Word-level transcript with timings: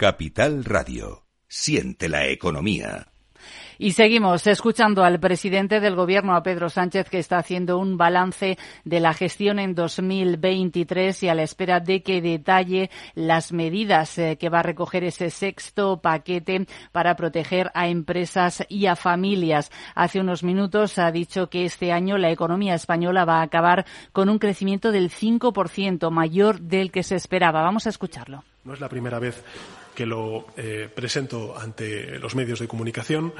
Capital 0.00 0.64
Radio. 0.64 1.26
Siente 1.46 2.08
la 2.08 2.26
economía. 2.26 3.08
Y 3.76 3.92
seguimos 3.92 4.46
escuchando 4.46 5.04
al 5.04 5.20
presidente 5.20 5.78
del 5.78 5.94
Gobierno, 5.94 6.34
a 6.34 6.42
Pedro 6.42 6.70
Sánchez, 6.70 7.10
que 7.10 7.18
está 7.18 7.36
haciendo 7.36 7.76
un 7.76 7.98
balance 7.98 8.56
de 8.86 9.00
la 9.00 9.12
gestión 9.12 9.58
en 9.58 9.74
2023 9.74 11.22
y 11.22 11.28
a 11.28 11.34
la 11.34 11.42
espera 11.42 11.80
de 11.80 12.02
que 12.02 12.22
detalle 12.22 12.88
las 13.14 13.52
medidas 13.52 14.16
eh, 14.16 14.38
que 14.40 14.48
va 14.48 14.60
a 14.60 14.62
recoger 14.62 15.04
ese 15.04 15.28
sexto 15.28 16.00
paquete 16.00 16.66
para 16.92 17.14
proteger 17.14 17.70
a 17.74 17.88
empresas 17.88 18.64
y 18.70 18.86
a 18.86 18.96
familias. 18.96 19.70
Hace 19.94 20.18
unos 20.18 20.42
minutos 20.42 20.98
ha 20.98 21.12
dicho 21.12 21.50
que 21.50 21.66
este 21.66 21.92
año 21.92 22.16
la 22.16 22.30
economía 22.30 22.74
española 22.74 23.26
va 23.26 23.40
a 23.40 23.42
acabar 23.42 23.84
con 24.12 24.30
un 24.30 24.38
crecimiento 24.38 24.92
del 24.92 25.10
5% 25.10 26.10
mayor 26.10 26.58
del 26.58 26.90
que 26.90 27.02
se 27.02 27.16
esperaba. 27.16 27.60
Vamos 27.60 27.86
a 27.86 27.90
escucharlo. 27.90 28.44
No 28.64 28.72
es 28.72 28.80
la 28.80 28.88
primera 28.88 29.18
vez 29.18 29.42
que 30.00 30.06
lo 30.06 30.46
eh, 30.56 30.88
presento 30.88 31.54
ante 31.54 32.18
los 32.18 32.34
medios 32.34 32.58
de 32.58 32.66
comunicación 32.66 33.34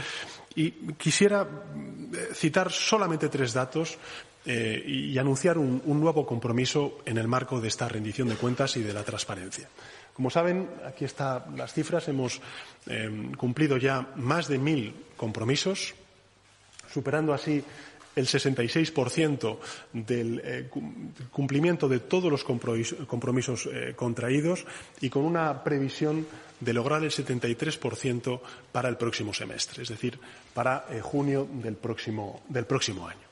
y 0.55 0.73
quisiera 0.93 1.41
eh, 1.41 2.35
citar 2.35 2.71
solamente 2.71 3.31
tres 3.31 3.55
datos 3.55 3.97
eh, 4.45 4.85
y 4.87 5.17
anunciar 5.17 5.57
un, 5.57 5.81
nuevo 5.87 6.27
compromiso 6.27 6.99
en 7.07 7.17
el 7.17 7.29
marco 7.29 7.63
de 7.63 7.69
esta 7.69 7.89
rendición 7.89 8.29
de 8.29 8.35
cuentas 8.35 8.77
y 8.77 8.83
de 8.83 8.93
la 8.93 9.05
transparencia. 9.05 9.71
Como 10.13 10.29
saben, 10.29 10.69
aquí 10.85 11.07
están 11.07 11.57
las 11.57 11.73
cifras. 11.73 12.09
Hemos 12.09 12.43
cumplido 13.39 13.79
ya 13.79 14.13
más 14.17 14.47
de 14.47 14.59
mil 14.59 14.95
compromisos, 15.17 15.95
superando 16.93 17.33
así 17.33 17.65
el 18.17 18.27
66% 18.27 19.59
del 19.95 20.69
cumplimiento 21.31 21.89
de 21.89 22.01
todos 22.01 22.31
los 22.31 22.45
compromisos 22.45 23.67
contraídos 23.97 24.67
y 25.01 25.09
con 25.09 25.25
una 25.25 25.65
previsión 25.65 26.27
de 26.61 26.73
lograr 26.73 27.03
el 27.03 27.11
73% 27.11 28.41
para 28.71 28.89
el 28.89 28.97
próximo 28.97 29.35
semestre, 29.35 29.83
es 29.83 29.89
decir, 29.89 30.19
para 30.55 30.87
eh, 30.91 31.01
junio 31.01 31.49
del 31.53 31.77
próximo, 31.77 32.43
año. 33.09 33.29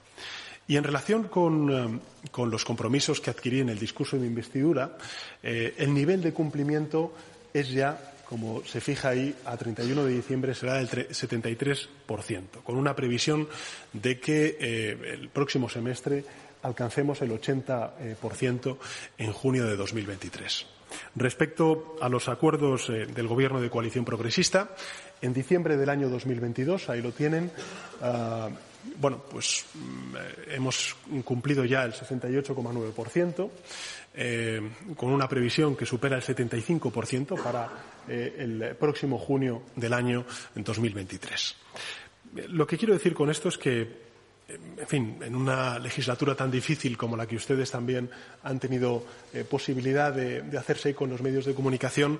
Y 0.66 0.76
en 0.76 0.84
relación 0.84 1.28
con, 1.28 2.00
los 2.36 2.64
compromisos 2.64 3.20
que 3.20 3.30
adquirí 3.30 3.60
en 3.60 3.70
el 3.70 3.78
discurso 3.78 4.18
de 4.18 4.26
investidura, 4.26 4.98
el 5.42 5.94
nivel 5.94 6.20
de 6.20 6.34
cumplimiento 6.34 7.14
es 7.54 7.70
ya 7.70 7.98
como 8.28 8.62
se 8.64 8.82
fija 8.82 9.08
ahí, 9.08 9.34
a 9.46 9.56
31 9.56 10.04
de 10.04 10.12
diciembre 10.12 10.54
será 10.54 10.74
del 10.74 10.88
73%, 10.90 11.88
con 12.62 12.76
una 12.76 12.94
previsión 12.94 13.48
de 13.94 14.20
que 14.20 14.58
eh, 14.60 15.14
el 15.14 15.30
próximo 15.30 15.66
semestre 15.70 16.24
alcancemos 16.62 17.22
el 17.22 17.30
80% 17.30 18.76
en 19.16 19.32
junio 19.32 19.64
de 19.64 19.76
2023. 19.76 20.77
Respecto 21.14 21.96
a 22.00 22.08
los 22.08 22.28
acuerdos 22.28 22.88
eh, 22.90 23.06
del 23.06 23.26
Gobierno 23.26 23.60
de 23.60 23.70
coalición 23.70 24.04
progresista, 24.04 24.74
en 25.20 25.32
diciembre 25.32 25.76
del 25.76 25.90
año 25.90 26.08
2022, 26.08 26.88
ahí 26.88 27.02
lo 27.02 27.12
tienen, 27.12 27.50
ah, 28.02 28.48
bueno, 28.96 29.22
pues 29.30 29.66
mm, 29.74 30.14
hemos 30.54 30.96
cumplido 31.24 31.64
ya 31.64 31.84
el 31.84 31.92
68,9%, 31.92 33.50
eh, 34.14 34.60
con 34.96 35.12
una 35.12 35.28
previsión 35.28 35.76
que 35.76 35.86
supera 35.86 36.16
el 36.16 36.22
75% 36.22 37.40
para 37.42 37.68
eh, 38.08 38.36
el 38.38 38.76
próximo 38.76 39.18
junio 39.18 39.62
del 39.76 39.92
año 39.92 40.24
2023. 40.54 41.56
Lo 42.48 42.66
que 42.66 42.76
quiero 42.76 42.94
decir 42.94 43.14
con 43.14 43.30
esto 43.30 43.48
es 43.48 43.58
que 43.58 44.08
en 44.48 44.86
fin, 44.86 45.18
en 45.22 45.34
una 45.34 45.78
legislatura 45.78 46.34
tan 46.34 46.50
difícil 46.50 46.96
como 46.96 47.16
la 47.16 47.26
que 47.26 47.36
ustedes 47.36 47.70
también 47.70 48.10
han 48.42 48.58
tenido 48.58 49.04
eh, 49.34 49.44
posibilidad 49.44 50.12
de, 50.12 50.42
de, 50.42 50.58
hacerse 50.58 50.94
con 50.94 51.10
los 51.10 51.20
medios 51.20 51.44
de 51.44 51.54
comunicación, 51.54 52.18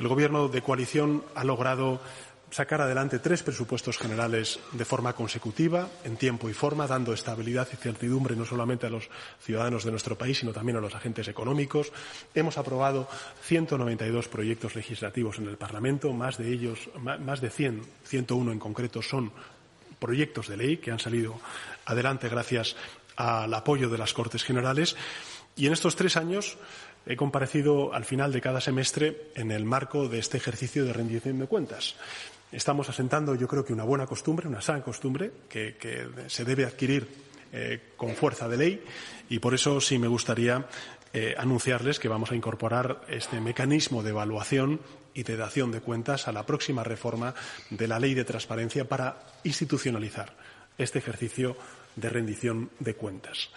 el 0.00 0.08
Gobierno 0.08 0.48
de 0.48 0.62
coalición 0.62 1.22
ha 1.34 1.44
logrado 1.44 2.00
sacar 2.50 2.80
adelante 2.80 3.18
tres 3.18 3.42
presupuestos 3.42 3.98
generales 3.98 4.60
de 4.72 4.84
forma 4.84 5.12
consecutiva, 5.12 5.88
en 6.04 6.16
tiempo 6.16 6.48
y 6.48 6.54
forma, 6.54 6.86
dando 6.86 7.12
estabilidad 7.12 7.68
y 7.72 7.76
certidumbre 7.76 8.36
no 8.36 8.44
solamente 8.44 8.86
a 8.86 8.90
los 8.90 9.08
ciudadanos 9.40 9.84
de 9.84 9.90
nuestro 9.90 10.16
país, 10.16 10.38
sino 10.38 10.52
también 10.52 10.78
a 10.78 10.80
los 10.80 10.94
agentes 10.94 11.28
económicos. 11.28 11.92
Hemos 12.34 12.56
aprobado 12.56 13.08
192 13.42 14.28
proyectos 14.28 14.74
legislativos 14.76 15.38
en 15.38 15.48
el 15.48 15.56
Parlamento, 15.56 16.12
más 16.12 16.38
de 16.38 16.52
ellos, 16.52 16.88
más 17.02 17.40
de 17.40 17.50
100, 17.50 17.82
101 18.04 18.52
en 18.52 18.58
concreto, 18.58 19.02
son 19.02 19.32
proyectos 19.98 20.48
de 20.48 20.56
ley 20.56 20.76
que 20.76 20.90
han 20.90 20.98
salido 20.98 21.38
adelante 21.86 22.28
gracias 22.28 22.76
al 23.16 23.54
apoyo 23.54 23.88
de 23.88 23.98
las 23.98 24.12
Cortes 24.12 24.44
Generales. 24.44 24.96
Y 25.56 25.66
en 25.66 25.72
estos 25.72 25.96
tres 25.96 26.18
años 26.18 26.58
he 27.06 27.16
comparecido 27.16 27.94
al 27.94 28.04
final 28.04 28.32
de 28.32 28.42
cada 28.42 28.60
semestre 28.60 29.30
en 29.34 29.50
el 29.50 29.64
marco 29.64 30.08
de 30.08 30.18
este 30.18 30.36
ejercicio 30.36 30.84
de 30.84 30.92
rendición 30.92 31.38
de 31.38 31.46
cuentas 31.46 31.96
estamos 32.52 32.88
asentando, 32.88 33.34
yo 33.34 33.48
creo 33.48 33.64
que 33.64 33.72
una 33.72 33.84
buena 33.84 34.06
costumbre, 34.06 34.48
una 34.48 34.60
sana 34.60 34.82
costumbre, 34.82 35.30
que, 35.48 35.76
se 36.28 36.44
debe 36.44 36.64
adquirir 36.64 37.06
eh, 37.52 37.92
con 37.96 38.14
fuerza 38.14 38.48
de 38.48 38.56
ley 38.56 38.84
y 39.28 39.38
por 39.38 39.54
eso 39.54 39.80
sí 39.80 39.98
me 39.98 40.08
gustaría 40.08 40.66
eh, 41.12 41.34
anunciarles 41.36 41.98
que 41.98 42.08
vamos 42.08 42.32
a 42.32 42.36
incorporar 42.36 43.02
este 43.08 43.40
mecanismo 43.40 44.02
de 44.02 44.10
evaluación 44.10 44.80
y 45.14 45.22
de 45.22 45.36
dación 45.36 45.70
de 45.70 45.80
cuentas 45.80 46.28
a 46.28 46.32
la 46.32 46.44
próxima 46.44 46.84
reforma 46.84 47.34
de 47.70 47.88
la 47.88 47.98
ley 47.98 48.14
de 48.14 48.24
transparencia 48.24 48.88
para 48.88 49.18
institucionalizar 49.44 50.34
este 50.78 50.98
ejercicio 50.98 51.56
de 51.96 52.08
rendición 52.08 52.70
de 52.78 52.94
cuentas. 52.94 53.50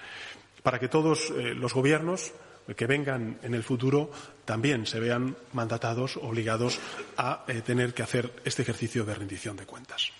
Para 0.63 0.79
que 0.79 0.87
todos 0.87 1.29
eh, 1.31 1.53
los 1.53 1.73
gobiernos 1.73 2.33
que 2.75 2.87
vengan 2.87 3.39
en 3.43 3.53
el 3.53 3.63
futuro 3.63 4.11
también 4.45 4.85
se 4.85 4.99
vean 4.99 5.35
mandatados, 5.53 6.17
obligados 6.17 6.79
a 7.17 7.43
eh, 7.47 7.61
tener 7.61 7.93
que 7.93 8.03
hacer 8.03 8.31
este 8.45 8.61
ejercicio 8.61 9.05
de 9.05 9.15
rendición 9.15 9.57
de 9.57 9.65
cuentas. 9.65 10.11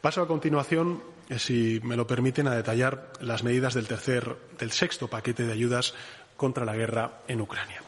Paso 0.00 0.20
a 0.20 0.28
continuación, 0.28 1.02
eh, 1.28 1.38
si 1.38 1.80
me 1.82 1.96
lo 1.96 2.06
permiten, 2.06 2.46
a 2.48 2.54
detallar 2.54 3.12
las 3.20 3.42
medidas 3.42 3.74
del 3.74 3.88
tercer, 3.88 4.36
del 4.58 4.72
sexto 4.72 5.08
paquete 5.08 5.46
de 5.46 5.52
ayudas 5.52 5.94
contra 6.36 6.64
la 6.64 6.76
guerra 6.76 7.22
en 7.28 7.40
Ucrania. 7.40 7.82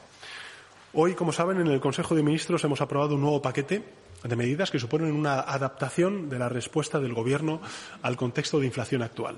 Hoy, 0.95 1.15
como 1.15 1.33
saben, 1.33 1.61
en 1.61 1.67
el 1.67 1.81
Consejo 1.81 2.15
de 2.15 2.23
Ministros 2.23 2.65
hemos 2.65 2.81
aprobado 2.81 3.17
un 3.17 3.21
nuevo 3.21 3.43
paquete 3.43 3.85
de 4.22 4.37
medidas 4.37 4.71
que 4.71 4.78
suponen 4.78 5.12
una 5.12 5.41
adaptación 5.41 6.28
de 6.28 6.38
la 6.38 6.49
respuesta 6.49 7.00
del 7.00 7.15
Gobierno 7.15 7.60
al 8.03 8.16
contexto 8.16 8.59
de 8.59 8.66
inflación 8.66 9.03
actual 9.03 9.37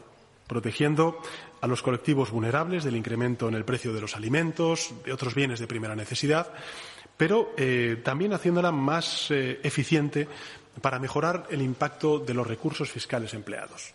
protegiendo 0.48 1.20
a 1.60 1.66
los 1.66 1.82
colectivos 1.82 2.30
vulnerables 2.30 2.82
del 2.82 2.96
incremento 2.96 3.48
en 3.48 3.54
el 3.54 3.64
precio 3.64 3.92
de 3.92 4.00
los 4.00 4.16
alimentos, 4.16 4.92
de 5.04 5.12
otros 5.12 5.34
bienes 5.34 5.60
de 5.60 5.66
primera 5.66 5.94
necesidad, 5.94 6.50
pero 7.16 7.52
eh, 7.56 8.00
también 8.02 8.32
haciéndola 8.32 8.72
más 8.72 9.30
eh, 9.30 9.60
eficiente 9.62 10.26
para 10.80 10.98
mejorar 10.98 11.46
el 11.50 11.62
impacto 11.62 12.18
de 12.18 12.34
los 12.34 12.46
recursos 12.46 12.90
fiscales 12.90 13.34
empleados. 13.34 13.92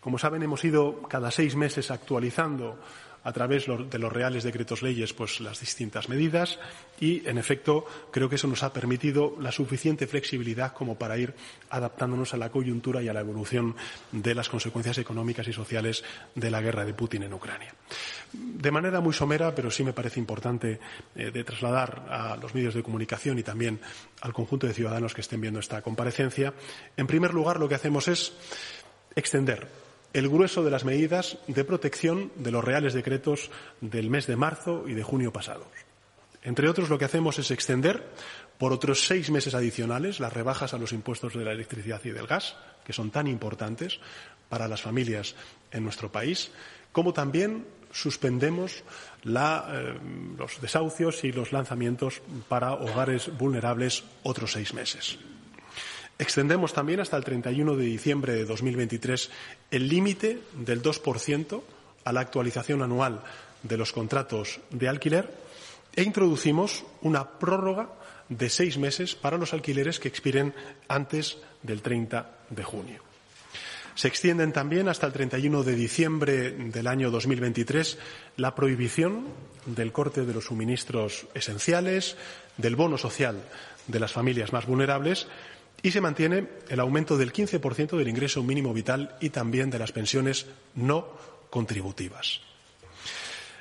Como 0.00 0.18
saben, 0.18 0.42
hemos 0.42 0.62
ido 0.64 1.02
cada 1.08 1.30
seis 1.30 1.56
meses 1.56 1.90
actualizando 1.90 2.78
a 3.24 3.32
través 3.32 3.66
de 3.66 3.98
los 3.98 4.12
reales 4.12 4.44
decretos 4.44 4.82
leyes 4.82 5.12
pues 5.12 5.40
las 5.40 5.58
distintas 5.58 6.08
medidas 6.08 6.58
y 7.00 7.26
en 7.26 7.38
efecto 7.38 7.86
creo 8.10 8.28
que 8.28 8.36
eso 8.36 8.46
nos 8.46 8.62
ha 8.62 8.72
permitido 8.72 9.36
la 9.40 9.50
suficiente 9.50 10.06
flexibilidad 10.06 10.72
como 10.72 10.96
para 10.96 11.18
ir 11.18 11.34
adaptándonos 11.70 12.34
a 12.34 12.36
la 12.36 12.50
coyuntura 12.50 13.02
y 13.02 13.08
a 13.08 13.14
la 13.14 13.20
evolución 13.20 13.74
de 14.12 14.34
las 14.34 14.48
consecuencias 14.48 14.98
económicas 14.98 15.48
y 15.48 15.52
sociales 15.52 16.04
de 16.34 16.50
la 16.50 16.60
guerra 16.60 16.84
de 16.84 16.94
Putin 16.94 17.24
en 17.24 17.34
Ucrania. 17.34 17.74
De 18.32 18.70
manera 18.70 19.00
muy 19.00 19.14
somera, 19.14 19.54
pero 19.54 19.70
sí 19.70 19.84
me 19.84 19.92
parece 19.92 20.20
importante 20.20 20.80
eh, 21.14 21.30
de 21.30 21.44
trasladar 21.44 22.06
a 22.08 22.36
los 22.36 22.54
medios 22.54 22.74
de 22.74 22.82
comunicación 22.82 23.38
y 23.38 23.42
también 23.42 23.80
al 24.20 24.32
conjunto 24.32 24.66
de 24.66 24.74
ciudadanos 24.74 25.14
que 25.14 25.22
estén 25.22 25.40
viendo 25.40 25.60
esta 25.60 25.82
comparecencia, 25.82 26.52
en 26.96 27.06
primer 27.06 27.32
lugar 27.32 27.58
lo 27.58 27.68
que 27.68 27.76
hacemos 27.76 28.08
es 28.08 28.34
extender 29.16 29.83
el 30.14 30.28
grueso 30.28 30.62
de 30.62 30.70
las 30.70 30.84
medidas 30.84 31.36
de 31.48 31.64
protección 31.64 32.32
de 32.36 32.52
los 32.52 32.64
reales 32.64 32.94
decretos 32.94 33.50
del 33.80 34.08
mes 34.08 34.26
de 34.26 34.36
marzo 34.36 34.84
y 34.86 34.94
de 34.94 35.02
junio 35.02 35.32
pasados. 35.32 35.66
Entre 36.42 36.68
otros, 36.68 36.88
lo 36.88 36.98
que 36.98 37.04
hacemos 37.04 37.38
es 37.38 37.50
extender 37.50 38.04
por 38.56 38.72
otros 38.72 39.06
seis 39.06 39.30
meses 39.30 39.54
adicionales 39.54 40.20
las 40.20 40.32
rebajas 40.32 40.72
a 40.72 40.78
los 40.78 40.92
impuestos 40.92 41.34
de 41.34 41.44
la 41.44 41.52
electricidad 41.52 42.00
y 42.04 42.10
del 42.10 42.28
gas, 42.28 42.54
que 42.84 42.92
son 42.92 43.10
tan 43.10 43.26
importantes 43.26 43.98
para 44.48 44.68
las 44.68 44.82
familias 44.82 45.34
en 45.72 45.82
nuestro 45.82 46.12
país, 46.12 46.52
como 46.92 47.12
también 47.12 47.66
suspendemos 47.90 48.84
eh, 49.24 49.94
los 50.38 50.60
desahucios 50.60 51.24
y 51.24 51.32
los 51.32 51.52
lanzamientos 51.52 52.22
para 52.48 52.74
hogares 52.74 53.36
vulnerables 53.36 54.04
otros 54.22 54.52
seis 54.52 54.74
meses. 54.74 55.18
Extendemos 56.18 56.72
también 56.72 57.00
hasta 57.00 57.16
el 57.16 57.24
31 57.24 57.74
de 57.76 57.84
diciembre 57.84 58.34
de 58.34 58.44
2023 58.44 59.30
el 59.70 59.88
límite 59.88 60.40
del 60.52 60.82
2% 60.82 61.62
a 62.04 62.12
la 62.12 62.20
actualización 62.20 62.82
anual 62.82 63.22
de 63.62 63.76
los 63.76 63.92
contratos 63.92 64.60
de 64.70 64.88
alquiler 64.88 65.34
e 65.96 66.02
introducimos 66.02 66.84
una 67.02 67.38
prórroga 67.38 67.88
de 68.28 68.48
seis 68.48 68.78
meses 68.78 69.14
para 69.14 69.38
los 69.38 69.52
alquileres 69.52 69.98
que 69.98 70.08
expiren 70.08 70.54
antes 70.88 71.38
del 71.62 71.82
30 71.82 72.30
de 72.50 72.62
junio. 72.64 73.02
Se 73.94 74.08
extienden 74.08 74.52
también 74.52 74.88
hasta 74.88 75.06
el 75.06 75.12
31 75.12 75.62
de 75.62 75.74
diciembre 75.74 76.50
del 76.50 76.86
año 76.86 77.10
2023 77.10 77.98
la 78.36 78.54
prohibición 78.54 79.26
del 79.66 79.92
corte 79.92 80.26
de 80.26 80.34
los 80.34 80.46
suministros 80.46 81.26
esenciales, 81.34 82.16
del 82.56 82.76
bono 82.76 82.98
social 82.98 83.42
de 83.86 84.00
las 84.00 84.12
familias 84.12 84.52
más 84.52 84.66
vulnerables 84.66 85.28
y 85.84 85.90
se 85.90 86.00
mantiene 86.00 86.48
el 86.70 86.80
aumento 86.80 87.18
del 87.18 87.30
15% 87.30 87.98
del 87.98 88.08
ingreso 88.08 88.42
mínimo 88.42 88.72
vital 88.72 89.16
y 89.20 89.28
también 89.28 89.68
de 89.68 89.78
las 89.78 89.92
pensiones 89.92 90.46
no 90.74 91.06
contributivas. 91.50 92.40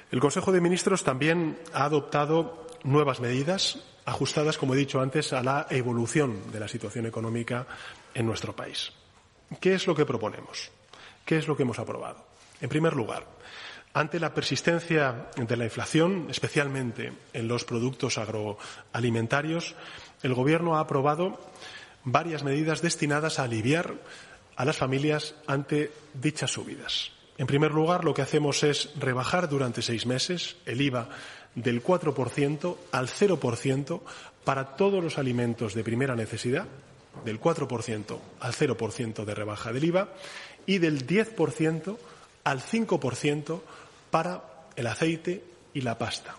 El 0.09 0.21
Consejo 0.21 0.53
de 0.53 0.61
Ministros 0.61 1.03
también 1.03 1.59
ha 1.73 1.83
adoptado 1.83 2.65
nuevas 2.85 3.19
medidas 3.19 3.83
ajustadas, 4.05 4.57
como 4.57 4.73
he 4.73 4.77
dicho 4.77 5.01
antes, 5.01 5.33
a 5.33 5.43
la 5.43 5.67
evolución 5.69 6.49
de 6.53 6.61
la 6.61 6.69
situación 6.69 7.05
económica 7.05 7.67
en 8.13 8.25
nuestro 8.25 8.55
país. 8.55 8.93
¿Qué 9.59 9.73
es 9.73 9.85
lo 9.85 9.93
que 9.93 10.05
proponemos? 10.05 10.71
¿Qué 11.25 11.37
es 11.37 11.49
lo 11.49 11.57
que 11.57 11.63
hemos 11.63 11.79
aprobado? 11.79 12.25
En 12.61 12.69
primer 12.69 12.95
lugar, 12.95 13.27
ante 13.93 14.21
la 14.21 14.33
persistencia 14.33 15.27
de 15.35 15.57
la 15.57 15.65
inflación, 15.65 16.27
especialmente 16.29 17.11
en 17.33 17.49
los 17.49 17.65
productos 17.65 18.17
agroalimentarios, 18.17 19.75
el 20.21 20.33
Gobierno 20.33 20.77
ha 20.77 20.79
aprobado 20.79 21.37
varias 22.03 22.43
medidas 22.43 22.81
destinadas 22.81 23.39
a 23.39 23.43
aliviar 23.43 23.95
a 24.55 24.65
las 24.65 24.77
familias 24.77 25.35
ante 25.47 25.91
dichas 26.13 26.51
subidas. 26.51 27.11
En 27.37 27.47
primer 27.47 27.71
lugar, 27.71 28.03
lo 28.03 28.13
que 28.13 28.21
hacemos 28.21 28.63
es 28.63 28.91
rebajar 28.97 29.49
durante 29.49 29.81
seis 29.81 30.05
meses 30.05 30.55
el 30.65 30.81
IVA 30.81 31.09
del 31.55 31.83
4% 31.83 32.77
al 32.91 33.07
0% 33.07 34.01
para 34.43 34.75
todos 34.75 35.03
los 35.03 35.17
alimentos 35.17 35.73
de 35.73 35.83
primera 35.83 36.15
necesidad, 36.15 36.67
del 37.25 37.39
4% 37.39 38.19
al 38.39 38.53
0% 38.53 39.25
de 39.25 39.35
rebaja 39.35 39.71
del 39.71 39.83
IVA 39.85 40.09
y 40.65 40.77
del 40.77 41.07
10% 41.07 41.97
al 42.43 42.61
5% 42.61 43.61
para 44.11 44.43
el 44.75 44.87
aceite 44.87 45.43
y 45.73 45.81
la 45.81 45.97
pasta. 45.97 46.35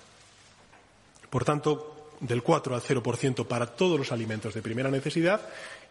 Por 1.31 1.45
tanto, 1.45 1.94
del 2.21 2.43
4 2.43 2.75
al 2.75 2.83
0% 2.83 3.47
para 3.47 3.67
todos 3.67 3.99
los 3.99 4.13
alimentos 4.13 4.55
de 4.55 4.63
primera 4.63 4.91
necesidad 4.91 5.41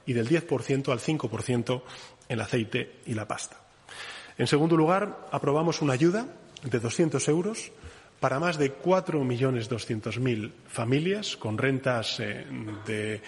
y 0.06 0.14
del 0.14 0.28
10% 0.28 0.92
al 0.92 1.00
5% 1.00 1.82
en 2.30 2.34
el 2.34 2.42
aceite 2.42 3.00
y 3.06 3.14
la 3.14 3.28
pasta. 3.28 3.58
En 4.38 4.48
segundo 4.48 4.76
lugar, 4.76 5.28
aprobamos 5.32 5.82
una 5.82 5.94
ayuda 5.94 6.28
de 6.64 6.80
200 6.80 7.28
euros 7.28 7.72
para 8.20 8.40
más 8.40 8.58
de 8.58 8.78
4.200.000 8.78 10.52
familias 10.68 11.36
con 11.38 11.58
rentas 11.58 12.20
eh, 12.20 12.46
de 12.86 13.22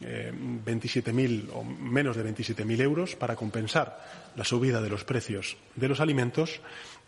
27.000 0.00 1.10
eh, 1.20 1.48
o 1.52 1.64
menos 1.64 2.16
de 2.16 2.24
27.000 2.24 2.80
euros 2.80 3.14
para 3.16 3.36
compensar 3.36 4.30
la 4.36 4.44
subida 4.44 4.80
de 4.80 4.88
los 4.88 5.04
precios 5.04 5.56
de 5.76 5.88
los 5.88 6.00
alimentos. 6.00 6.60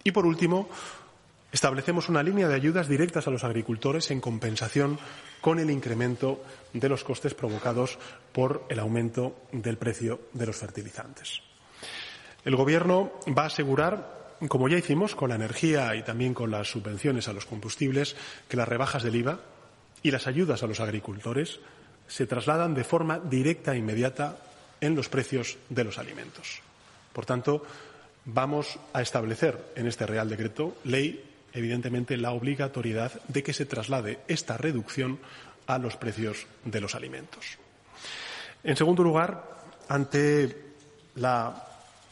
Y, 0.04 0.12
por 0.12 0.26
último, 0.26 0.68
establecemos 1.52 2.08
una 2.08 2.22
línea 2.22 2.48
de 2.48 2.54
ayudas 2.54 2.88
directas 2.88 3.26
a 3.26 3.30
los 3.30 3.44
agricultores 3.44 4.10
en 4.10 4.20
compensación 4.20 4.98
con 5.40 5.58
el 5.58 5.70
incremento 5.70 6.42
de 6.72 6.88
los 6.88 7.04
costes 7.04 7.34
provocados 7.34 7.98
por 8.32 8.64
el 8.68 8.78
aumento 8.78 9.36
del 9.52 9.78
precio 9.78 10.20
de 10.32 10.46
los 10.46 10.56
fertilizantes. 10.56 11.40
El 12.44 12.56
Gobierno 12.56 13.12
va 13.36 13.44
a 13.44 13.46
asegurar 13.46 14.20
como 14.48 14.68
ya 14.68 14.78
hicimos 14.78 15.14
con 15.14 15.28
la 15.28 15.34
energía 15.34 15.94
y 15.94 16.02
también 16.02 16.34
con 16.34 16.50
las 16.50 16.70
subvenciones 16.70 17.28
a 17.28 17.32
los 17.32 17.44
combustibles, 17.44 18.16
que 18.48 18.56
las 18.56 18.68
rebajas 18.68 19.02
del 19.02 19.16
IVA 19.16 19.40
y 20.02 20.10
las 20.10 20.26
ayudas 20.26 20.62
a 20.62 20.66
los 20.66 20.80
agricultores 20.80 21.60
se 22.08 22.26
trasladan 22.26 22.74
de 22.74 22.84
forma 22.84 23.18
directa 23.18 23.74
e 23.74 23.78
inmediata 23.78 24.38
en 24.80 24.96
los 24.96 25.08
precios 25.08 25.58
de 25.68 25.84
los 25.84 25.98
alimentos. 25.98 26.60
Por 27.12 27.26
tanto, 27.26 27.64
vamos 28.24 28.78
a 28.92 29.02
establecer 29.02 29.72
en 29.76 29.86
este 29.86 30.06
Real 30.06 30.28
Decreto 30.28 30.76
Ley, 30.84 31.29
evidentemente, 31.52 32.16
la 32.16 32.32
obligatoriedad 32.32 33.20
de 33.28 33.42
que 33.42 33.52
se 33.52 33.66
traslade 33.66 34.20
esta 34.28 34.56
reducción 34.56 35.18
a 35.66 35.78
los 35.78 35.96
precios 35.96 36.46
de 36.64 36.80
los 36.80 36.94
alimentos. 36.94 37.58
En 38.62 38.76
segundo 38.76 39.02
lugar, 39.02 39.44
ante 39.88 40.56
la 41.14 41.66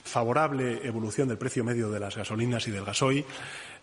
favorable 0.05 0.87
evolución 0.87 1.29
del 1.29 1.39
precio 1.39 1.65
medio 1.65 1.91
de 1.91 2.01
las 2.01 2.17
gasolinas 2.17 2.67
y 2.67 2.71
del 2.71 2.85
gasoil, 2.85 3.25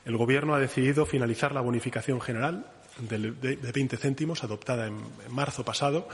el 0.05 0.17
Gobierno 0.17 0.55
ha 0.55 0.59
decidido 0.59 1.05
finalizar 1.05 1.51
la 1.51 1.61
bonificación 1.61 2.21
general 2.21 2.65
de, 2.99 3.55
20 3.55 3.97
céntimos 3.97 4.43
adoptada 4.43 4.87
en, 4.87 4.97
marzo 5.29 5.63
pasado 5.63 6.07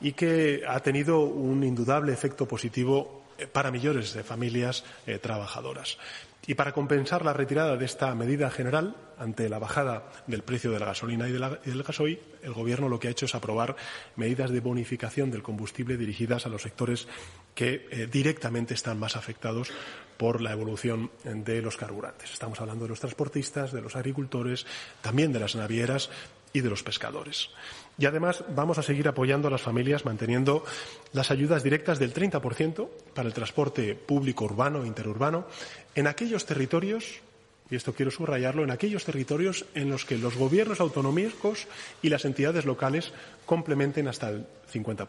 y 0.00 0.12
que 0.12 0.62
ha 0.68 0.80
tenido 0.80 1.20
un 1.20 1.64
indudable 1.64 2.12
efecto 2.12 2.46
positivo 2.46 3.22
eh, 3.38 3.46
para 3.46 3.70
millones 3.70 4.12
de 4.12 4.24
familias 4.24 4.84
eh, 5.06 5.18
trabajadoras. 5.18 5.98
Y 6.46 6.54
para 6.54 6.72
compensar 6.72 7.24
la 7.24 7.32
retirada 7.32 7.76
de 7.76 7.84
esta 7.84 8.14
medida 8.14 8.50
general 8.50 8.94
ante 9.18 9.48
la 9.48 9.58
bajada 9.58 10.04
del 10.26 10.42
precio 10.42 10.70
de 10.70 10.78
la 10.78 10.86
gasolina 10.86 11.28
y, 11.28 11.32
del 11.32 11.82
gasoil, 11.82 12.20
el 12.42 12.52
Gobierno 12.52 12.88
lo 12.88 13.00
que 13.00 13.08
ha 13.08 13.10
hecho 13.10 13.26
es 13.26 13.34
aprobar 13.34 13.74
medidas 14.14 14.50
de 14.50 14.60
bonificación 14.60 15.30
del 15.30 15.42
combustible 15.42 15.96
dirigidas 15.96 16.46
a 16.46 16.48
los 16.48 16.62
sectores 16.62 17.08
que 17.54 17.88
eh, 17.90 18.08
directamente 18.10 18.74
están 18.74 18.98
más 18.98 19.16
afectados 19.16 19.72
por 20.16 20.40
la 20.40 20.52
evolución 20.52 21.10
de 21.24 21.60
los 21.62 21.76
carburantes. 21.76 22.32
Estamos 22.32 22.60
hablando 22.60 22.84
de 22.84 22.90
los 22.90 23.00
transportistas, 23.00 23.72
de 23.72 23.82
los 23.82 23.96
agricultores, 23.96 24.66
también 25.02 25.32
de 25.32 25.40
las 25.40 25.56
navieras 25.56 26.10
y 26.52 26.60
de 26.60 26.70
los 26.70 26.82
pescadores. 26.82 27.50
Y 27.98 28.06
además 28.06 28.44
vamos 28.54 28.78
a 28.78 28.82
seguir 28.82 29.08
apoyando 29.08 29.48
a 29.48 29.50
las 29.50 29.62
familias 29.62 30.04
manteniendo 30.04 30.64
las 31.12 31.30
ayudas 31.30 31.62
directas 31.62 31.98
del 31.98 32.12
30% 32.12 32.88
para 33.14 33.28
el 33.28 33.34
transporte 33.34 33.94
público 33.94 34.44
urbano 34.44 34.84
e 34.84 34.86
interurbano 34.86 35.46
en 35.94 36.06
aquellos 36.06 36.44
territorios 36.44 37.22
y 37.70 37.74
esto 37.74 37.92
quiero 37.92 38.10
subrayarlo, 38.10 38.62
en 38.62 38.70
aquellos 38.70 39.04
territorios 39.04 39.64
en 39.74 39.90
los 39.90 40.04
que 40.04 40.18
los 40.18 40.36
gobiernos 40.36 40.80
autonómicos 40.80 41.66
y 42.00 42.08
las 42.10 42.24
entidades 42.24 42.64
locales 42.64 43.12
complementen 43.44 44.06
hasta 44.06 44.28
el 44.28 44.46
50%. 44.72 45.06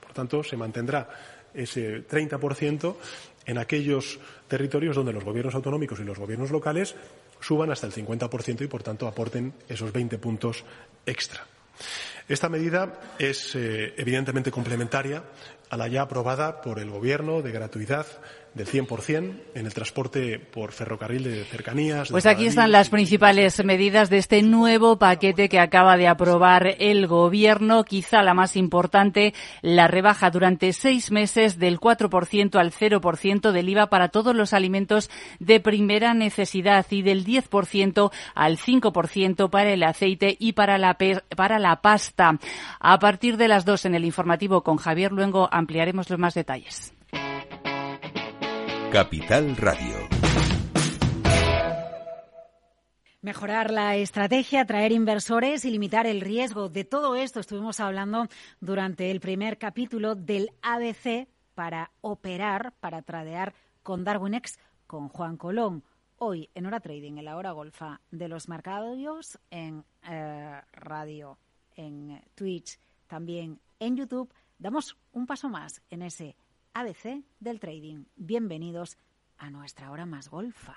Por 0.00 0.12
tanto, 0.12 0.42
se 0.42 0.56
mantendrá 0.56 1.10
ese 1.52 2.06
30% 2.08 2.96
en 3.46 3.58
aquellos 3.58 4.18
territorios 4.48 4.96
donde 4.96 5.12
los 5.12 5.24
gobiernos 5.24 5.54
autonómicos 5.54 6.00
y 6.00 6.04
los 6.04 6.18
gobiernos 6.18 6.50
locales 6.50 6.94
suban 7.40 7.70
hasta 7.70 7.86
el 7.86 7.92
50% 7.92 8.62
y, 8.62 8.66
por 8.66 8.82
tanto, 8.82 9.06
aporten 9.06 9.52
esos 9.68 9.92
20 9.92 10.18
puntos 10.18 10.64
extra. 11.04 11.44
Esta 12.30 12.48
medida 12.48 12.92
es 13.18 13.56
eh, 13.56 13.92
evidentemente 13.96 14.52
complementaria 14.52 15.24
a 15.68 15.76
la 15.76 15.88
ya 15.88 16.02
aprobada 16.02 16.60
por 16.60 16.78
el 16.78 16.88
Gobierno 16.88 17.42
de 17.42 17.50
gratuidad 17.50 18.06
del 18.54 18.66
100% 18.66 19.34
en 19.54 19.66
el 19.66 19.72
transporte 19.72 20.38
por 20.38 20.72
ferrocarril 20.72 21.22
de 21.24 21.44
cercanías. 21.44 22.10
Pues 22.10 22.26
aquí 22.26 22.46
están 22.46 22.72
las 22.72 22.88
principales 22.88 23.64
medidas 23.64 24.10
de 24.10 24.18
este 24.18 24.42
nuevo 24.42 24.98
paquete 24.98 25.48
que 25.48 25.60
acaba 25.60 25.96
de 25.96 26.08
aprobar 26.08 26.76
el 26.78 27.06
Gobierno. 27.06 27.84
Quizá 27.84 28.22
la 28.22 28.34
más 28.34 28.56
importante, 28.56 29.34
la 29.62 29.86
rebaja 29.86 30.30
durante 30.30 30.72
seis 30.72 31.10
meses 31.10 31.58
del 31.58 31.78
4% 31.78 32.58
al 32.58 32.72
0% 32.72 33.52
del 33.52 33.68
IVA 33.68 33.88
para 33.88 34.08
todos 34.08 34.34
los 34.34 34.52
alimentos 34.52 35.10
de 35.38 35.60
primera 35.60 36.14
necesidad 36.14 36.86
y 36.90 37.02
del 37.02 37.24
10% 37.24 38.10
al 38.34 38.58
5% 38.58 39.50
para 39.50 39.72
el 39.72 39.82
aceite 39.82 40.36
y 40.38 40.52
para 40.52 40.78
la, 40.78 40.96
para 41.36 41.58
la 41.58 41.80
pasta. 41.80 42.38
A 42.80 42.98
partir 42.98 43.36
de 43.36 43.48
las 43.48 43.64
dos 43.64 43.84
en 43.84 43.94
el 43.94 44.04
informativo 44.04 44.62
con 44.62 44.76
Javier 44.76 45.12
Luengo 45.12 45.48
ampliaremos 45.52 46.10
los 46.10 46.18
más 46.18 46.34
detalles. 46.34 46.92
Capital 48.92 49.56
Radio. 49.56 49.94
Mejorar 53.22 53.70
la 53.70 53.94
estrategia, 53.94 54.62
atraer 54.62 54.90
inversores 54.90 55.64
y 55.64 55.70
limitar 55.70 56.08
el 56.08 56.20
riesgo. 56.20 56.68
De 56.68 56.82
todo 56.82 57.14
esto 57.14 57.38
estuvimos 57.38 57.78
hablando 57.78 58.26
durante 58.60 59.12
el 59.12 59.20
primer 59.20 59.58
capítulo 59.58 60.16
del 60.16 60.50
ABC 60.62 61.28
para 61.54 61.92
operar, 62.00 62.72
para 62.80 63.02
tradear 63.02 63.54
con 63.84 64.02
DarwinX, 64.02 64.58
con 64.88 65.08
Juan 65.08 65.36
Colón. 65.36 65.84
Hoy 66.18 66.50
en 66.56 66.66
Hora 66.66 66.80
Trading, 66.80 67.18
en 67.18 67.26
la 67.26 67.36
hora 67.36 67.52
golfa 67.52 68.00
de 68.10 68.26
los 68.26 68.48
mercados, 68.48 69.38
en 69.52 69.84
eh, 70.02 70.60
radio, 70.72 71.38
en 71.76 72.20
Twitch, 72.34 72.76
también 73.06 73.60
en 73.78 73.96
YouTube, 73.96 74.34
damos 74.58 74.96
un 75.12 75.26
paso 75.26 75.48
más 75.48 75.80
en 75.90 76.02
ese 76.02 76.34
ABC 76.74 77.24
del 77.40 77.58
trading. 77.58 78.04
Bienvenidos 78.16 78.96
a 79.38 79.50
nuestra 79.50 79.90
hora 79.90 80.06
más 80.06 80.28
golfa. 80.28 80.74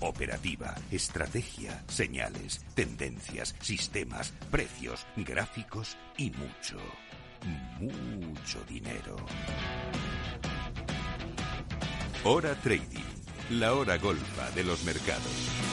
Operativa, 0.00 0.74
estrategia, 0.90 1.84
señales, 1.86 2.64
tendencias, 2.74 3.54
sistemas, 3.60 4.32
precios, 4.50 5.06
gráficos 5.16 5.96
y 6.16 6.30
mucho, 6.30 6.78
mucho 7.80 8.64
dinero. 8.68 9.16
Hora 12.24 12.54
Trading, 12.56 13.04
la 13.50 13.74
hora 13.74 13.96
golfa 13.98 14.50
de 14.52 14.64
los 14.64 14.84
mercados. 14.84 15.71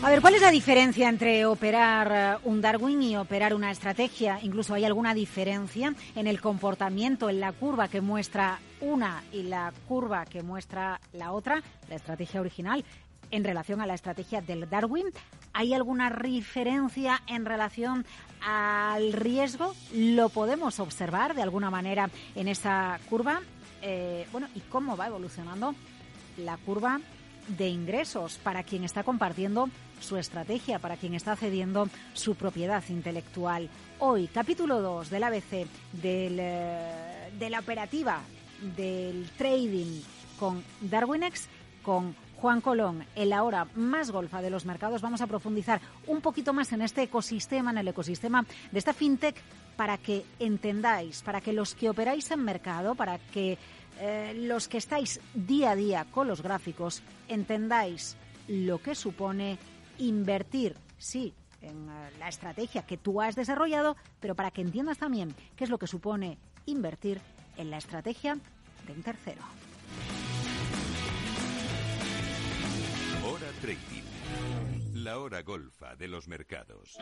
A 0.00 0.10
ver, 0.10 0.20
¿cuál 0.20 0.36
es 0.36 0.42
la 0.42 0.52
diferencia 0.52 1.08
entre 1.08 1.44
operar 1.44 2.12
eh, 2.14 2.40
un 2.44 2.60
Darwin 2.60 3.02
y 3.02 3.16
operar 3.16 3.52
una 3.52 3.72
estrategia? 3.72 4.38
Incluso 4.42 4.74
hay 4.74 4.84
alguna 4.84 5.12
diferencia 5.12 5.92
en 6.14 6.28
el 6.28 6.40
comportamiento, 6.40 7.28
en 7.28 7.40
la 7.40 7.50
curva 7.50 7.88
que 7.88 8.00
muestra 8.00 8.60
una 8.80 9.24
y 9.32 9.42
la 9.42 9.72
curva 9.88 10.24
que 10.24 10.44
muestra 10.44 11.00
la 11.12 11.32
otra, 11.32 11.60
la 11.88 11.96
estrategia 11.96 12.40
original, 12.40 12.84
en 13.32 13.42
relación 13.42 13.80
a 13.80 13.86
la 13.86 13.94
estrategia 13.94 14.40
del 14.40 14.70
Darwin. 14.70 15.06
¿Hay 15.52 15.74
alguna 15.74 16.10
diferencia 16.10 17.20
en 17.26 17.44
relación 17.44 18.06
al 18.40 19.12
riesgo? 19.12 19.74
¿Lo 19.92 20.28
podemos 20.28 20.78
observar 20.78 21.34
de 21.34 21.42
alguna 21.42 21.70
manera 21.70 22.08
en 22.36 22.46
esa 22.46 23.00
curva? 23.10 23.40
Eh, 23.82 24.28
bueno, 24.30 24.46
¿y 24.54 24.60
cómo 24.60 24.96
va 24.96 25.08
evolucionando 25.08 25.74
la 26.36 26.56
curva 26.56 27.00
de 27.48 27.68
ingresos 27.68 28.38
para 28.42 28.62
quien 28.62 28.84
está 28.84 29.02
compartiendo 29.02 29.68
su 30.00 30.16
estrategia, 30.16 30.78
para 30.78 30.96
quien 30.96 31.14
está 31.14 31.36
cediendo 31.36 31.88
su 32.12 32.34
propiedad 32.34 32.82
intelectual. 32.88 33.68
Hoy, 33.98 34.28
capítulo 34.28 34.80
2 34.80 35.10
del 35.10 35.24
ABC, 35.24 35.66
del, 35.92 36.36
eh, 36.38 37.30
de 37.38 37.50
la 37.50 37.60
operativa 37.60 38.20
del 38.76 39.28
trading 39.36 40.00
con 40.38 40.62
Darwinex, 40.80 41.48
con 41.82 42.14
Juan 42.36 42.60
Colón, 42.60 43.04
en 43.16 43.30
la 43.30 43.42
hora 43.42 43.66
más 43.74 44.12
golfa 44.12 44.40
de 44.40 44.50
los 44.50 44.64
mercados, 44.64 45.02
vamos 45.02 45.20
a 45.20 45.26
profundizar 45.26 45.80
un 46.06 46.20
poquito 46.20 46.52
más 46.52 46.72
en 46.72 46.82
este 46.82 47.02
ecosistema, 47.02 47.72
en 47.72 47.78
el 47.78 47.88
ecosistema 47.88 48.44
de 48.70 48.78
esta 48.78 48.92
fintech, 48.92 49.36
para 49.76 49.98
que 49.98 50.24
entendáis, 50.38 51.22
para 51.22 51.40
que 51.40 51.52
los 51.52 51.74
que 51.74 51.90
operáis 51.90 52.30
en 52.30 52.44
mercado, 52.44 52.94
para 52.94 53.18
que 53.18 53.58
eh, 54.00 54.34
los 54.36 54.68
que 54.68 54.78
estáis 54.78 55.20
día 55.34 55.72
a 55.72 55.76
día 55.76 56.06
con 56.10 56.28
los 56.28 56.42
gráficos, 56.42 57.02
entendáis 57.28 58.16
lo 58.46 58.78
que 58.80 58.94
supone 58.94 59.58
invertir, 59.98 60.76
sí, 60.98 61.34
en 61.60 61.88
eh, 61.88 62.10
la 62.18 62.28
estrategia 62.28 62.82
que 62.82 62.96
tú 62.96 63.20
has 63.20 63.34
desarrollado, 63.34 63.96
pero 64.20 64.34
para 64.34 64.50
que 64.50 64.60
entiendas 64.60 64.98
también 64.98 65.34
qué 65.56 65.64
es 65.64 65.70
lo 65.70 65.78
que 65.78 65.86
supone 65.86 66.38
invertir 66.66 67.20
en 67.56 67.70
la 67.70 67.78
estrategia 67.78 68.38
de 68.86 68.92
un 68.92 69.02
tercero. 69.02 69.42
Hora 73.24 73.50
Trading. 73.60 74.04
La 74.94 75.18
hora 75.18 75.42
golfa 75.42 75.96
de 75.96 76.08
los 76.08 76.28
mercados. 76.28 76.96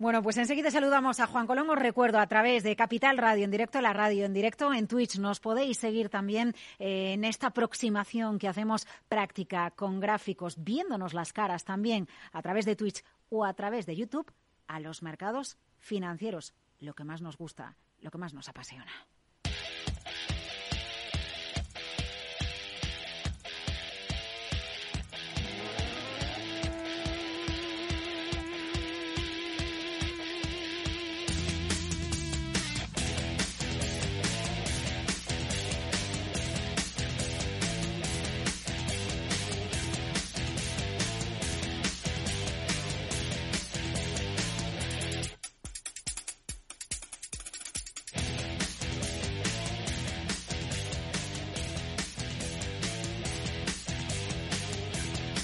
Bueno, 0.00 0.22
pues 0.22 0.38
enseguida 0.38 0.70
saludamos 0.70 1.20
a 1.20 1.26
Juan 1.26 1.46
Colón. 1.46 1.68
Os 1.68 1.78
recuerdo 1.78 2.20
a 2.20 2.26
través 2.26 2.62
de 2.62 2.74
Capital 2.74 3.18
Radio 3.18 3.44
en 3.44 3.50
directo, 3.50 3.82
la 3.82 3.92
radio 3.92 4.24
en 4.24 4.32
directo 4.32 4.72
en 4.72 4.88
Twitch. 4.88 5.18
Nos 5.18 5.40
podéis 5.40 5.76
seguir 5.76 6.08
también 6.08 6.54
eh, 6.78 7.12
en 7.12 7.22
esta 7.22 7.48
aproximación 7.48 8.38
que 8.38 8.48
hacemos 8.48 8.86
práctica 9.10 9.70
con 9.72 10.00
gráficos, 10.00 10.64
viéndonos 10.64 11.12
las 11.12 11.34
caras 11.34 11.66
también 11.66 12.08
a 12.32 12.40
través 12.40 12.64
de 12.64 12.76
Twitch 12.76 13.04
o 13.28 13.44
a 13.44 13.52
través 13.52 13.84
de 13.84 13.94
YouTube 13.94 14.32
a 14.68 14.80
los 14.80 15.02
mercados 15.02 15.58
financieros. 15.76 16.54
Lo 16.78 16.94
que 16.94 17.04
más 17.04 17.20
nos 17.20 17.36
gusta, 17.36 17.76
lo 18.00 18.10
que 18.10 18.16
más 18.16 18.32
nos 18.32 18.48
apasiona. 18.48 18.90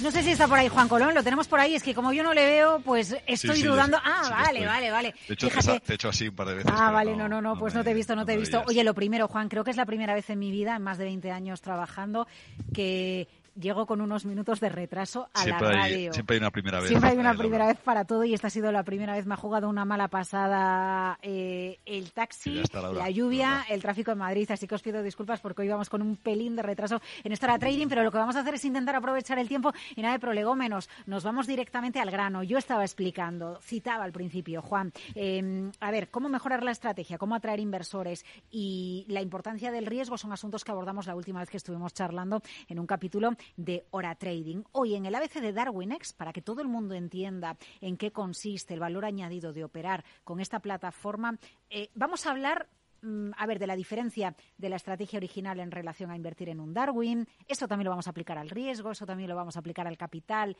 No 0.01 0.11
sé 0.11 0.21
si 0.21 0.31
está 0.31 0.47
por 0.47 0.59
ahí 0.59 0.67
Juan 0.67 0.87
Colón, 0.87 1.13
lo 1.13 1.23
tenemos 1.23 1.47
por 1.47 1.59
ahí, 1.59 1.75
es 1.75 1.83
que 1.83 1.95
como 1.95 2.13
yo 2.13 2.23
no 2.23 2.33
le 2.33 2.45
veo, 2.45 2.79
pues 2.81 3.15
estoy 3.25 3.61
dudando. 3.63 3.97
ah, 4.03 4.27
vale, 4.29 4.65
vale, 4.65 4.91
vale. 4.91 5.15
De 5.27 5.33
hecho, 5.33 5.47
te 5.49 5.93
he 5.93 5.95
hecho 5.95 6.09
así 6.09 6.27
un 6.27 6.35
par 6.35 6.47
de 6.47 6.55
veces. 6.55 6.71
Ah, 6.73 6.91
vale, 6.91 7.15
no, 7.15 7.27
no, 7.27 7.41
no, 7.41 7.57
pues 7.57 7.73
no, 7.73 7.83
te 7.83 7.91
he 7.91 7.93
visto, 7.93 8.15
no, 8.15 8.25
te 8.25 8.33
he 8.33 8.37
visto. 8.37 8.63
Oye, 8.67 8.83
lo 8.83 8.93
primero, 8.93 9.27
Juan, 9.27 9.49
creo 9.49 9.63
que 9.63 9.71
es 9.71 9.77
la 9.77 9.85
primera 9.85 10.13
vez 10.13 10.29
en 10.29 10.39
mi 10.39 10.51
vida, 10.51 10.75
en 10.75 10.83
más 10.83 10.97
de 10.97 11.05
20 11.05 11.31
años 11.31 11.61
trabajando, 11.61 12.27
que 12.73 13.27
llego 13.59 13.85
con 13.85 14.01
unos 14.01 14.25
minutos 14.25 14.59
de 14.59 14.69
retraso 14.69 15.29
a 15.33 15.43
siempre 15.43 15.67
la 15.67 15.73
radio. 15.73 16.13
siempre 16.13 16.35
hay 16.35 16.39
una 16.39 16.51
primera 16.51 16.79
vez. 16.79 16.89
Siempre 16.89 17.09
hay 17.09 17.17
una 17.17 17.33
primera 17.33 17.67
vez 17.67 17.77
para 17.77 18.05
todo 18.05 18.23
y 18.23 18.33
esta 18.33 18.47
ha 18.47 18.49
sido 18.49 18.71
la 18.71 18.83
primera 18.83 19.13
vez. 19.13 19.25
Me 19.25 19.33
ha 19.33 19.37
jugado 19.37 19.69
una 19.69 19.85
mala 19.85 20.07
pasada 20.07 21.17
eh, 21.21 21.79
el 21.85 22.11
taxi, 22.11 22.61
la, 22.93 23.09
lluvia, 23.09 23.65
el 23.69 23.81
tráfico 23.81 24.11
en 24.11 24.19
Madrid. 24.19 24.49
Así 24.51 24.67
que 24.67 24.75
os 24.75 24.81
pido 24.81 25.01
disculpas 25.01 25.39
porque 25.39 25.63
hoy 25.63 25.69
vamos 25.69 25.89
con 25.89 26.01
un 26.01 26.15
pelín 26.15 26.55
de 26.55 26.61
retraso 26.61 27.01
en 27.23 27.31
estar 27.31 27.49
a 27.49 27.59
trading, 27.59 27.87
pero 27.87 28.03
lo 28.03 28.11
que 28.11 28.17
vamos 28.17 28.35
a 28.35 28.41
hacer 28.41 28.53
es 28.53 28.65
intentar 28.65 28.95
aprovechar 28.95 29.39
el 29.39 29.47
tiempo 29.47 29.73
y 29.95 30.01
nada 30.01 30.13
de 30.13 30.19
prolegómenos. 30.19 30.89
Nos 31.05 31.23
vamos 31.23 31.47
directamente 31.47 31.99
al 31.99 32.11
grano. 32.11 32.43
Yo 32.43 32.57
estaba 32.57 32.83
explicando, 32.83 33.59
citaba 33.61 34.03
al 34.03 34.11
principio, 34.11 34.61
Juan, 34.61 34.91
em, 35.15 35.71
a 35.79 35.91
ver, 35.91 36.09
cómo 36.09 36.29
mejorar 36.29 36.63
la 36.63 36.71
estrategia, 36.71 37.17
cómo 37.17 37.35
atraer 37.35 37.59
inversores 37.59 38.25
y 38.51 39.05
la 39.07 39.21
importancia 39.21 39.71
del 39.71 39.85
riesgo 39.85 40.17
son 40.17 40.31
asuntos 40.31 40.63
que 40.63 40.71
abordamos 40.71 41.07
la 41.07 41.15
última 41.15 41.39
vez 41.39 41.49
que 41.49 41.57
estuvimos 41.57 41.93
charlando 41.93 42.41
en 42.67 42.79
un 42.79 42.87
capítulo 42.87 43.31
de 43.55 43.85
Hora 43.91 44.15
Trading. 44.15 44.63
Hoy 44.71 44.95
en 44.95 45.05
el 45.05 45.15
ABC 45.15 45.35
de 45.35 45.53
Darwinex, 45.53 46.13
para 46.13 46.33
que 46.33 46.41
todo 46.41 46.61
el 46.61 46.67
mundo 46.67 46.95
entienda 46.95 47.57
en 47.81 47.97
qué 47.97 48.11
consiste 48.11 48.73
el 48.73 48.79
valor 48.79 49.05
añadido 49.05 49.53
de 49.53 49.63
operar 49.63 50.03
con 50.23 50.39
esta 50.39 50.59
plataforma, 50.59 51.37
eh, 51.69 51.89
vamos 51.95 52.25
a 52.25 52.31
hablar 52.31 52.67
mm, 53.01 53.31
a 53.37 53.45
ver, 53.45 53.59
de 53.59 53.67
la 53.67 53.75
diferencia 53.75 54.35
de 54.57 54.69
la 54.69 54.75
estrategia 54.75 55.17
original 55.17 55.59
en 55.59 55.71
relación 55.71 56.11
a 56.11 56.15
invertir 56.15 56.49
en 56.49 56.59
un 56.59 56.73
Darwin. 56.73 57.27
Esto 57.47 57.67
también 57.67 57.85
lo 57.85 57.91
vamos 57.91 58.07
a 58.07 58.11
aplicar 58.11 58.37
al 58.37 58.49
riesgo, 58.49 58.91
eso 58.91 59.05
también 59.05 59.29
lo 59.29 59.35
vamos 59.35 59.55
a 59.55 59.59
aplicar 59.59 59.87
al 59.87 59.97
capital. 59.97 60.57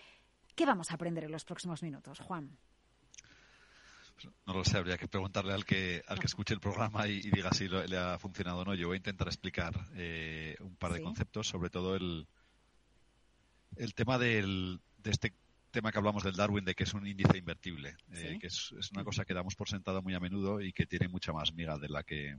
¿Qué 0.56 0.66
vamos 0.66 0.92
a 0.92 0.96
aprender 0.96 1.24
en 1.24 1.32
los 1.32 1.46
próximos 1.46 1.84
minutos, 1.84 2.20
Juan? 2.20 2.58
No 4.46 4.54
lo 4.54 4.64
sé, 4.64 4.78
habría 4.78 4.98
que 4.98 5.08
preguntarle 5.08 5.54
al 5.54 5.66
que 5.66 6.04
al 6.08 6.20
que 6.20 6.26
escuche 6.26 6.54
el 6.54 6.60
programa 6.60 7.08
y, 7.08 7.22
diga 7.30 7.52
si 7.52 7.68
le 7.68 7.98
ha 7.98 8.18
funcionado 8.18 8.60
o 8.60 8.66
no. 8.66 8.74
Yo 8.74 8.88
voy 8.88 8.96
a 8.96 8.98
intentar 8.98 9.28
explicar 9.28 9.74
eh, 9.96 10.56
un 10.60 10.76
par 10.76 10.94
de 10.94 11.02
conceptos, 11.02 11.48
sobre 11.48 11.70
todo 11.70 11.96
el, 11.96 12.28
el 13.78 13.94
tema 13.94 14.18
del, 14.18 14.80
de 14.98 15.12
este 15.12 15.34
tema 15.72 15.92
que 15.92 15.98
hablamos 15.98 16.24
del 16.24 16.36
Darwin, 16.36 16.66
de 16.66 16.76
que 16.76 16.84
es 16.84 16.94
un 16.94 17.06
índice 17.06 17.38
invertible, 17.38 17.96
eh, 18.14 18.38
que 18.40 18.48
es, 18.48 18.74
es, 18.80 18.92
una 18.92 19.04
cosa 19.04 19.26
que 19.26 19.34
damos 19.34 19.56
por 19.56 19.70
sentado 19.70 20.02
muy 20.02 20.14
a 20.14 20.20
menudo 20.20 20.62
y 20.62 20.74
que 20.74 20.86
tiene 20.86 21.08
mucha 21.08 21.34
más 21.34 21.54
miga 21.54 21.78
de 21.78 21.90
la 21.90 22.04
que 22.04 22.38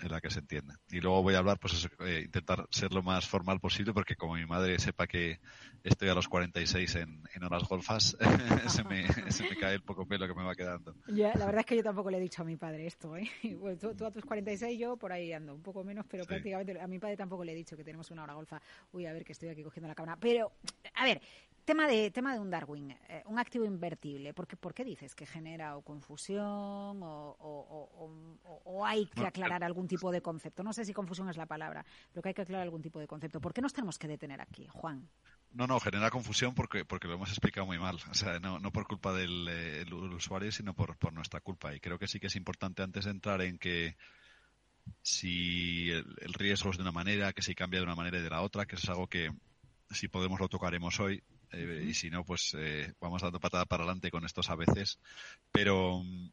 en 0.00 0.10
la 0.10 0.20
que 0.20 0.30
se 0.30 0.40
entiende. 0.40 0.74
Y 0.90 1.00
luego 1.00 1.22
voy 1.22 1.34
a 1.34 1.38
hablar, 1.38 1.58
pues 1.58 1.88
eh, 2.00 2.22
intentar 2.24 2.66
ser 2.70 2.92
lo 2.92 3.02
más 3.02 3.28
formal 3.28 3.60
posible, 3.60 3.92
porque 3.92 4.16
como 4.16 4.34
mi 4.34 4.46
madre 4.46 4.78
sepa 4.78 5.06
que 5.06 5.40
estoy 5.84 6.08
a 6.08 6.14
los 6.14 6.28
46 6.28 6.94
en, 6.96 7.22
en 7.34 7.44
horas 7.44 7.64
golfas, 7.64 8.16
se, 8.68 8.84
me, 8.84 9.06
se 9.32 9.44
me 9.44 9.56
cae 9.56 9.74
el 9.74 9.82
poco 9.82 10.06
pelo 10.06 10.26
que 10.26 10.34
me 10.34 10.44
va 10.44 10.54
quedando. 10.54 10.94
Ya, 11.08 11.34
la 11.34 11.46
verdad 11.46 11.60
es 11.60 11.66
que 11.66 11.76
yo 11.76 11.82
tampoco 11.82 12.10
le 12.10 12.18
he 12.18 12.20
dicho 12.20 12.42
a 12.42 12.44
mi 12.44 12.56
padre 12.56 12.86
esto. 12.86 13.16
¿eh? 13.16 13.30
tú, 13.96 14.04
a 14.04 14.10
tus 14.10 14.24
46, 14.24 14.78
yo 14.78 14.96
por 14.96 15.12
ahí 15.12 15.32
ando, 15.32 15.54
un 15.54 15.62
poco 15.62 15.84
menos, 15.84 16.06
pero 16.08 16.24
prácticamente 16.24 16.80
a 16.80 16.86
mi 16.86 16.98
padre 16.98 17.16
tampoco 17.16 17.44
le 17.44 17.52
he 17.52 17.56
dicho 17.56 17.76
que 17.76 17.84
tenemos 17.84 18.10
una 18.10 18.24
hora 18.24 18.34
golfa. 18.34 18.60
Uy, 18.92 19.06
a 19.06 19.12
ver, 19.12 19.24
que 19.24 19.32
estoy 19.32 19.48
aquí 19.48 19.62
cogiendo 19.62 19.88
la 19.88 19.94
cámara. 19.94 20.16
Pero, 20.20 20.52
a 20.94 21.04
ver, 21.04 21.20
Tema 21.64 21.86
de, 21.86 22.10
tema 22.10 22.32
de 22.32 22.40
un 22.40 22.50
Darwin, 22.50 22.90
eh, 22.90 23.22
un 23.26 23.38
activo 23.38 23.64
invertible, 23.64 24.34
¿por 24.34 24.46
qué, 24.46 24.56
¿por 24.56 24.74
qué 24.74 24.84
dices 24.84 25.14
que 25.14 25.26
genera 25.26 25.76
o 25.76 25.82
confusión 25.82 26.98
o, 27.02 28.84
hay 28.84 29.06
que 29.06 29.26
aclarar 29.26 29.62
algún 29.62 29.86
tipo 29.86 30.10
de 30.10 30.20
concepto? 30.20 30.62
No 30.62 30.72
sé 30.72 30.84
si 30.84 30.92
confusión 30.92 31.28
es 31.28 31.36
la 31.36 31.46
palabra, 31.46 31.84
pero 32.12 32.22
que 32.22 32.30
hay 32.30 32.34
que 32.34 32.42
aclarar 32.42 32.64
algún 32.64 32.82
tipo 32.82 32.98
de 32.98 33.06
concepto. 33.06 33.40
¿Por 33.40 33.52
qué 33.52 33.60
nos 33.60 33.72
tenemos 33.72 33.98
que 33.98 34.08
detener 34.08 34.40
aquí, 34.40 34.66
Juan? 34.68 35.08
No, 35.52 35.66
no, 35.66 35.78
genera 35.80 36.10
confusión 36.10 36.54
porque, 36.54 36.84
porque 36.84 37.08
lo 37.08 37.14
hemos 37.14 37.28
explicado 37.30 37.66
muy 37.66 37.78
mal. 37.78 37.96
O 38.10 38.14
sea, 38.14 38.38
no, 38.40 38.58
no 38.58 38.72
por 38.72 38.86
culpa 38.86 39.12
del 39.12 39.46
eh, 39.48 39.84
usuario, 39.92 40.50
sino 40.52 40.74
por, 40.74 40.96
por 40.96 41.12
nuestra 41.12 41.40
culpa. 41.40 41.74
Y 41.74 41.80
creo 41.80 41.98
que 41.98 42.08
sí 42.08 42.18
que 42.20 42.28
es 42.28 42.36
importante 42.36 42.82
antes 42.82 43.04
de 43.04 43.10
entrar 43.10 43.42
en 43.42 43.58
que 43.58 43.96
si 45.02 45.90
el, 45.90 46.16
el 46.20 46.32
riesgo 46.32 46.70
es 46.70 46.76
de 46.76 46.82
una 46.82 46.92
manera, 46.92 47.32
que 47.32 47.42
si 47.42 47.54
cambia 47.54 47.80
de 47.80 47.86
una 47.86 47.96
manera 47.96 48.18
y 48.18 48.22
de 48.22 48.30
la 48.30 48.42
otra, 48.42 48.66
que 48.66 48.76
es 48.76 48.88
algo 48.88 49.08
que 49.08 49.30
si 49.90 50.08
podemos 50.08 50.40
lo 50.40 50.48
tocaremos 50.48 50.98
hoy, 51.00 51.22
eh, 51.52 51.84
y 51.88 51.94
si 51.94 52.10
no, 52.10 52.24
pues 52.24 52.54
eh, 52.56 52.92
vamos 53.00 53.22
dando 53.22 53.40
patada 53.40 53.64
para 53.64 53.82
adelante 53.82 54.10
con 54.10 54.24
estos 54.24 54.50
a 54.50 54.54
veces. 54.54 54.98
Pero 55.50 56.02
mm, 56.02 56.30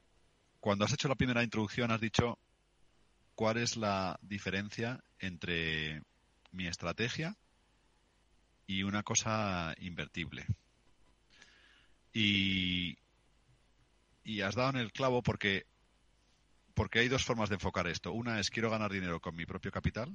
cuando 0.60 0.86
has 0.86 0.94
hecho 0.94 1.08
la 1.08 1.16
primera 1.16 1.44
introducción 1.44 1.92
has 1.92 2.02
dicho 2.02 2.38
cuál 3.36 3.58
es 3.58 3.78
la 3.78 4.20
diferencia 4.22 5.04
entre 5.20 6.04
mi 6.52 6.68
estrategia 6.68 7.36
y 8.68 8.84
una 8.84 9.04
cosa 9.04 9.76
invertible. 9.80 10.46
Y, 12.14 12.98
y 14.24 14.42
has 14.42 14.56
dado 14.56 14.72
en 14.72 14.78
el 14.78 14.92
clavo 14.92 15.22
porque 15.22 15.66
porque 16.74 17.00
hay 17.00 17.08
dos 17.08 17.24
formas 17.24 17.50
de 17.50 17.56
enfocar 17.56 17.88
esto. 17.88 18.12
Una 18.12 18.40
es 18.40 18.52
quiero 18.52 18.70
ganar 18.70 18.92
dinero 18.92 19.20
con 19.20 19.36
mi 19.36 19.48
propio 19.48 19.72
capital, 19.72 20.14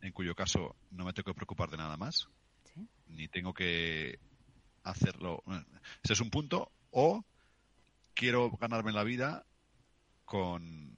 en 0.00 0.12
cuyo 0.12 0.34
caso 0.34 0.74
no 0.90 1.04
me 1.04 1.12
tengo 1.12 1.26
que 1.26 1.34
preocupar 1.34 1.70
de 1.70 1.76
nada 1.76 1.98
más 1.98 2.30
ni 3.08 3.28
tengo 3.28 3.54
que 3.54 4.18
hacerlo. 4.82 5.42
Ese 6.02 6.12
es 6.14 6.20
un 6.20 6.30
punto. 6.30 6.70
O 6.90 7.24
quiero 8.14 8.50
ganarme 8.50 8.92
la 8.92 9.04
vida 9.04 9.44
con, 10.24 10.96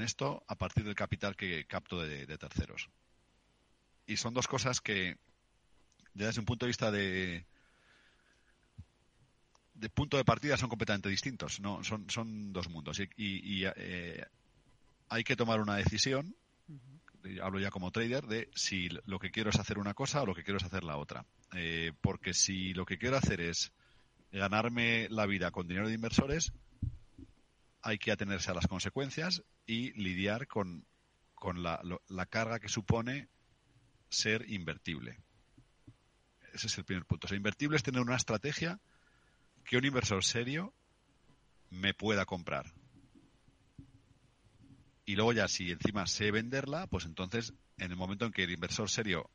esto 0.00 0.44
a 0.46 0.54
partir 0.54 0.84
del 0.84 0.94
capital 0.94 1.34
que 1.34 1.64
capto 1.66 2.00
de, 2.00 2.26
terceros. 2.38 2.90
Y 4.06 4.16
son 4.16 4.34
dos 4.34 4.46
cosas 4.46 4.80
que, 4.80 5.16
desde 6.14 6.40
un 6.40 6.46
punto 6.46 6.66
de 6.66 6.68
vista 6.68 6.90
de, 6.90 7.46
de 9.74 9.88
punto 9.88 10.16
de 10.16 10.24
partida 10.24 10.56
son 10.56 10.68
completamente 10.68 11.08
distintos. 11.08 11.60
No, 11.60 11.82
son, 11.84 12.08
son 12.10 12.52
dos 12.52 12.68
mundos. 12.68 13.00
Y, 13.16 13.64
eh, 13.64 14.24
hay 15.08 15.24
que 15.24 15.36
tomar 15.36 15.60
una 15.60 15.76
decisión, 15.76 16.34
hablo 17.42 17.60
ya 17.60 17.70
como 17.70 17.90
trader, 17.90 18.26
de 18.26 18.50
si 18.54 18.88
lo 19.06 19.18
que 19.18 19.30
quiero 19.30 19.50
es 19.50 19.58
hacer 19.58 19.78
una 19.78 19.94
cosa 19.94 20.22
o 20.22 20.26
lo 20.26 20.34
que 20.34 20.44
quiero 20.44 20.58
es 20.58 20.64
hacer 20.64 20.84
la 20.84 20.96
otra. 20.96 21.24
Eh, 21.54 21.92
porque 22.00 22.34
si 22.34 22.74
lo 22.74 22.84
que 22.84 22.98
quiero 22.98 23.16
hacer 23.16 23.40
es 23.40 23.72
ganarme 24.32 25.08
la 25.10 25.26
vida 25.26 25.50
con 25.50 25.68
dinero 25.68 25.88
de 25.88 25.94
inversores, 25.94 26.52
hay 27.82 27.98
que 27.98 28.12
atenerse 28.12 28.50
a 28.50 28.54
las 28.54 28.66
consecuencias 28.66 29.42
y 29.66 29.92
lidiar 29.92 30.46
con, 30.46 30.84
la, 31.54 31.80
la 32.08 32.26
carga 32.26 32.58
que 32.58 32.68
supone 32.68 33.28
ser 34.08 34.44
invertible. 34.50 35.18
Ese 36.52 36.66
es 36.66 36.78
el 36.78 36.84
primer 36.84 37.04
punto. 37.04 37.26
O 37.26 37.28
sea, 37.28 37.36
invertible 37.36 37.76
es 37.76 37.82
tener 37.82 38.00
una 38.00 38.16
estrategia 38.16 38.80
que 39.64 39.76
un 39.76 39.84
inversor 39.84 40.24
serio 40.24 40.72
me 41.70 41.94
pueda 41.94 42.24
comprar. 42.24 42.72
Y 45.08 45.16
luego 45.16 45.32
ya 45.32 45.48
si 45.48 45.70
encima 45.70 46.06
sé 46.06 46.30
venderla, 46.30 46.86
pues 46.86 47.06
entonces 47.06 47.54
en 47.78 47.90
el 47.90 47.96
momento 47.96 48.26
en 48.26 48.30
que 48.30 48.44
el 48.44 48.50
inversor 48.50 48.90
serio 48.90 49.30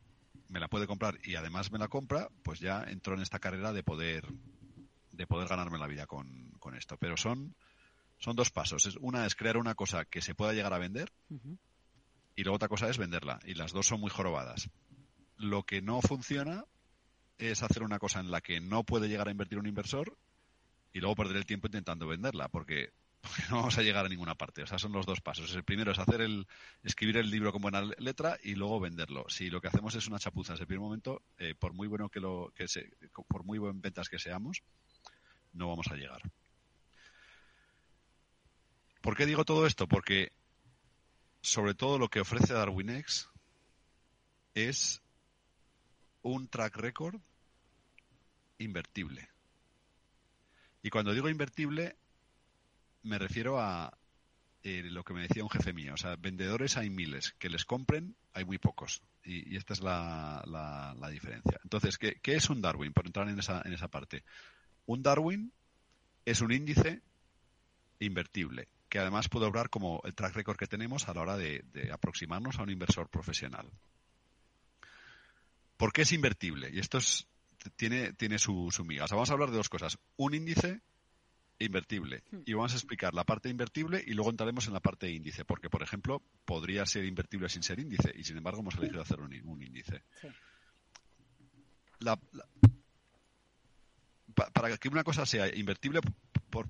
me 0.48 0.60
la 0.60 0.68
puede 0.68 0.86
comprar 0.86 1.18
y 1.24 1.34
además 1.34 1.72
me 1.72 1.80
la 1.80 1.88
compra, 1.88 2.28
pues 2.44 2.60
ya 2.60 2.84
entro 2.84 3.16
en 3.16 3.22
esta 3.22 3.40
carrera 3.40 3.72
de 3.72 3.82
poder 3.82 4.24
de 5.10 5.26
poder 5.26 5.48
ganarme 5.48 5.78
la 5.78 5.88
vida 5.88 6.06
con, 6.06 6.54
esto. 6.76 6.96
Pero 6.96 7.16
son, 7.16 7.56
son 8.18 8.36
dos 8.36 8.52
pasos. 8.52 8.96
Una 9.00 9.26
es 9.26 9.34
crear 9.34 9.56
una 9.56 9.74
cosa 9.74 10.04
que 10.04 10.20
se 10.20 10.36
pueda 10.36 10.52
llegar 10.52 10.72
a 10.74 10.78
vender 10.78 11.12
y 12.36 12.44
luego 12.44 12.54
otra 12.54 12.68
cosa 12.68 12.88
es 12.88 12.96
venderla. 12.96 13.40
Y 13.44 13.54
las 13.54 13.72
dos 13.72 13.88
son 13.88 14.00
muy 14.00 14.10
jorobadas. 14.10 14.70
Lo 15.38 15.64
que 15.64 15.82
no 15.82 16.00
funciona 16.02 16.66
es 17.36 17.64
hacer 17.64 17.82
una 17.82 17.98
cosa 17.98 18.20
en 18.20 18.30
la 18.30 18.40
que 18.40 18.60
no 18.60 18.84
puede 18.84 19.08
llegar 19.08 19.26
a 19.26 19.32
invertir 19.32 19.58
un 19.58 19.66
inversor 19.66 20.16
y 20.92 21.00
luego 21.00 21.16
perder 21.16 21.38
el 21.38 21.46
tiempo 21.46 21.66
intentando 21.66 22.06
venderla, 22.06 22.46
porque, 22.46 22.90
no 23.50 23.56
vamos 23.56 23.78
a 23.78 23.82
llegar 23.82 24.04
a 24.04 24.08
ninguna 24.08 24.34
parte. 24.34 24.62
O 24.62 24.66
sea, 24.66 24.78
son 24.78 24.92
los 24.92 25.06
dos 25.06 25.20
pasos. 25.20 25.54
El 25.54 25.64
primero 25.64 25.92
es 25.92 25.98
hacer 25.98 26.20
el, 26.20 26.46
escribir 26.82 27.16
el 27.16 27.30
libro 27.30 27.52
con 27.52 27.62
buena 27.62 27.82
letra 27.98 28.38
y 28.42 28.54
luego 28.54 28.80
venderlo. 28.80 29.26
Si 29.28 29.50
lo 29.50 29.60
que 29.60 29.68
hacemos 29.68 29.94
es 29.94 30.06
una 30.06 30.18
chapuza 30.18 30.52
en 30.52 30.56
ese 30.56 30.66
primer 30.66 30.82
momento, 30.82 31.22
eh, 31.38 31.54
por 31.54 31.72
muy 31.72 31.88
bueno 31.88 32.08
que 32.08 32.20
lo, 32.20 32.52
que 32.54 32.68
se, 32.68 32.90
por 33.28 33.44
muy 33.44 33.58
buen 33.58 33.80
ventas 33.80 34.08
que 34.08 34.18
seamos, 34.18 34.62
no 35.52 35.68
vamos 35.68 35.88
a 35.90 35.96
llegar. 35.96 36.22
¿Por 39.00 39.16
qué 39.16 39.26
digo 39.26 39.44
todo 39.44 39.66
esto? 39.66 39.86
Porque 39.86 40.32
sobre 41.42 41.74
todo 41.74 41.98
lo 41.98 42.08
que 42.08 42.20
ofrece 42.20 42.54
DarwinX 42.54 43.28
es 44.54 45.02
un 46.22 46.48
track 46.48 46.76
record 46.76 47.20
invertible. 48.58 49.28
Y 50.82 50.90
cuando 50.90 51.12
digo 51.12 51.28
invertible, 51.28 51.96
me 53.04 53.18
refiero 53.18 53.60
a 53.60 53.96
eh, 54.62 54.82
lo 54.82 55.04
que 55.04 55.14
me 55.14 55.22
decía 55.22 55.44
un 55.44 55.50
jefe 55.50 55.72
mío. 55.72 55.94
O 55.94 55.96
sea, 55.96 56.16
vendedores 56.16 56.76
hay 56.76 56.90
miles, 56.90 57.34
que 57.38 57.48
les 57.48 57.64
compren 57.64 58.16
hay 58.32 58.44
muy 58.44 58.58
pocos. 58.58 59.02
Y, 59.22 59.56
esta 59.56 59.72
es 59.74 59.80
la, 59.80 60.42
la, 60.46 61.08
diferencia. 61.10 61.60
Entonces, 61.62 61.96
¿qué, 61.98 62.18
¿qué, 62.20 62.34
es 62.34 62.50
un 62.50 62.60
Darwin? 62.60 62.92
Por 62.92 63.06
entrar 63.06 63.28
en 63.28 63.38
esa, 63.38 63.62
en 63.64 63.72
esa 63.72 63.88
parte. 63.88 64.24
Un 64.86 65.02
Darwin 65.02 65.52
es 66.24 66.40
un 66.40 66.52
índice 66.52 67.00
invertible, 68.00 68.68
que 68.88 68.98
además 68.98 69.28
puede 69.28 69.46
obrar 69.46 69.70
como 69.70 70.02
el 70.04 70.14
track 70.14 70.34
record 70.34 70.56
que 70.56 70.66
tenemos 70.66 71.08
a 71.08 71.14
la 71.14 71.20
hora 71.20 71.36
de, 71.36 71.64
aproximarnos 71.92 72.58
a 72.58 72.62
un 72.62 72.70
inversor 72.70 73.08
profesional. 73.08 73.70
¿Por 75.76 75.92
qué 75.92 76.02
es 76.02 76.12
invertible? 76.12 76.70
Y 76.72 76.80
esto 76.80 76.98
tiene, 77.76 78.12
tiene 78.14 78.38
su, 78.38 78.70
su 78.72 78.84
miga. 78.84 79.06
vamos 79.10 79.30
a 79.30 79.34
hablar 79.34 79.50
de 79.50 79.56
dos 79.56 79.68
cosas. 79.68 79.98
Un 80.16 80.34
índice 80.34 80.80
invertible. 81.64 82.22
Hmm. 82.30 82.42
Y 82.46 82.52
vamos 82.54 82.72
a 82.72 82.76
explicar 82.76 83.14
la 83.14 83.24
parte 83.24 83.48
invertible 83.48 84.02
y 84.06 84.14
luego 84.14 84.30
entraremos 84.30 84.66
en 84.66 84.72
la 84.72 84.80
parte 84.80 85.06
de 85.06 85.12
índice. 85.12 85.44
Porque, 85.44 85.70
por 85.70 85.82
ejemplo, 85.82 86.22
podría 86.44 86.86
ser 86.86 87.04
invertible 87.04 87.48
sin 87.48 87.62
ser 87.62 87.80
índice. 87.80 88.12
Y 88.16 88.24
sin 88.24 88.36
embargo, 88.36 88.60
hemos 88.60 88.76
elegido 88.76 89.02
hacer 89.02 89.20
un, 89.20 89.32
índice. 89.32 90.02
la, 92.00 92.18
para 94.52 94.76
que 94.76 94.88
una 94.88 95.04
cosa 95.04 95.26
sea 95.26 95.54
invertible, 95.54 96.00
por, 96.50 96.66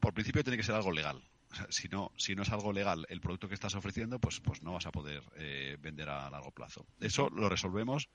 por 0.00 0.14
principio 0.14 0.42
tiene 0.42 0.56
que 0.56 0.62
ser 0.62 0.74
algo 0.74 0.92
legal. 0.92 1.22
si 1.68 1.88
no, 1.88 2.12
si 2.16 2.34
no 2.34 2.42
es 2.42 2.50
algo 2.50 2.72
legal 2.72 3.06
el 3.08 3.20
producto 3.20 3.48
que 3.48 3.54
estás 3.54 3.74
ofreciendo, 3.74 4.18
pues, 4.18 4.40
pues 4.40 4.62
no 4.62 4.72
vas 4.72 4.86
a 4.86 4.92
poder 4.92 5.22
eh, 5.36 5.76
vender 5.80 6.08
a 6.08 6.30
largo 6.30 6.50
plazo. 6.50 6.86
Eso 7.00 7.28
lo 7.30 7.48
resolvemos 7.48 8.08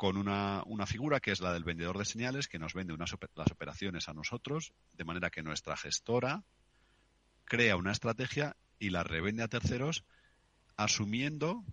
con 0.00 0.16
una, 0.16 0.62
una, 0.64 0.86
figura 0.86 1.20
que 1.20 1.30
es 1.30 1.40
la 1.40 1.52
del 1.52 1.62
vendedor 1.62 1.98
de 1.98 2.06
señales, 2.06 2.48
que 2.48 2.58
nos 2.58 2.72
vende 2.72 2.94
unas, 2.94 3.14
las 3.34 3.52
operaciones 3.52 4.08
a 4.08 4.14
nosotros, 4.14 4.72
de 4.94 5.04
manera 5.04 5.28
que 5.28 5.42
nuestra 5.42 5.76
gestora 5.76 6.42
crea 7.44 7.76
una 7.76 7.92
estrategia 7.92 8.56
y 8.78 8.88
la 8.88 9.02
revende 9.02 9.42
a 9.42 9.48
terceros, 9.48 10.06
asumiendo 10.78 11.66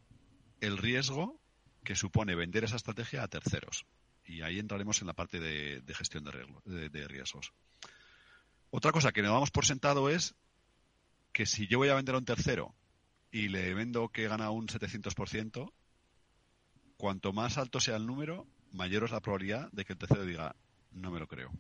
el 0.60 0.78
riesgo 0.78 1.40
que 1.86 1.96
supone 1.96 2.36
vender 2.36 2.66
esa 2.66 2.76
estrategia 2.76 3.24
a 3.24 3.30
terceros 3.30 3.86
y 4.26 4.42
ahí 4.42 4.60
entraremos 4.60 5.00
en 5.00 5.08
la 5.08 5.14
parte 5.14 5.40
de, 5.40 5.82
gestión 5.96 6.26
de, 6.26 7.08
riesgos. 7.08 7.54
Otra 8.72 8.92
cosa 8.92 9.14
que 9.14 9.22
nos 9.22 9.32
damos 9.32 9.52
por 9.52 9.66
sentado 9.66 10.10
es 10.10 10.36
que 11.32 11.46
si 11.46 11.66
yo 11.68 11.78
voy 11.78 11.88
a 11.88 11.96
vender 11.96 12.16
a 12.16 12.18
un 12.18 12.26
tercero 12.26 12.76
y 13.32 13.48
le 13.48 13.74
vendo 13.74 14.10
que 14.10 14.28
gana 14.28 14.50
un 14.50 14.68
700%, 14.68 15.72
cuanto 16.98 17.34
más 17.34 17.58
alto 17.58 17.80
sea 17.80 17.96
el 17.96 18.06
número, 18.06 18.46
mayor 18.72 19.04
es 19.04 19.12
la 19.12 19.22
probabilidad 19.22 19.72
de 19.72 19.86
que 19.86 19.94
el 19.94 20.00
tercero 20.00 20.26
diga, 20.26 20.56
no 20.92 21.12
me 21.12 21.20
lo 21.20 21.28
creo. 21.28 21.52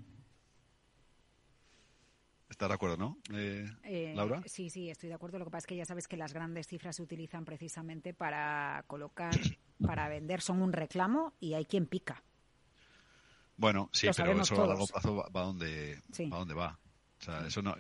¿Estás 2.50 2.69
de 2.69 2.76
acuerdo, 2.76 2.97
no, 2.97 3.17
eh, 3.34 3.69
eh, 3.84 4.13
Laura? 4.15 4.41
Sí, 4.45 4.69
sí, 4.69 4.89
estoy 4.89 5.10
de 5.10 5.15
acuerdo. 5.15 5.38
Lo 5.38 5.45
que 5.45 5.52
pasa 5.52 5.65
es 5.65 5.67
que 5.67 5.76
ya 5.76 5.86
sabes 5.86 6.08
que 6.08 6.15
las 6.15 6.34
grandes 6.34 6.67
cifras 6.67 6.95
se 6.95 7.04
utilizan 7.04 7.43
precisamente 7.43 8.13
para 8.13 8.84
colocar, 8.88 9.32
para 9.86 10.08
vender, 10.08 10.41
son 10.41 10.62
un 10.62 10.71
reclamo 10.71 11.34
y 11.39 11.54
hay 11.54 11.65
quien 11.65 11.88
pica. 11.88 12.23
Bueno, 13.58 13.89
sí, 13.91 14.08
pero 14.15 14.39
eso 14.39 14.63
a 14.63 14.67
largo 14.67 14.88
plazo 14.88 15.15
va, 15.15 15.41
donde, 15.41 16.02
va 16.32 16.38
donde 16.38 16.54
va. 16.54 16.80
O 17.19 17.23
sea, 17.23 17.47
eso 17.47 17.63
no, 17.63 17.75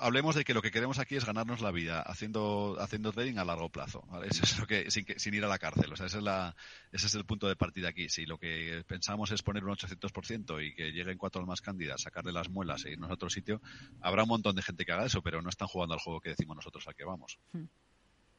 hablemos 0.00 0.34
de 0.34 0.44
que 0.44 0.52
lo 0.52 0.60
que 0.60 0.70
queremos 0.70 0.98
aquí 0.98 1.16
es 1.16 1.24
ganarnos 1.24 1.62
la 1.62 1.70
vida 1.70 2.02
haciendo 2.02 2.76
haciendo 2.78 3.10
trading 3.10 3.38
a 3.38 3.44
largo 3.44 3.70
plazo. 3.70 4.04
Eso 4.28 4.44
es 4.44 4.58
lo 4.58 4.66
que 4.66 4.90
sin, 4.90 5.06
sin, 5.16 5.32
ir 5.32 5.44
a 5.44 5.48
la 5.48 5.58
cárcel. 5.58 5.90
O 5.92 5.96
sea, 5.96 6.06
ese 6.06 6.18
es, 6.18 6.22
la, 6.22 6.54
ese 6.92 7.06
es 7.06 7.14
el 7.14 7.24
punto 7.24 7.48
de 7.48 7.56
partida 7.56 7.88
aquí. 7.88 8.10
Si 8.10 8.26
lo 8.26 8.38
que 8.38 8.84
pensamos 8.86 9.30
es 9.30 9.42
poner 9.42 9.64
un 9.64 9.74
800% 9.74 10.66
y 10.66 10.74
que 10.74 10.92
lleguen 10.92 11.16
cuatro 11.16 11.44
más 11.46 11.62
cándidas, 11.62 12.02
sacarle 12.02 12.32
las 12.32 12.50
muelas 12.50 12.84
e 12.84 12.92
irnos 12.92 13.10
a 13.10 13.14
otro 13.14 13.30
sitio, 13.30 13.62
habrá 14.02 14.24
un 14.24 14.28
montón 14.28 14.54
de 14.54 14.62
gente 14.62 14.84
que 14.84 14.92
haga 14.92 15.06
eso, 15.06 15.22
pero 15.22 15.40
no 15.40 15.48
están 15.48 15.68
jugando 15.68 15.94
al 15.94 16.00
juego 16.00 16.20
que 16.20 16.30
decimos 16.30 16.56
nosotros 16.56 16.86
al 16.86 16.94
que 16.94 17.04
vamos. 17.04 17.38
Hmm. 17.52 17.64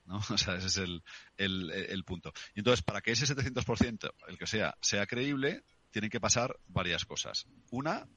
¿no? 0.06 0.18
O 0.30 0.38
sea, 0.38 0.56
ese 0.56 0.68
es 0.68 0.78
el, 0.78 1.04
el, 1.38 1.72
el 1.72 2.04
punto. 2.04 2.32
Y 2.54 2.60
entonces, 2.60 2.84
para 2.84 3.02
que 3.02 3.12
ese 3.12 3.26
700%, 3.26 4.12
el 4.28 4.38
que 4.38 4.46
sea, 4.46 4.78
sea 4.82 5.08
creíble, 5.08 5.64
tienen 5.90 6.12
que 6.12 6.20
pasar 6.20 6.60
varias 6.68 7.06
cosas. 7.06 7.48
Una, 7.72 8.08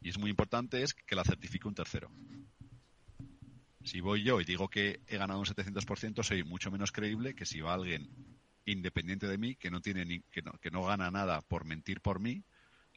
y 0.00 0.10
es 0.10 0.18
muy 0.18 0.30
importante, 0.30 0.82
es 0.82 0.94
que 0.94 1.16
la 1.16 1.24
certifique 1.24 1.68
un 1.68 1.74
tercero. 1.74 2.10
Si 3.84 4.00
voy 4.00 4.22
yo 4.22 4.40
y 4.40 4.44
digo 4.44 4.68
que 4.68 5.00
he 5.06 5.16
ganado 5.16 5.40
un 5.40 5.46
700%, 5.46 6.22
soy 6.22 6.44
mucho 6.44 6.70
menos 6.70 6.92
creíble 6.92 7.34
que 7.34 7.46
si 7.46 7.60
va 7.60 7.74
alguien 7.74 8.08
independiente 8.66 9.26
de 9.26 9.38
mí, 9.38 9.56
que 9.56 9.70
no, 9.70 9.80
tiene 9.80 10.04
ni, 10.04 10.20
que, 10.20 10.42
no, 10.42 10.52
que 10.60 10.70
no 10.70 10.84
gana 10.84 11.10
nada 11.10 11.40
por 11.40 11.64
mentir 11.64 12.00
por 12.00 12.20
mí, 12.20 12.44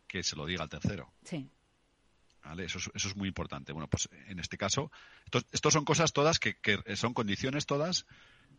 que 0.08 0.24
se 0.24 0.36
lo 0.36 0.46
diga 0.46 0.64
al 0.64 0.70
tercero. 0.70 1.14
Sí. 1.24 1.50
¿Vale? 2.44 2.66
Eso, 2.66 2.80
es, 2.80 2.92
eso 2.94 3.08
es 3.08 3.16
muy 3.16 3.28
importante. 3.28 3.72
Bueno, 3.72 3.88
pues 3.88 4.10
en 4.28 4.40
este 4.40 4.58
caso, 4.58 4.92
estos 5.52 5.74
son 5.74 5.86
cosas 5.86 6.12
todas 6.12 6.40
que, 6.40 6.56
que 6.56 6.80
son 6.96 7.14
condiciones 7.14 7.66
todas 7.66 8.06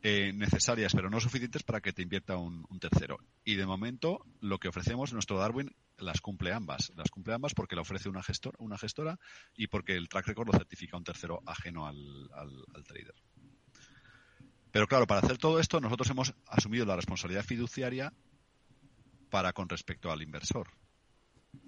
eh, 0.04 0.32
necesarias, 0.34 0.92
pero 0.94 1.10
no 1.10 1.20
suficientes 1.20 1.62
para 1.62 1.80
que 1.80 1.92
te 1.92 2.02
invierta 2.02 2.36
un, 2.36 2.66
tercero. 2.80 3.18
Y 3.44 3.54
de 3.54 3.66
momento, 3.66 4.26
lo 4.40 4.58
que 4.58 4.66
ofrecemos, 4.66 5.12
nuestro 5.12 5.38
Darwin 5.38 5.72
las 6.02 6.20
cumple 6.20 6.52
ambas. 6.52 6.92
Las 6.96 7.10
cumple 7.10 7.34
ambas 7.34 7.54
porque 7.54 7.76
la 7.76 7.82
ofrece 7.82 8.08
una, 8.08 8.22
gestor, 8.22 8.54
una 8.58 8.78
gestora 8.78 9.18
y 9.54 9.68
porque 9.68 9.96
el 9.96 10.08
track 10.08 10.26
record 10.26 10.48
lo 10.48 10.58
certifica 10.58 10.96
un 10.96 11.04
tercero 11.04 11.42
ajeno 11.46 11.86
al, 11.86 12.30
al 12.34 12.84
trader. 12.84 13.14
Pero 14.72 14.86
claro, 14.86 15.06
para 15.06 15.20
hacer 15.20 15.38
todo 15.38 15.60
esto, 15.60 15.80
nosotros 15.80 16.08
hemos 16.10 16.34
asumido 16.46 16.86
la 16.86 16.96
responsabilidad 16.96 17.44
fiduciaria 17.44 18.12
para 19.30 19.52
con 19.52 19.68
respecto 19.68 20.10
al 20.10 20.22
inversor. 20.22 20.68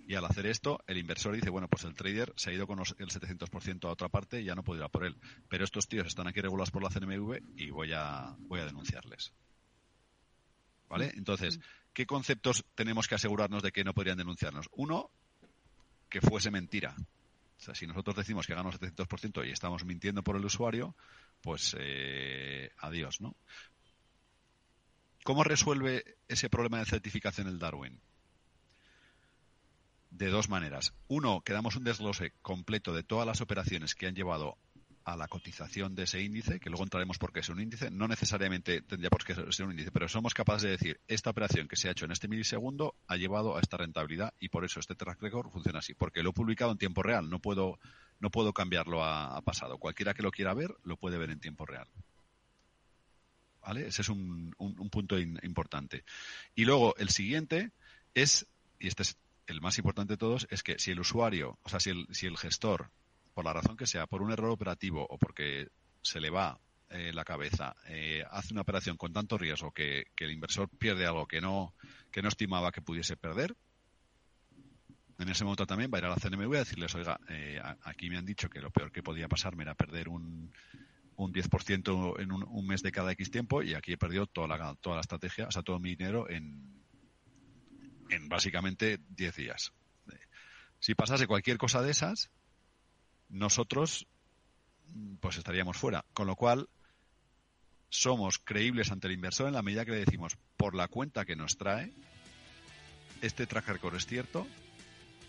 Y 0.06 0.14
al 0.14 0.24
hacer 0.24 0.46
esto, 0.46 0.80
el 0.86 0.98
inversor 0.98 1.34
dice, 1.34 1.50
bueno, 1.50 1.68
pues 1.68 1.84
el 1.84 1.94
trader 1.94 2.32
se 2.36 2.50
ha 2.50 2.54
ido 2.54 2.66
con 2.66 2.78
el 2.78 2.84
700% 2.84 3.84
a 3.86 3.90
otra 3.90 4.08
parte 4.08 4.40
y 4.40 4.44
ya 4.44 4.54
no 4.54 4.62
puedo 4.62 4.80
ir 4.80 4.84
a 4.84 4.88
por 4.88 5.04
él. 5.04 5.16
Pero 5.48 5.64
estos 5.64 5.88
tíos 5.88 6.06
están 6.06 6.26
aquí 6.26 6.40
regulados 6.40 6.70
por 6.70 6.82
la 6.82 6.90
CNMV 6.90 7.40
y 7.56 7.70
voy 7.70 7.92
a, 7.94 8.34
voy 8.40 8.60
a 8.60 8.66
denunciarles. 8.66 9.32
¿Vale? 10.94 11.12
Entonces, 11.16 11.59
¿qué 11.92 12.07
conceptos 12.07 12.64
tenemos 12.76 13.09
que 13.09 13.16
asegurarnos 13.16 13.64
de 13.64 13.72
que 13.72 13.83
no 13.83 13.94
podrían 13.94 14.16
denunciarnos? 14.16 14.68
Uno, 14.76 15.11
que 16.09 16.20
fuese 16.20 16.52
mentira. 16.52 16.94
O 17.59 17.61
sea, 17.61 17.74
si 17.74 17.85
nosotros 17.88 18.14
decimos 18.14 18.46
que 18.46 18.52
ganamos 18.52 18.80
700% 18.80 19.44
y 19.44 19.50
estamos 19.50 19.85
mintiendo 19.85 20.22
por 20.22 20.37
el 20.37 20.44
usuario, 20.44 20.94
pues 21.40 21.74
eh, 21.80 22.70
adiós, 22.78 23.20
¿no? 23.20 23.35
¿Cómo 25.24 25.42
resuelve 25.42 26.16
ese 26.28 26.48
problema 26.48 26.78
de 26.78 26.85
certificación 26.85 27.48
el 27.48 27.59
Darwin? 27.59 27.98
De 30.12 30.28
dos 30.28 30.48
maneras. 30.48 30.94
Uno, 31.09 31.40
que 31.40 31.54
damos 31.54 31.74
un 31.74 31.83
desglose 31.83 32.35
completo 32.40 32.94
de 32.94 33.02
todas 33.02 33.26
las 33.26 33.40
operaciones 33.40 33.96
que 33.96 34.07
han 34.07 34.14
llevado 34.14 34.59
a 35.04 35.16
la 35.16 35.28
cotización 35.28 35.94
de 35.94 36.04
ese 36.04 36.22
índice, 36.22 36.58
que 36.58 36.70
luego 36.70 36.84
entraremos 36.84 37.18
por 37.18 37.32
qué 37.32 37.40
es 37.40 37.48
un 37.50 37.60
índice, 37.60 37.90
no 37.90 38.08
necesariamente 38.08 38.80
tendría 38.80 39.10
por 39.10 39.22
qué 39.24 39.34
ser 39.34 39.66
un 39.66 39.72
índice, 39.72 39.90
pero 39.90 40.08
somos 40.08 40.32
capaces 40.32 40.62
de 40.62 40.70
decir, 40.70 41.00
esta 41.08 41.30
operación 41.30 41.68
que 41.68 41.76
se 41.76 41.88
ha 41.88 41.92
hecho 41.92 42.06
en 42.06 42.12
este 42.12 42.26
milisegundo 42.26 42.94
ha 43.06 43.16
llevado 43.16 43.56
a 43.56 43.60
esta 43.60 43.76
rentabilidad 43.76 44.32
y 44.40 44.48
por 44.48 44.64
eso 44.64 44.80
este 44.80 44.94
track 44.94 45.20
record 45.20 45.50
funciona 45.50 45.80
así, 45.80 45.94
porque 45.94 46.22
lo 46.22 46.30
he 46.30 46.32
publicado 46.32 46.72
en 46.72 46.78
tiempo 46.78 47.02
real, 47.02 47.28
no 47.28 47.38
puedo, 47.38 47.78
no 48.18 48.30
puedo 48.30 48.54
cambiarlo 48.54 49.04
a, 49.04 49.40
pasado. 49.42 49.76
Cualquiera 49.78 50.14
que 50.14 50.22
lo 50.22 50.30
quiera 50.30 50.54
ver, 50.54 50.74
lo 50.84 50.96
puede 50.96 51.18
ver 51.18 51.30
en 51.30 51.40
tiempo 51.40 51.66
real. 51.66 51.86
¿Vale? 53.60 53.86
Ese 53.86 54.02
es 54.02 54.08
un, 54.08 54.54
punto 54.90 55.18
importante. 55.18 56.04
Y 56.54 56.64
luego 56.64 56.94
el 56.96 57.10
siguiente 57.10 57.72
es, 58.14 58.46
y 58.78 58.88
este 58.88 59.02
es 59.02 59.18
el 59.46 59.60
más 59.60 59.76
importante 59.76 60.14
de 60.14 60.18
todos, 60.18 60.46
es 60.50 60.62
que 60.62 60.78
si 60.78 60.92
el 60.92 61.00
usuario, 61.00 61.58
o 61.62 61.68
sea, 61.68 61.80
si 61.80 61.90
el, 61.90 62.06
si 62.10 62.26
el 62.26 62.38
gestor 62.38 62.90
por 63.34 63.44
la 63.44 63.52
razón 63.52 63.76
que 63.76 63.86
sea, 63.86 64.06
por 64.06 64.22
un 64.22 64.32
error 64.32 64.50
operativo 64.50 65.06
o 65.08 65.18
porque 65.18 65.68
se 66.02 66.20
le 66.20 66.30
va 66.30 66.58
eh, 66.90 67.12
la 67.12 67.24
cabeza, 67.24 67.74
eh, 67.88 68.24
hace 68.30 68.54
una 68.54 68.62
operación 68.62 68.96
con 68.96 69.12
tanto 69.12 69.36
riesgo 69.36 69.72
que, 69.72 70.04
el 70.16 70.30
inversor 70.30 70.68
pierde 70.68 71.06
algo 71.06 71.26
que 71.26 71.40
no, 71.40 71.74
que 72.10 72.22
no 72.22 72.28
estimaba 72.28 72.70
que 72.70 72.82
pudiese 72.82 73.16
perder, 73.16 73.56
en 75.18 75.28
ese 75.28 75.44
momento 75.44 75.66
también 75.66 75.90
va 75.92 75.98
a 75.98 76.00
ir 76.00 76.04
a 76.06 76.10
la 76.10 76.16
CNMV 76.16 76.54
a 76.54 76.58
decirles, 76.58 76.94
oiga, 76.94 77.18
eh, 77.28 77.60
aquí 77.82 78.10
me 78.10 78.18
han 78.18 78.24
dicho 78.24 78.48
que 78.48 78.60
lo 78.60 78.70
peor 78.70 78.90
que 78.90 79.02
podía 79.02 79.28
pasarme 79.28 79.62
era 79.62 79.74
perder 79.74 80.08
un, 80.08 80.52
un 81.16 81.32
10% 81.32 82.20
en 82.20 82.32
un, 82.32 82.44
un, 82.44 82.66
mes 82.66 82.82
de 82.82 82.92
cada 82.92 83.12
X 83.12 83.30
tiempo 83.30 83.62
y 83.62 83.74
aquí 83.74 83.92
he 83.92 83.98
perdido 83.98 84.26
toda 84.26 84.48
la, 84.48 84.74
toda 84.76 84.96
la 84.96 85.00
estrategia, 85.00 85.46
o 85.46 85.50
sea, 85.50 85.62
todo 85.62 85.78
mi 85.78 85.94
dinero 85.94 86.28
en, 86.28 86.84
en 88.10 88.28
básicamente 88.28 88.98
10 89.08 89.36
días. 89.36 89.72
Si 90.80 90.94
pasase 90.94 91.26
cualquier 91.26 91.56
cosa 91.56 91.80
de 91.80 91.92
esas, 91.92 92.30
nosotros 93.34 94.06
pues 95.20 95.36
estaríamos 95.36 95.76
fuera. 95.76 96.04
Con 96.14 96.26
lo 96.26 96.36
cual, 96.36 96.68
somos 97.88 98.38
creíbles 98.38 98.90
ante 98.90 99.08
el 99.08 99.14
inversor 99.14 99.48
en 99.48 99.54
la 99.54 99.62
medida 99.62 99.84
que 99.84 99.92
le 99.92 100.04
decimos, 100.04 100.36
por 100.56 100.74
la 100.74 100.88
cuenta 100.88 101.24
que 101.24 101.36
nos 101.36 101.56
trae, 101.56 101.92
este 103.22 103.46
track 103.46 103.68
record 103.68 103.96
es 103.96 104.06
cierto 104.06 104.46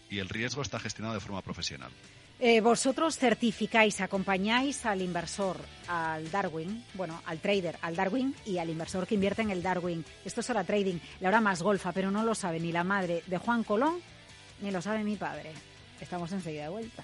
y 0.10 0.20
el 0.20 0.30
riesgo 0.30 0.62
está 0.62 0.80
gestionado 0.80 1.16
de 1.16 1.20
forma 1.20 1.42
profesional. 1.42 1.92
Eh, 2.40 2.60
vosotros 2.60 3.18
certificáis, 3.18 4.02
acompañáis 4.02 4.86
al 4.86 5.02
inversor, 5.02 5.58
al 5.88 6.30
Darwin, 6.30 6.84
bueno, 6.94 7.22
al 7.26 7.40
trader, 7.40 7.78
al 7.82 7.96
Darwin 7.96 8.36
y 8.46 8.58
al 8.58 8.70
inversor 8.70 9.08
que 9.08 9.16
invierte 9.16 9.42
en 9.42 9.52
el 9.52 9.64
Darwin. 9.64 10.04
Esto 10.26 10.42
es 10.42 10.50
hora 10.50 10.66
trading, 10.66 11.00
la 11.22 11.30
hora 11.30 11.40
más 11.40 11.64
golfa, 11.64 11.94
pero 11.94 12.12
no 12.12 12.24
lo 12.24 12.36
sabe 12.36 12.60
ni 12.60 12.74
la 12.74 12.84
madre 12.84 13.24
de 13.26 13.38
Juan 13.38 13.64
Colón, 13.64 14.00
ni 14.62 14.70
lo 14.70 14.82
sabe 14.82 15.04
mi 15.04 15.16
padre. 15.16 15.54
Estamos 16.02 16.32
enseguida 16.34 16.64
de 16.64 16.70
vuelta. 16.70 17.04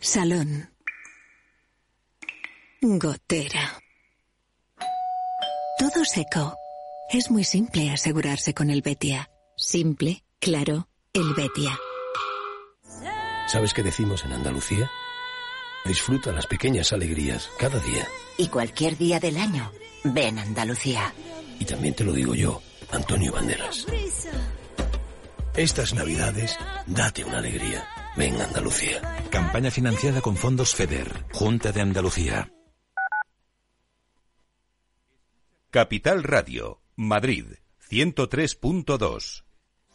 Salón. 0.00 0.70
Gotera. 2.80 3.80
Todo 5.78 6.04
seco. 6.04 6.56
Es 7.10 7.30
muy 7.30 7.42
simple 7.42 7.90
asegurarse 7.90 8.54
con 8.54 8.70
el 8.70 8.82
Betia. 8.82 9.30
Simple, 9.56 10.24
claro, 10.38 10.88
el 11.12 11.34
Betia. 11.34 11.78
¿Sabes 13.48 13.74
qué 13.74 13.82
decimos 13.82 14.24
en 14.24 14.32
Andalucía? 14.32 14.90
Disfruta 15.84 16.32
las 16.32 16.46
pequeñas 16.46 16.92
alegrías 16.92 17.48
cada 17.58 17.78
día. 17.80 18.06
Y 18.36 18.48
cualquier 18.48 18.96
día 18.96 19.18
del 19.18 19.36
año, 19.36 19.72
ven 20.04 20.38
Andalucía. 20.38 21.12
Y 21.58 21.64
también 21.64 21.94
te 21.94 22.04
lo 22.04 22.12
digo 22.12 22.34
yo, 22.34 22.62
Antonio 22.92 23.32
Banderas. 23.32 23.86
Estas 25.56 25.94
navidades, 25.94 26.56
date 26.86 27.24
una 27.24 27.38
alegría. 27.38 27.88
Ven 28.18 28.34
Andalucía. 28.42 29.00
Campaña 29.30 29.70
financiada 29.70 30.20
con 30.20 30.36
fondos 30.36 30.74
FEDER, 30.74 31.24
Junta 31.32 31.70
de 31.70 31.80
Andalucía. 31.80 32.52
Capital 35.70 36.24
Radio, 36.24 36.82
Madrid, 36.96 37.46
103.2. 37.88 39.44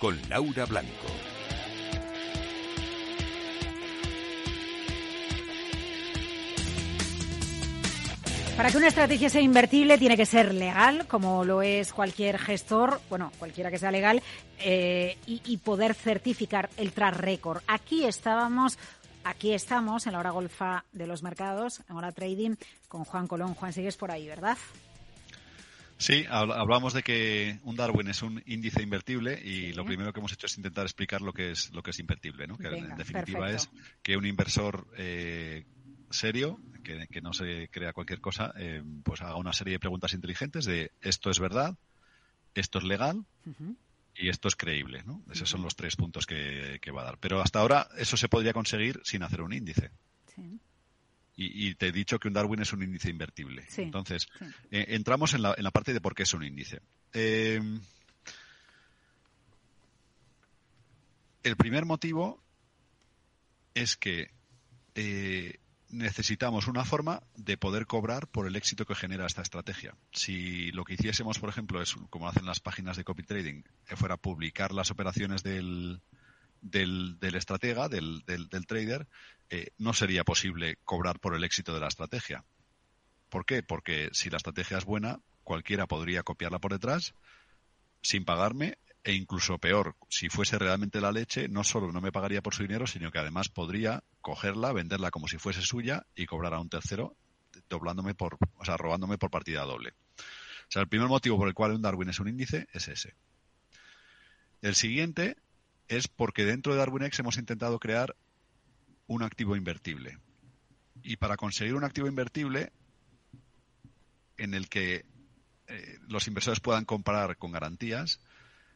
con 0.00 0.18
Laura 0.28 0.64
Blanco. 0.64 1.06
Para 8.56 8.70
que 8.70 8.76
una 8.76 8.88
estrategia 8.88 9.30
sea 9.30 9.40
invertible 9.40 9.96
tiene 9.96 10.16
que 10.16 10.26
ser 10.26 10.52
legal, 10.52 11.06
como 11.06 11.44
lo 11.44 11.62
es 11.62 11.92
cualquier 11.92 12.38
gestor, 12.38 13.00
bueno, 13.08 13.32
cualquiera 13.38 13.70
que 13.70 13.78
sea 13.78 13.90
legal, 13.90 14.22
eh, 14.58 15.16
y, 15.26 15.56
poder 15.58 15.94
certificar 15.94 16.68
el 16.76 16.92
track 16.92 17.16
record. 17.16 17.62
Aquí 17.66 18.04
estábamos, 18.04 18.78
aquí 19.24 19.54
estamos 19.54 20.06
en 20.06 20.12
la 20.12 20.18
hora 20.18 20.30
golfa 20.30 20.84
de 20.92 21.06
los 21.06 21.22
mercados, 21.22 21.80
en 21.88 21.96
hora 21.96 22.12
trading, 22.12 22.56
con 22.88 23.04
Juan 23.04 23.26
Colón. 23.26 23.54
Juan, 23.54 23.72
sigues 23.72 23.96
por 23.96 24.10
ahí, 24.10 24.26
¿verdad? 24.26 24.58
Sí, 26.00 26.24
hablamos 26.30 26.94
de 26.94 27.02
que 27.02 27.60
un 27.62 27.76
Darwin 27.76 28.08
es 28.08 28.22
un 28.22 28.42
índice 28.46 28.82
invertible 28.82 29.38
y 29.44 29.74
lo 29.74 29.84
primero 29.84 30.14
que 30.14 30.20
hemos 30.20 30.32
hecho 30.32 30.46
es 30.46 30.56
intentar 30.56 30.86
explicar 30.86 31.20
lo 31.20 31.34
que 31.34 31.50
es 31.50 31.70
lo 31.74 31.82
que 31.82 31.90
es 31.90 31.98
invertible, 31.98 32.46
¿no? 32.46 32.56
Que 32.56 32.68
en 32.68 32.96
definitiva 32.96 33.50
es 33.50 33.68
que 34.02 34.16
un 34.16 34.24
inversor 34.24 34.86
eh, 34.96 35.66
serio, 36.08 36.58
que, 36.82 37.20
no 37.20 37.34
se 37.34 37.68
crea 37.68 37.92
cualquier 37.92 38.22
cosa, 38.22 38.54
eh, 38.56 38.82
pues 39.04 39.20
haga 39.20 39.36
una 39.36 39.52
serie 39.52 39.74
de 39.74 39.78
preguntas 39.78 40.14
inteligentes 40.14 40.64
de 40.64 40.90
esto 41.02 41.28
es 41.28 41.38
verdad, 41.38 41.76
esto 42.54 42.78
es 42.78 42.84
legal 42.84 43.26
y 44.14 44.30
esto 44.30 44.48
es 44.48 44.56
creíble, 44.56 45.02
¿no? 45.04 45.22
Esos 45.30 45.50
son 45.50 45.60
los 45.60 45.76
tres 45.76 45.96
puntos 45.96 46.24
que, 46.24 46.78
que, 46.80 46.92
va 46.92 47.02
a 47.02 47.04
dar. 47.04 47.18
Pero 47.18 47.42
hasta 47.42 47.60
ahora 47.60 47.88
eso 47.98 48.16
se 48.16 48.30
podría 48.30 48.54
conseguir 48.54 49.02
sin 49.04 49.22
hacer 49.22 49.42
un 49.42 49.52
índice. 49.52 49.90
Sí 50.34 50.60
y, 51.36 51.74
te 51.76 51.88
he 51.88 51.92
dicho 51.92 52.18
que 52.18 52.28
un 52.28 52.34
Darwin 52.34 52.60
es 52.60 52.72
un 52.72 52.82
índice 52.82 53.08
invertible. 53.08 53.64
Entonces, 53.76 54.28
eh, 54.70 54.86
entramos 54.88 55.32
en 55.32 55.42
la, 55.42 55.54
en 55.56 55.64
la, 55.64 55.70
parte 55.70 55.94
de 55.94 56.00
por 56.00 56.14
qué 56.14 56.24
es 56.24 56.34
un 56.34 56.44
índice. 56.44 56.80
Eh, 57.14 57.60
el 61.42 61.56
primer 61.56 61.86
motivo 61.86 62.42
es 63.74 63.96
que 63.96 64.30
eh, 64.94 65.58
necesitamos 65.88 66.66
una 66.66 66.84
forma 66.84 67.22
de 67.36 67.56
poder 67.56 67.86
cobrar 67.86 68.28
por 68.28 68.46
el 68.46 68.56
éxito 68.56 68.84
que 68.84 68.94
genera 68.94 69.26
esta 69.26 69.42
estrategia. 69.42 69.96
Si 70.12 70.70
lo 70.72 70.84
que 70.84 70.94
hiciésemos, 70.94 71.38
por 71.38 71.48
ejemplo, 71.48 71.80
es 71.80 71.96
como 72.10 72.28
hacen 72.28 72.46
las 72.46 72.60
páginas 72.60 72.96
de 72.96 73.04
copy 73.04 73.22
trading, 73.22 73.62
que 73.86 73.96
fuera 73.96 74.16
publicar 74.16 74.72
las 74.72 74.90
operaciones 74.90 75.42
del, 75.42 76.02
del, 76.60 77.18
del 77.18 77.34
estratega, 77.34 77.88
del, 77.88 78.22
del, 78.24 78.66
trader, 78.66 79.06
eh, 79.48 79.68
no 79.78 79.92
sería 79.92 80.24
posible 80.24 80.78
cobrar 80.84 81.20
por 81.20 81.34
el 81.34 81.44
éxito 81.44 81.74
de 81.74 81.80
la 81.80 81.88
estrategia. 81.88 82.44
¿Por 83.28 83.44
qué? 83.44 83.62
Porque 83.62 84.10
si 84.12 84.30
la 84.30 84.36
estrategia 84.36 84.78
es 84.78 84.84
buena, 84.84 85.20
cualquiera 85.44 85.86
podría 85.86 86.22
copiarla 86.22 86.58
por 86.58 86.72
detrás 86.72 87.14
sin 88.02 88.24
pagarme 88.24 88.78
e 89.02 89.12
incluso 89.14 89.58
peor, 89.58 89.96
si 90.08 90.28
fuese 90.28 90.58
realmente 90.58 91.00
la 91.00 91.12
leche, 91.12 91.48
no 91.48 91.64
solo 91.64 91.90
no 91.90 92.00
me 92.00 92.12
pagaría 92.12 92.42
por 92.42 92.54
su 92.54 92.62
dinero, 92.62 92.86
sino 92.86 93.10
que 93.10 93.18
además 93.18 93.48
podría 93.48 94.04
cogerla, 94.20 94.72
venderla 94.72 95.10
como 95.10 95.26
si 95.26 95.38
fuese 95.38 95.62
suya 95.62 96.06
y 96.14 96.26
cobrar 96.26 96.52
a 96.52 96.60
un 96.60 96.68
tercero 96.68 97.16
doblándome 97.68 98.14
por, 98.14 98.36
o 98.56 98.64
sea, 98.64 98.76
robándome 98.76 99.16
por 99.16 99.30
partida 99.30 99.62
doble. 99.62 99.94
O 100.20 100.72
sea, 100.72 100.82
el 100.82 100.88
primer 100.88 101.08
motivo 101.08 101.38
por 101.38 101.48
el 101.48 101.54
cual 101.54 101.72
un 101.72 101.82
Darwin 101.82 102.10
es 102.10 102.20
un 102.20 102.28
índice 102.28 102.68
es 102.72 102.88
ese. 102.88 103.14
El 104.60 104.74
siguiente 104.74 105.36
es 105.90 106.06
porque 106.06 106.44
dentro 106.44 106.72
de 106.72 106.78
DarwinX 106.78 107.18
hemos 107.18 107.36
intentado 107.36 107.80
crear 107.80 108.14
un 109.08 109.24
activo 109.24 109.56
invertible. 109.56 110.18
Y 111.02 111.16
para 111.16 111.36
conseguir 111.36 111.74
un 111.74 111.82
activo 111.82 112.06
invertible 112.06 112.72
en 114.36 114.54
el 114.54 114.68
que 114.68 115.04
eh, 115.66 115.98
los 116.06 116.28
inversores 116.28 116.60
puedan 116.60 116.84
comparar 116.84 117.36
con 117.36 117.50
garantías, 117.50 118.20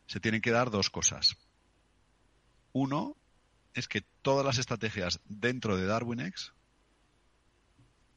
se 0.07 0.19
tienen 0.19 0.41
que 0.41 0.51
dar 0.51 0.73
dos 0.73 0.91
cosas. 0.91 1.37
Uno 2.73 3.17
es 3.75 3.87
que 3.87 4.03
todas 4.23 4.45
las 4.45 4.59
estrategias 4.59 5.21
dentro 5.25 5.77
de 5.77 5.87
DarwinX 5.87 6.53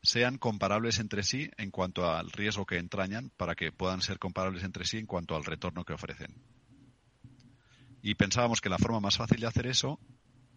sean 0.01 0.39
comparables 0.39 0.97
entre 0.97 1.21
sí 1.21 1.51
en 1.57 1.69
cuanto 1.69 2.11
al 2.11 2.31
riesgo 2.31 2.65
que 2.65 2.77
entrañan 2.77 3.29
para 3.37 3.53
que 3.53 3.71
puedan 3.71 4.01
ser 4.01 4.17
comparables 4.17 4.63
entre 4.63 4.85
sí 4.85 4.97
en 4.97 5.05
cuanto 5.05 5.35
al 5.35 5.45
retorno 5.45 5.85
que 5.85 5.93
ofrecen. 5.93 6.56
Y 8.07 8.15
pensábamos 8.15 8.61
que 8.61 8.69
la 8.69 8.77
forma 8.77 9.01
más 9.01 9.17
fácil 9.17 9.41
de 9.41 9.47
hacer 9.47 9.67
eso, 9.67 9.99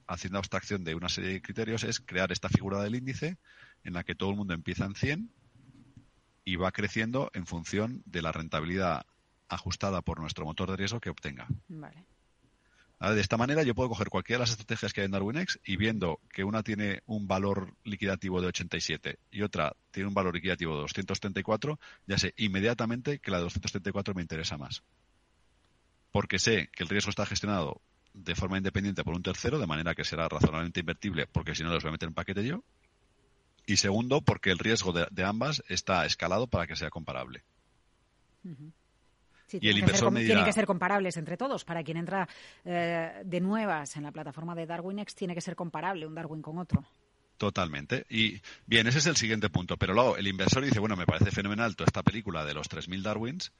haciendo 0.07 0.39
abstracción 0.39 0.85
de 0.85 0.95
una 0.95 1.09
serie 1.09 1.33
de 1.33 1.43
criterios, 1.43 1.83
es 1.83 1.99
crear 1.99 2.31
esta 2.31 2.49
figura 2.49 2.81
del 2.81 2.95
índice 2.95 3.39
en 3.83 3.95
la 3.95 4.05
que 4.05 4.15
todo 4.15 4.31
el 4.31 4.37
mundo 4.37 4.55
empieza 4.55 4.85
en 4.85 4.95
100 4.95 5.33
y 6.45 6.55
va 6.55 6.71
creciendo 6.71 7.29
en 7.35 7.47
función 7.47 8.05
de 8.07 8.23
la 8.23 8.31
rentabilidad 8.31 9.05
ajustada 9.49 10.01
por 10.01 10.21
nuestro 10.21 10.45
motor 10.45 10.71
de 10.71 10.77
riesgo 10.77 11.01
que 11.01 11.11
obtenga. 11.11 11.49
De 13.01 13.21
esta 13.21 13.37
manera 13.37 13.65
yo 13.65 13.75
puedo 13.75 13.89
coger 13.89 14.11
cualquiera 14.11 14.39
de 14.39 14.43
las 14.43 14.51
estrategias 14.51 14.93
que 14.93 15.01
hay 15.01 15.07
en 15.07 15.11
DarwinX 15.11 15.59
y 15.65 15.77
viendo 15.77 16.21
que 16.33 16.45
una 16.45 16.63
tiene 16.63 17.03
un 17.07 17.27
valor 17.27 17.75
liquidativo 17.83 18.41
de 18.41 18.47
87 18.47 19.19
y 19.33 19.43
otra 19.43 19.75
tiene 19.91 20.07
un 20.07 20.15
valor 20.15 20.37
liquidativo 20.37 20.77
de 20.77 20.83
234, 20.83 21.81
ya 22.07 22.17
sé 22.17 22.33
inmediatamente 22.37 23.19
que 23.19 23.33
la 23.33 23.39
de 23.39 23.43
234 23.43 24.15
me 24.15 24.23
interesa 24.23 24.57
más 24.57 24.85
porque 26.13 26.39
sé 26.39 26.69
que 26.75 26.83
el 26.83 26.89
riesgo 26.89 27.11
está 27.11 27.27
gestionado 27.27 27.81
de 28.13 28.35
forma 28.35 28.59
independiente 28.59 29.05
por 29.05 29.15
un 29.15 29.23
tercero, 29.23 29.59
de 29.59 29.67
manera 29.67 29.95
que 29.95 30.05
será 30.05 30.29
razonablemente 30.29 30.81
invertible, 30.81 31.27
porque 31.27 31.55
si 31.55 31.63
no 31.63 31.71
los 31.71 31.83
voy 31.83 31.91
a 31.91 31.93
meter 31.93 32.09
en 32.09 32.15
paquete 32.15 32.45
yo. 32.45 32.65
Y 33.67 33.77
segundo, 33.77 34.21
porque 34.21 34.51
el 34.51 34.59
riesgo 34.59 34.93
de, 34.93 35.25
ambas 35.25 35.63
está 35.69 36.05
escalado 36.05 36.49
para 36.49 36.67
que 36.67 36.75
sea 36.75 36.91
comparable. 36.91 37.45
y 39.53 39.69
el 39.69 39.79
inversor 39.79 40.11
me 40.11 40.21
dirá, 40.21 40.35
tienen 40.35 40.45
que 40.45 40.53
ser 40.53 40.67
comparables 40.67 41.17
entre 41.17 41.37
todos. 41.37 41.65
Para 41.65 41.85
quien 41.85 41.99
entra 41.99 42.29
eh, 42.65 43.23
de 43.25 43.41
nuevas 43.41 43.97
en 43.97 44.03
la 44.03 44.11
plataforma 44.11 44.55
de 44.55 44.67
DarwinX, 44.67 45.15
tiene 45.15 45.35
que 45.35 45.41
ser 45.41 45.55
comparable 45.55 46.07
un 46.07 46.15
Darwin 46.15 46.43
con 46.43 46.59
otro. 46.59 46.85
Totalmente. 47.41 48.05
Y 48.11 48.41
bien, 48.67 48.87
ese 48.87 48.99
es 48.99 49.07
el 49.07 49.17
siguiente 49.17 49.49
punto. 49.49 49.77
Pero 49.77 49.95
luego 49.95 50.17
el 50.17 50.27
inversor 50.27 50.65
dice, 50.65 50.79
bueno, 50.79 50.97
me 50.97 51.07
parece 51.07 51.31
fenomenal 51.31 51.75
toda 51.75 51.87
esta 51.87 52.03
película 52.03 52.45
de 52.45 52.53
los 52.53 52.69
3.000 52.69 53.03
Darwins, 53.03 53.53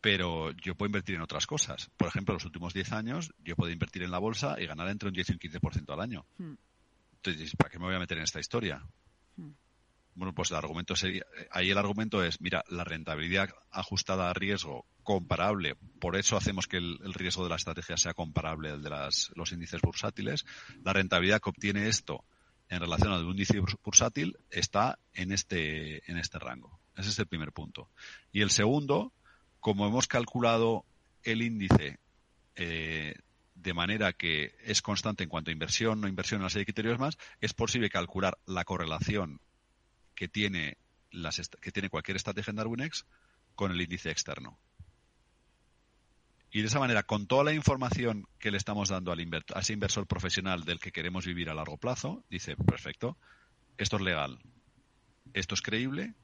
pero 0.00 0.52
yo 0.52 0.74
puedo 0.74 0.88
invertir 0.88 1.16
en 1.16 1.22
otras 1.22 1.46
cosas. 1.46 1.90
Por 1.96 2.08
ejemplo, 2.08 2.32
en 2.32 2.36
los 2.36 2.44
últimos 2.44 2.74
10 2.74 2.92
años 2.92 3.32
yo 3.38 3.56
puedo 3.56 3.72
invertir 3.72 4.02
en 4.02 4.10
la 4.10 4.18
bolsa 4.18 4.56
y 4.58 4.66
ganar 4.66 4.88
entre 4.88 5.08
un 5.08 5.14
10 5.14 5.30
y 5.30 5.32
un 5.32 5.38
15% 5.38 5.92
al 5.92 6.00
año. 6.00 6.26
Hmm. 6.38 6.54
Entonces, 7.16 7.56
¿para 7.56 7.70
qué 7.70 7.78
me 7.78 7.86
voy 7.86 7.96
a 7.96 7.98
meter 7.98 8.18
en 8.18 8.24
esta 8.24 8.40
historia? 8.40 8.82
Hmm. 9.36 9.52
Bueno, 10.14 10.34
pues 10.34 10.50
el 10.50 10.56
argumento 10.56 10.96
sería, 10.96 11.24
ahí 11.52 11.70
el 11.70 11.78
argumento 11.78 12.24
es, 12.24 12.40
mira, 12.40 12.64
la 12.68 12.82
rentabilidad 12.82 13.50
ajustada 13.70 14.28
a 14.28 14.34
riesgo 14.34 14.84
comparable, 15.04 15.76
por 16.00 16.16
eso 16.16 16.36
hacemos 16.36 16.66
que 16.66 16.78
el, 16.78 17.14
riesgo 17.14 17.44
de 17.44 17.50
la 17.50 17.56
estrategia 17.56 17.96
sea 17.96 18.14
comparable 18.14 18.70
al 18.70 18.82
de 18.82 18.90
las, 18.90 19.30
los 19.36 19.52
índices 19.52 19.80
bursátiles, 19.80 20.44
la 20.82 20.92
rentabilidad 20.92 21.40
que 21.40 21.50
obtiene 21.50 21.88
esto 21.88 22.24
en 22.68 22.80
relación 22.80 23.12
al 23.12 23.22
índice 23.22 23.60
bursátil 23.82 24.36
está 24.50 24.98
en 25.14 25.30
este, 25.30 26.10
en 26.10 26.18
este 26.18 26.38
rango. 26.38 26.80
Ese 26.96 27.10
es 27.10 27.18
el 27.20 27.26
primer 27.26 27.52
punto. 27.52 27.88
Y 28.32 28.42
el 28.42 28.50
segundo, 28.50 29.12
como 29.60 29.86
hemos 29.86 30.06
calculado 30.06 30.84
el 31.22 31.42
índice 31.42 31.98
eh, 32.56 33.14
de 33.54 33.74
manera 33.74 34.12
que 34.12 34.54
es 34.64 34.82
constante 34.82 35.24
en 35.24 35.28
cuanto 35.28 35.50
a 35.50 35.52
inversión, 35.52 36.00
no 36.00 36.08
inversión, 36.08 36.40
una 36.40 36.50
serie 36.50 36.62
de 36.62 36.72
criterios 36.72 36.98
más, 36.98 37.18
es 37.40 37.54
posible 37.54 37.90
calcular 37.90 38.38
la 38.46 38.64
correlación 38.64 39.40
que 40.14 40.28
tiene, 40.28 40.76
las 41.10 41.40
que 41.60 41.72
tiene 41.72 41.90
cualquier 41.90 42.16
estrategia 42.16 42.52
en 42.52 42.90
con 43.54 43.72
el 43.72 43.80
índice 43.80 44.10
externo. 44.10 44.58
Y 46.50 46.60
de 46.60 46.68
esa 46.68 46.78
manera, 46.78 47.02
con 47.02 47.26
toda 47.26 47.44
la 47.44 47.52
información 47.52 48.26
que 48.38 48.50
le 48.50 48.56
estamos 48.56 48.88
dando 48.88 49.12
al 49.12 49.20
a 49.54 49.60
ese 49.60 49.72
inversor 49.74 50.06
profesional 50.06 50.64
del 50.64 50.80
que 50.80 50.92
queremos 50.92 51.26
vivir 51.26 51.50
a 51.50 51.54
largo 51.54 51.76
plazo, 51.76 52.24
dice, 52.30 52.56
perfecto, 52.56 53.18
esto 53.76 53.96
es 53.96 54.02
legal, 54.02 54.38
esto 55.34 55.54
es 55.54 55.60
creíble, 55.60 56.14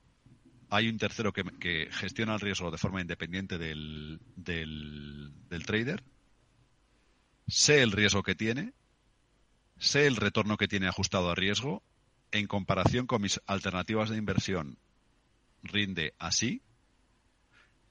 hay 0.75 0.89
un 0.89 0.99
tercero 0.99 1.33
que, 1.33 1.89
gestiona 1.93 2.35
el 2.35 2.41
riesgo 2.41 2.71
de 2.71 2.79
forma 2.79 3.01
independiente 3.01 3.59
del, 3.59 4.19
del, 4.35 5.65
trader, 5.65 6.03
sé 7.47 7.83
el 7.83 7.93
riesgo 7.93 8.25
que 8.25 8.35
tiene, 8.35 8.73
sé 9.79 10.09
el 10.09 10.17
retorno 10.17 10.57
que 10.57 10.67
tiene 10.67 10.89
ajustado 10.89 11.31
a 11.31 11.37
riesgo, 11.37 11.83
en 12.33 12.49
comparación 12.49 13.07
con 13.07 13.23
mis 13.23 13.41
alternativas 13.47 14.11
de 14.11 14.17
inversión, 14.17 14.77
rinde 15.63 16.13
así, 16.19 16.61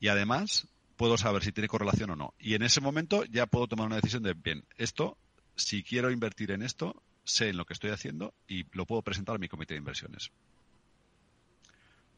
y 0.02 0.10
además 0.10 0.68
puedo 0.98 1.18
saber 1.18 1.42
si 1.42 1.54
tiene 1.54 1.70
correlación 1.70 2.10
o 2.10 2.16
no. 2.18 2.34
Y 2.38 2.56
en 2.56 2.64
ese 2.64 2.82
momento 2.82 3.24
ya 3.24 3.46
puedo 3.46 3.68
tomar 3.68 3.88
una 3.88 3.96
decisión 3.96 4.24
de, 4.24 4.34
bien, 4.34 4.66
esto, 4.78 5.18
si 5.56 5.84
quiero 5.84 6.12
invertir 6.12 6.52
en 6.52 6.62
esto, 6.62 7.02
sé 7.24 7.48
en 7.48 7.58
lo 7.58 7.66
que 7.66 7.74
estoy 7.74 7.92
haciendo 7.92 8.34
y 8.46 8.66
lo 8.74 8.86
puedo 8.86 9.02
presentar 9.02 9.36
a 9.36 9.40
mi 9.40 9.48
comité 9.48 9.74
de 9.74 9.80
inversiones. 9.80 10.32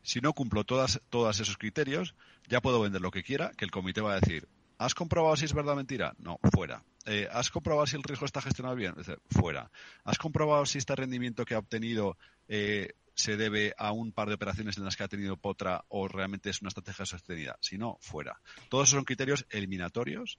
Si 0.05 0.21
no 0.21 0.33
cumplo 0.33 0.63
todas, 0.63 1.01
todos 1.09 1.39
esos 1.39 1.57
criterios, 1.57 2.13
ya 2.47 2.61
puedo 2.61 2.79
vender 2.79 3.01
lo 3.01 3.09
que 3.09 3.23
quiera, 3.23 3.51
que 3.57 3.65
el 3.65 3.71
comité 3.71 4.01
va 4.01 4.13
a 4.13 4.19
decir, 4.19 4.47
¿has 4.77 4.93
comprobado 4.93 5.35
si 5.35 5.45
es 5.45 5.53
verdad 5.53 5.73
o 5.73 5.77
mentira? 5.77 6.13
No, 6.19 6.39
fuera. 6.53 6.83
Eh, 7.07 7.27
¿Has 7.31 7.49
comprobado 7.49 7.87
si 7.87 7.95
el 7.95 8.03
riesgo 8.03 8.27
está 8.27 8.39
gestionado 8.39 8.75
bien? 8.75 8.93
Fuera. 9.31 9.71
¿Has 10.03 10.19
comprobado 10.19 10.63
si 10.67 10.77
este 10.77 10.95
rendimiento 10.95 11.43
que 11.43 11.55
ha 11.55 11.57
obtenido 11.57 12.19
eh, 12.47 12.89
se 13.15 13.35
debe 13.35 13.73
a 13.79 13.91
un 13.93 14.11
par 14.11 14.27
de 14.27 14.35
operaciones 14.35 14.77
en 14.77 14.85
las 14.85 14.95
que 14.95 15.03
ha 15.03 15.07
tenido 15.07 15.37
potra 15.37 15.85
o 15.87 16.07
realmente 16.07 16.51
es 16.51 16.61
una 16.61 16.67
estrategia 16.67 17.07
sostenida? 17.07 17.57
Si 17.59 17.79
no, 17.79 17.97
fuera. 17.99 18.39
Todos 18.69 18.89
esos 18.89 18.97
son 18.97 19.05
criterios 19.05 19.47
eliminatorios 19.49 20.37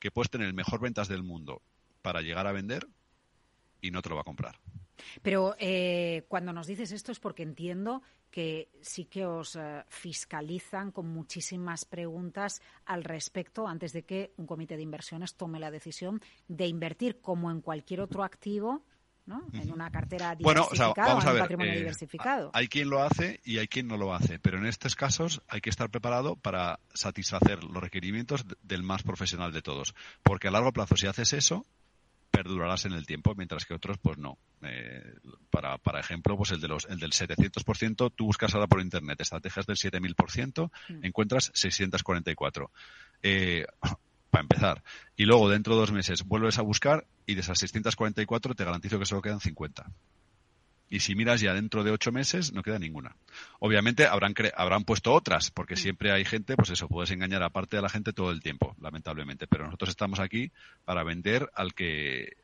que 0.00 0.10
puedes 0.10 0.28
tener 0.28 0.48
el 0.48 0.54
mejor 0.54 0.80
ventas 0.80 1.06
del 1.06 1.22
mundo 1.22 1.62
para 2.02 2.20
llegar 2.20 2.48
a 2.48 2.52
vender 2.52 2.88
y 3.80 3.92
no 3.92 4.02
te 4.02 4.08
lo 4.08 4.16
va 4.16 4.22
a 4.22 4.24
comprar. 4.24 4.58
Pero 5.22 5.54
eh, 5.58 6.24
cuando 6.28 6.52
nos 6.52 6.66
dices 6.66 6.92
esto 6.92 7.12
es 7.12 7.20
porque 7.20 7.42
entiendo 7.42 8.02
que 8.34 8.68
sí 8.80 9.04
que 9.04 9.24
os 9.24 9.54
eh, 9.54 9.84
fiscalizan 9.86 10.90
con 10.90 11.06
muchísimas 11.06 11.84
preguntas 11.84 12.60
al 12.84 13.04
respecto 13.04 13.68
antes 13.68 13.92
de 13.92 14.02
que 14.02 14.32
un 14.38 14.46
comité 14.46 14.76
de 14.76 14.82
inversiones 14.82 15.36
tome 15.36 15.60
la 15.60 15.70
decisión 15.70 16.20
de 16.48 16.66
invertir 16.66 17.20
como 17.20 17.48
en 17.52 17.60
cualquier 17.60 18.00
otro 18.00 18.24
activo 18.24 18.82
¿no? 19.26 19.46
En 19.52 19.72
una 19.72 19.88
cartera 19.88 20.34
diversificada 20.34 21.14
bueno, 21.14 21.32
un 21.32 21.38
patrimonio 21.38 21.72
eh, 21.74 21.78
diversificado. 21.78 22.50
Hay 22.52 22.66
quien 22.66 22.90
lo 22.90 23.04
hace 23.04 23.40
y 23.44 23.58
hay 23.58 23.68
quien 23.68 23.86
no 23.86 23.96
lo 23.96 24.12
hace, 24.12 24.40
pero 24.40 24.58
en 24.58 24.66
estos 24.66 24.96
casos 24.96 25.40
hay 25.48 25.60
que 25.60 25.70
estar 25.70 25.88
preparado 25.88 26.34
para 26.34 26.80
satisfacer 26.92 27.62
los 27.62 27.82
requerimientos 27.82 28.44
del 28.62 28.82
más 28.82 29.04
profesional 29.04 29.52
de 29.52 29.62
todos, 29.62 29.94
porque 30.24 30.48
a 30.48 30.50
largo 30.50 30.72
plazo 30.72 30.96
si 30.96 31.06
haces 31.06 31.32
eso 31.32 31.64
perdurarás 32.34 32.84
en 32.84 32.92
el 32.94 33.06
tiempo, 33.06 33.32
mientras 33.36 33.64
que 33.64 33.74
otros 33.74 33.98
pues 33.98 34.18
no. 34.18 34.38
Eh, 34.62 35.14
para, 35.50 35.78
para 35.78 36.00
ejemplo, 36.00 36.36
pues 36.36 36.50
el 36.50 36.60
de 36.60 36.66
los 36.66 36.84
el 36.86 36.98
del 36.98 37.12
700%, 37.12 38.12
tú 38.14 38.24
buscas 38.26 38.52
ahora 38.54 38.66
por 38.66 38.80
internet 38.80 39.20
estrategias 39.20 39.66
del 39.66 39.76
7000%, 39.76 40.70
mm. 40.88 41.04
encuentras 41.04 41.52
644. 41.54 42.70
Eh, 43.22 43.64
para 44.30 44.42
empezar. 44.42 44.82
Y 45.16 45.26
luego, 45.26 45.48
dentro 45.48 45.74
de 45.74 45.80
dos 45.80 45.92
meses, 45.92 46.24
vuelves 46.24 46.58
a 46.58 46.62
buscar 46.62 47.06
y 47.24 47.34
de 47.34 47.42
esas 47.42 47.56
644 47.60 48.56
te 48.56 48.64
garantizo 48.64 48.98
que 48.98 49.06
solo 49.06 49.22
quedan 49.22 49.38
50. 49.38 49.86
Y 50.90 51.00
si 51.00 51.14
miras 51.14 51.40
ya 51.40 51.54
dentro 51.54 51.82
de 51.82 51.90
ocho 51.90 52.12
meses, 52.12 52.52
no 52.52 52.62
queda 52.62 52.78
ninguna. 52.78 53.16
Obviamente 53.58 54.06
habrán, 54.06 54.34
habrán 54.56 54.84
puesto 54.84 55.12
otras, 55.12 55.50
porque 55.50 55.76
siempre 55.76 56.12
hay 56.12 56.24
gente, 56.24 56.56
pues 56.56 56.70
eso, 56.70 56.88
puedes 56.88 57.10
engañar 57.10 57.42
a 57.42 57.50
parte 57.50 57.76
de 57.76 57.82
la 57.82 57.88
gente 57.88 58.12
todo 58.12 58.30
el 58.30 58.42
tiempo, 58.42 58.76
lamentablemente. 58.80 59.46
Pero 59.46 59.64
nosotros 59.64 59.90
estamos 59.90 60.20
aquí 60.20 60.52
para 60.84 61.02
vender 61.02 61.50
al 61.54 61.74
que, 61.74 62.36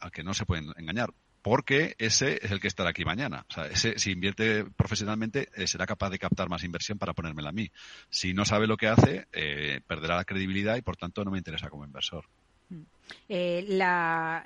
al 0.00 0.10
que 0.10 0.22
no 0.22 0.34
se 0.34 0.46
pueden 0.46 0.72
engañar 0.76 1.12
porque 1.42 1.94
ese 1.98 2.38
es 2.42 2.50
el 2.50 2.60
que 2.60 2.68
estará 2.68 2.90
aquí 2.90 3.04
mañana. 3.04 3.46
O 3.48 3.52
sea, 3.52 3.66
ese, 3.66 3.98
si 3.98 4.10
invierte 4.10 4.64
profesionalmente, 4.64 5.48
eh, 5.54 5.66
será 5.66 5.86
capaz 5.86 6.10
de 6.10 6.18
captar 6.18 6.48
más 6.48 6.64
inversión 6.64 6.98
para 6.98 7.14
ponérmela 7.14 7.50
a 7.50 7.52
mí. 7.52 7.70
Si 8.10 8.34
no 8.34 8.44
sabe 8.44 8.66
lo 8.66 8.76
que 8.76 8.88
hace, 8.88 9.28
eh, 9.32 9.80
perderá 9.86 10.16
la 10.16 10.24
credibilidad 10.24 10.76
y, 10.76 10.82
por 10.82 10.96
tanto, 10.96 11.24
no 11.24 11.30
me 11.30 11.38
interesa 11.38 11.70
como 11.70 11.84
inversor. 11.84 12.26
Eh, 13.28 13.64
la, 13.68 14.44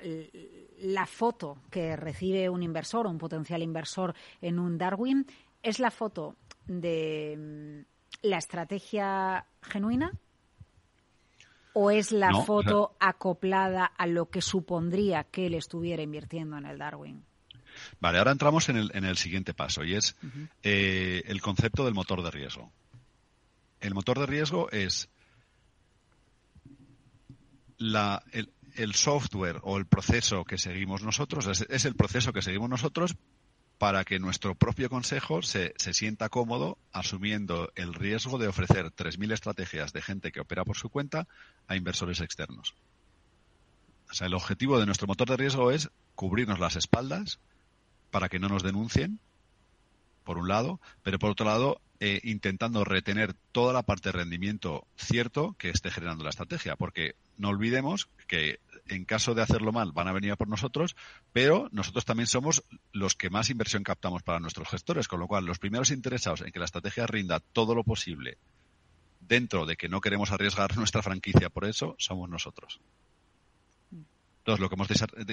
la, 0.79 1.05
foto 1.05 1.57
que 1.69 1.97
recibe 1.97 2.49
un 2.49 2.63
inversor 2.63 3.07
o 3.07 3.09
un 3.09 3.17
potencial 3.17 3.61
inversor 3.61 4.15
en 4.41 4.57
un 4.57 4.77
Darwin 4.77 5.25
es 5.61 5.79
la 5.79 5.91
foto 5.91 6.37
de 6.65 7.35
mm, 7.37 8.27
la 8.27 8.37
estrategia 8.37 9.45
genuina 9.61 10.13
o 11.73 11.91
es 11.91 12.11
la 12.11 12.43
foto 12.43 12.95
acoplada 12.99 13.85
a 13.85 14.07
lo 14.07 14.29
que 14.29 14.41
supondría 14.41 15.23
que 15.25 15.47
él 15.47 15.55
estuviera 15.55 16.03
invirtiendo 16.03 16.57
en 16.57 16.65
el 16.65 16.77
Darwin? 16.77 17.25
Vale, 17.99 18.19
ahora 18.19 18.31
entramos 18.31 18.69
en 18.69 18.77
el, 18.77 18.91
en 18.93 19.03
el 19.03 19.17
siguiente 19.17 19.55
paso 19.55 19.83
y 19.83 19.95
es 19.95 20.15
eh, 20.61 21.23
el 21.25 21.41
concepto 21.41 21.83
del 21.83 21.95
motor 21.95 22.21
de 22.21 22.29
riesgo. 22.29 22.71
El 23.79 23.95
motor 23.95 24.19
de 24.19 24.27
riesgo 24.27 24.69
es 24.69 25.09
la, 27.83 28.23
el, 28.31 28.95
software 28.95 29.59
o 29.63 29.77
el 29.77 29.85
proceso 29.85 30.45
que 30.45 30.57
seguimos 30.57 31.03
nosotros, 31.03 31.47
es, 31.69 31.85
el 31.85 31.95
proceso 31.95 32.31
que 32.31 32.41
seguimos 32.41 32.69
nosotros 32.69 33.15
para 33.77 34.05
que 34.05 34.19
nuestro 34.19 34.55
propio 34.55 34.89
consejo 34.89 35.41
se, 35.41 35.73
se, 35.75 35.93
sienta 35.93 36.29
cómodo 36.29 36.77
asumiendo 36.93 37.71
el 37.75 37.93
riesgo 37.93 38.37
de 38.37 38.47
ofrecer 38.47 38.85
3.000 38.85 39.33
estrategias 39.33 39.91
de 39.91 40.01
gente 40.01 40.31
que 40.31 40.39
opera 40.39 40.63
por 40.63 40.77
su 40.77 40.89
cuenta 40.89 41.27
a 41.67 41.75
inversores 41.75 42.21
externos. 42.21 42.73
O 44.09 44.13
sea, 44.13 44.27
el 44.27 44.33
objetivo 44.33 44.79
de 44.79 44.85
nuestro 44.85 45.07
motor 45.07 45.27
de 45.27 45.37
riesgo 45.37 45.69
es 45.71 45.89
cubrirnos 46.15 46.59
las 46.59 46.77
espaldas 46.77 47.39
para 48.11 48.29
que 48.29 48.39
no 48.39 48.47
nos 48.47 48.63
denuncien, 48.63 49.19
por 50.23 50.37
un 50.37 50.47
lado, 50.47 50.79
pero 51.03 51.19
por 51.19 51.31
otro 51.31 51.45
lado, 51.45 51.81
eh, 51.99 52.19
intentando 52.23 52.83
retener 52.83 53.33
toda 53.51 53.73
la 53.73 53.83
parte 53.83 54.09
de 54.09 54.17
rendimiento 54.17 54.85
cierto 54.97 55.55
que 55.57 55.69
esté 55.69 55.91
generando 55.91 56.23
la 56.23 56.31
estrategia, 56.31 56.75
porque 56.75 57.15
no 57.37 57.49
olvidemos 57.49 58.09
que 58.27 58.59
en 58.87 59.05
caso 59.05 59.33
de 59.33 59.41
hacerlo 59.41 59.71
mal 59.71 59.91
van 59.93 60.07
a 60.07 60.13
venir 60.13 60.31
a 60.31 60.35
por 60.35 60.49
nosotros, 60.49 60.95
pero 61.31 61.69
nosotros 61.71 62.05
también 62.05 62.27
somos 62.27 62.63
los 62.91 63.15
que 63.15 63.29
más 63.29 63.49
inversión 63.49 63.83
captamos 63.83 64.23
para 64.23 64.39
nuestros 64.39 64.67
gestores, 64.67 65.07
con 65.07 65.19
lo 65.19 65.27
cual 65.27 65.45
los 65.45 65.59
primeros 65.59 65.91
interesados 65.91 66.41
en 66.41 66.51
que 66.51 66.59
la 66.59 66.65
estrategia 66.65 67.07
rinda 67.07 67.39
todo 67.39 67.75
lo 67.75 67.83
posible 67.83 68.37
dentro 69.21 69.65
de 69.65 69.77
que 69.77 69.89
no 69.89 70.01
queremos 70.01 70.31
arriesgar 70.31 70.75
nuestra 70.77 71.01
franquicia 71.01 71.49
por 71.49 71.65
eso, 71.65 71.95
somos 71.97 72.29
nosotros. 72.29 72.79
Entonces, 74.39 74.59
lo 74.59 74.67
que 74.67 74.75
hemos 74.75 74.89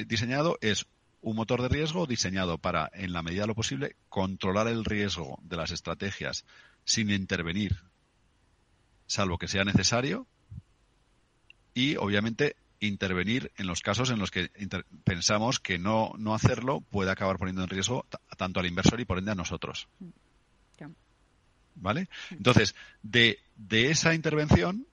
diseñado 0.06 0.56
es 0.60 0.86
un 1.22 1.36
motor 1.36 1.62
de 1.62 1.68
riesgo 1.68 2.06
diseñado 2.06 2.58
para, 2.58 2.90
en 2.94 3.12
la 3.12 3.22
medida 3.22 3.42
de 3.42 3.48
lo 3.48 3.54
posible, 3.54 3.96
controlar 4.08 4.68
el 4.68 4.84
riesgo 4.84 5.38
de 5.42 5.56
las 5.56 5.70
estrategias 5.70 6.44
sin 6.84 7.10
intervenir, 7.10 7.76
salvo 9.06 9.38
que 9.38 9.48
sea 9.48 9.64
necesario, 9.64 10.26
y 11.74 11.96
obviamente 11.96 12.56
intervenir 12.80 13.52
en 13.56 13.66
los 13.66 13.82
casos 13.82 14.10
en 14.10 14.18
los 14.18 14.30
que 14.30 14.50
pensamos 15.04 15.60
que 15.60 15.78
no, 15.78 16.12
no 16.16 16.34
hacerlo 16.34 16.80
puede 16.80 17.10
acabar 17.10 17.38
poniendo 17.38 17.62
en 17.62 17.68
riesgo 17.68 18.06
tanto 18.36 18.60
al 18.60 18.66
inversor 18.66 19.00
y 19.00 19.04
por 19.04 19.18
ende 19.18 19.32
a 19.32 19.34
nosotros. 19.34 19.88
¿Vale? 21.76 22.08
Entonces, 22.30 22.74
de, 23.02 23.38
de 23.56 23.90
esa 23.90 24.14
intervención, 24.14 24.86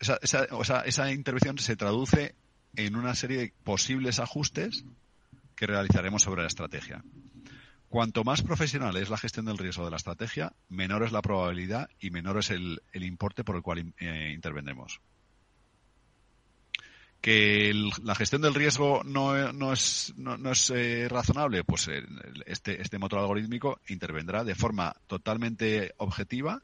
esa, 0.00 0.18
esa, 0.22 0.80
esa 0.82 1.12
intervención 1.12 1.58
se 1.58 1.76
traduce 1.76 2.34
en 2.78 2.94
una 2.94 3.14
serie 3.14 3.38
de 3.38 3.52
posibles 3.64 4.20
ajustes 4.20 4.84
que 5.56 5.66
realizaremos 5.66 6.22
sobre 6.22 6.42
la 6.42 6.48
estrategia. 6.48 7.02
Cuanto 7.88 8.22
más 8.22 8.42
profesional 8.42 8.96
es 8.96 9.10
la 9.10 9.18
gestión 9.18 9.46
del 9.46 9.58
riesgo 9.58 9.84
de 9.84 9.90
la 9.90 9.96
estrategia, 9.96 10.52
menor 10.68 11.02
es 11.02 11.10
la 11.10 11.22
probabilidad 11.22 11.90
y 11.98 12.10
menor 12.10 12.38
es 12.38 12.50
el, 12.50 12.80
importe 12.92 13.42
por 13.42 13.56
el 13.56 13.62
cual 13.62 13.92
eh, 13.98 14.32
intervendremos 14.32 15.00
que 17.20 17.72
la 18.04 18.14
gestión 18.14 18.42
del 18.42 18.54
riesgo 18.54 19.02
no, 19.04 19.72
es, 19.72 20.14
eh, 20.72 21.08
razonable, 21.10 21.64
pues 21.64 21.90
este, 22.46 22.80
este 22.80 22.98
motor 22.98 23.18
algorítmico 23.18 23.80
intervendrá 23.88 24.44
de 24.44 24.54
forma 24.54 24.94
totalmente 25.08 25.94
objetiva, 25.96 26.62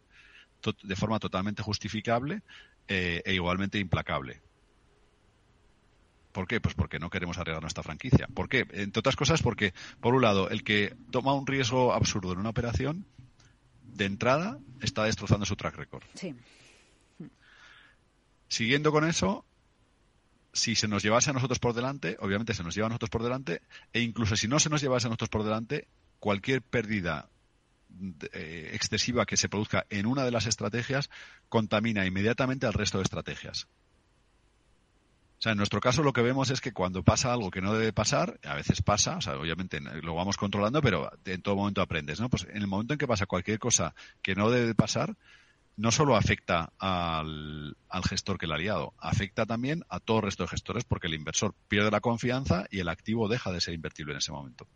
de 0.85 0.96
forma 0.96 1.18
totalmente 1.18 1.62
justificable 1.62 2.42
eh, 2.87 3.20
e 3.24 3.35
igualmente 3.35 3.81
implacable. 3.81 4.40
¿Por 6.34 6.48
qué? 6.48 6.60
Pues 6.60 6.74
porque 6.74 6.98
no 6.98 7.10
queremos 7.10 7.38
arriesgar 7.38 7.62
nuestra 7.62 7.84
franquicia. 7.84 8.26
¿Por 8.26 8.48
qué? 8.48 8.66
Entre 8.72 8.98
otras 8.98 9.14
cosas 9.14 9.40
porque, 9.40 9.72
por 10.00 10.16
un 10.16 10.22
lado, 10.22 10.50
el 10.50 10.64
que 10.64 10.96
toma 11.12 11.32
un 11.32 11.46
riesgo 11.46 11.94
absurdo 11.94 12.32
en 12.32 12.40
una 12.40 12.48
operación, 12.48 13.06
de 13.84 14.06
entrada, 14.06 14.58
está 14.80 15.04
destrozando 15.04 15.46
su 15.46 15.54
track 15.54 15.76
record. 15.76 16.02
Sí. 16.14 16.34
Siguiendo 18.48 18.90
con 18.90 19.04
eso, 19.04 19.44
si 20.52 20.74
se 20.74 20.88
nos 20.88 21.04
llevase 21.04 21.30
a 21.30 21.34
nosotros 21.34 21.60
por 21.60 21.72
delante, 21.72 22.16
obviamente 22.18 22.52
se 22.52 22.64
nos 22.64 22.74
lleva 22.74 22.86
a 22.86 22.90
nosotros 22.90 23.10
por 23.10 23.22
delante, 23.22 23.62
e 23.92 24.00
incluso 24.00 24.34
si 24.34 24.48
no 24.48 24.58
se 24.58 24.70
nos 24.70 24.82
llevase 24.82 25.06
a 25.06 25.10
nosotros 25.10 25.30
por 25.30 25.44
delante, 25.44 25.86
cualquier 26.18 26.62
pérdida 26.62 27.28
eh, 28.32 28.70
excesiva 28.72 29.24
que 29.24 29.36
se 29.36 29.48
produzca 29.48 29.86
en 29.88 30.06
una 30.06 30.24
de 30.24 30.32
las 30.32 30.46
estrategias 30.46 31.10
contamina 31.48 32.04
inmediatamente 32.04 32.66
al 32.66 32.72
resto 32.72 32.98
de 32.98 33.04
estrategias. 33.04 33.68
Sea, 35.44 35.52
en 35.52 35.59
nuestro 35.59 35.78
caso 35.78 36.02
lo 36.02 36.14
que 36.14 36.22
vemos 36.22 36.48
es 36.48 36.62
que 36.62 36.72
cuando 36.72 37.02
pasa 37.02 37.30
algo 37.30 37.50
que 37.50 37.61
no 37.61 37.74
debe 37.74 37.92
pasar, 37.92 38.40
a 38.44 38.54
veces 38.54 38.81
pasa, 38.81 39.18
o 39.18 39.21
sea, 39.21 39.37
obviamente 39.37 39.79
lo 39.79 40.14
vamos 40.14 40.38
controlando, 40.38 40.81
pero 40.81 41.10
en 41.27 41.42
todo 41.42 41.54
momento 41.54 41.83
aprendes, 41.83 42.18
¿no? 42.18 42.31
Pues 42.31 42.44
en 42.44 42.62
el 42.62 42.66
momento 42.66 42.94
en 42.94 42.98
que 42.98 43.06
pasa 43.06 43.27
cualquier 43.27 43.58
cosa 43.58 43.94
que 44.23 44.35
no 44.35 44.48
debe 44.48 44.75
pasar, 44.75 45.18
no 45.77 45.92
solo 45.92 46.16
afecta 46.16 46.73
al, 46.79 47.77
gestor 48.08 48.38
que 48.38 48.46
le 48.46 48.54
ha 48.54 48.56
liado, 48.56 48.94
afecta 48.96 49.44
también 49.44 49.85
a 49.90 50.00
todo 50.00 50.16
el 50.16 50.23
resto 50.23 50.44
de 50.44 50.48
gestores 50.48 50.85
porque 50.85 51.08
el 51.08 51.14
inversor 51.14 51.54
pierde 51.68 51.90
la 51.90 52.00
confianza 52.00 52.64
y 52.71 52.79
el 52.79 52.88
activo 52.88 53.29
deja 53.29 53.52
de 53.52 53.60
ser 53.60 53.75
invertible 53.75 54.12
en 54.12 54.21
ese 54.21 54.33
momento. 54.33 54.66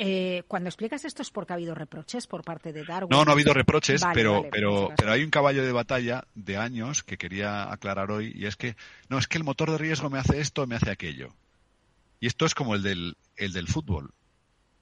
Eh, 0.00 0.44
cuando 0.46 0.68
explicas 0.68 1.04
esto 1.04 1.22
es 1.22 1.30
porque 1.30 1.52
ha 1.52 1.56
habido 1.56 1.74
reproches 1.74 2.28
por 2.28 2.44
parte 2.44 2.72
de 2.72 2.84
Darwin. 2.84 3.10
No, 3.10 3.24
no 3.24 3.32
ha 3.32 3.34
habido 3.34 3.52
reproches, 3.52 4.00
pero, 4.14 4.44
pero, 4.48 4.90
pero 4.96 5.10
hay 5.10 5.24
un 5.24 5.30
caballo 5.30 5.64
de 5.64 5.72
batalla 5.72 6.24
de 6.36 6.56
años 6.56 7.02
que 7.02 7.18
quería 7.18 7.72
aclarar 7.72 8.12
hoy 8.12 8.32
y 8.32 8.46
es 8.46 8.54
que 8.54 8.76
no 9.08 9.18
es 9.18 9.26
que 9.26 9.38
el 9.38 9.44
motor 9.44 9.72
de 9.72 9.78
riesgo 9.78 10.08
me 10.08 10.20
hace 10.20 10.40
esto, 10.40 10.68
me 10.68 10.76
hace 10.76 10.92
aquello. 10.92 11.34
Y 12.20 12.28
esto 12.28 12.46
es 12.46 12.54
como 12.54 12.76
el 12.76 12.82
del, 12.84 13.16
el 13.36 13.52
del 13.52 13.66
fútbol. 13.66 14.12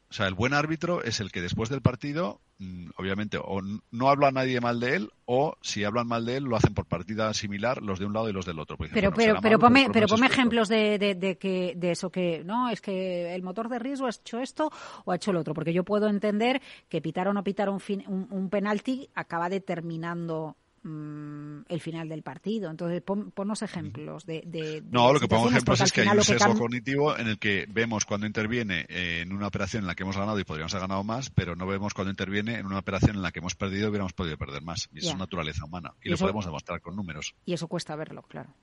O 0.09 0.15
sea, 0.15 0.27
el 0.27 0.35
buen 0.35 0.55
árbitro 0.55 1.03
es 1.03 1.21
el 1.21 1.33
que 1.33 1.41
después 1.41 1.69
del 1.69 1.83
partido, 1.83 2.41
mm, 2.59 2.91
obviamente, 2.97 3.39
o 3.43 3.61
no 3.91 4.09
habla 4.09 4.31
nadie 4.31 4.61
mal 4.61 4.79
de 4.79 4.95
él, 4.95 5.11
o 5.25 5.57
si 5.63 5.83
hablan 5.83 6.07
mal 6.07 6.25
de 6.25 6.37
él, 6.37 6.45
lo 6.45 6.57
hacen 6.57 6.75
por 6.75 6.87
partida 6.87 7.35
similar 7.35 7.83
los 7.83 7.99
de 7.99 8.07
un 8.07 8.13
lado 8.13 8.29
y 8.29 8.33
los 8.33 8.47
del 8.47 8.61
otro. 8.61 8.77
pero, 8.79 9.13
pero, 9.13 9.37
pero 9.43 9.59
ponme, 9.59 9.89
pero 9.93 10.07
ponme 10.07 10.27
ejemplos 10.27 10.69
de, 10.69 10.99
de, 10.99 11.39
que, 11.39 11.75
de 11.77 11.91
eso 11.91 12.11
que, 12.11 12.45
no, 12.45 12.71
es 12.71 12.81
que 12.81 13.35
el 13.35 13.43
motor 13.43 13.69
de 13.69 13.81
riesgo 13.81 14.07
ha 14.07 14.11
hecho 14.11 14.39
esto 14.39 14.71
o 15.05 15.13
ha 15.13 15.17
hecho 15.17 15.33
el 15.33 15.39
otro, 15.39 15.55
porque 15.55 15.73
yo 15.73 15.85
puedo 15.85 16.09
entender 16.09 16.63
que 16.89 17.03
pitar 17.03 17.27
o 17.27 17.33
no 17.33 17.43
pitar 17.43 17.69
un, 17.69 17.81
fin, 17.81 18.05
un, 18.07 18.49
penalti 18.49 19.09
acaba 19.15 19.49
determinando 19.49 20.57
mm, 20.87 21.65
el 21.69 21.81
final 21.81 22.09
del 22.09 22.23
partido. 22.23 22.71
Entonces, 22.71 23.03
pon, 23.03 23.31
ponnos 23.31 23.63
ejemplos 23.63 24.25
de, 24.25 24.43
de, 24.47 24.83
No, 24.91 25.13
lo 25.13 25.21
que 25.21 25.29
pongo 25.29 25.49
ejemplos 25.49 25.81
es 25.81 25.93
que 25.93 26.03
hay 26.03 26.09
un 26.09 26.25
sesgo 26.25 26.55
cognitivo 26.55 27.17
en 27.17 27.29
el 27.29 27.39
que 27.39 27.67
vemos 27.69 28.05
cuando 28.05 28.27
interviene 28.27 28.87
en 28.89 29.33
una 29.33 29.49
operación 29.49 29.83
en 29.83 29.87
la 29.87 29.95
que 29.95 30.05
hemos 30.05 30.17
ganado 30.17 30.39
y 30.39 30.45
podríamos 30.45 30.73
haber 30.75 30.89
ganado 30.89 31.05
más, 31.05 31.31
pero 31.31 31.57
no 31.57 31.67
vemos 31.67 31.95
cuando 31.95 32.11
interviene 32.11 32.59
en 32.59 32.67
una 32.67 32.79
operación 32.79 33.17
en 33.17 33.23
la 33.23 33.33
que 33.33 33.41
hemos 33.41 33.55
perdido 33.55 33.87
y 33.87 33.91
hubiéramos 33.91 34.13
podido 34.13 34.37
perder 34.37 34.63
más. 34.63 34.89
Y 34.93 35.01
eso 35.01 35.11
es 35.11 35.17
naturaleza 35.17 35.65
humana. 35.65 35.95
Y, 36.03 36.11
lo 36.11 36.17
podemos 36.17 36.45
demostrar 36.45 36.81
con 36.81 36.97
números. 36.97 37.35
Y 37.45 37.53
eso 37.53 37.69
cuesta 37.69 37.97
verlo, 37.97 38.23
claro. 38.23 38.55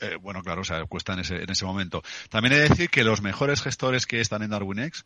Eh, 0.00 0.16
bueno, 0.16 0.42
claro, 0.42 0.62
o 0.62 0.64
sea, 0.64 0.84
cuesta 0.86 1.12
en 1.12 1.20
ese, 1.20 1.42
en 1.42 1.50
ese 1.50 1.64
momento. 1.64 2.02
También 2.28 2.54
he 2.54 2.58
de 2.58 2.68
decir 2.68 2.90
que 2.90 3.04
los 3.04 3.22
mejores 3.22 3.62
gestores 3.62 4.06
que 4.06 4.20
están 4.20 4.42
en 4.42 4.50
DarwinX, 4.50 5.04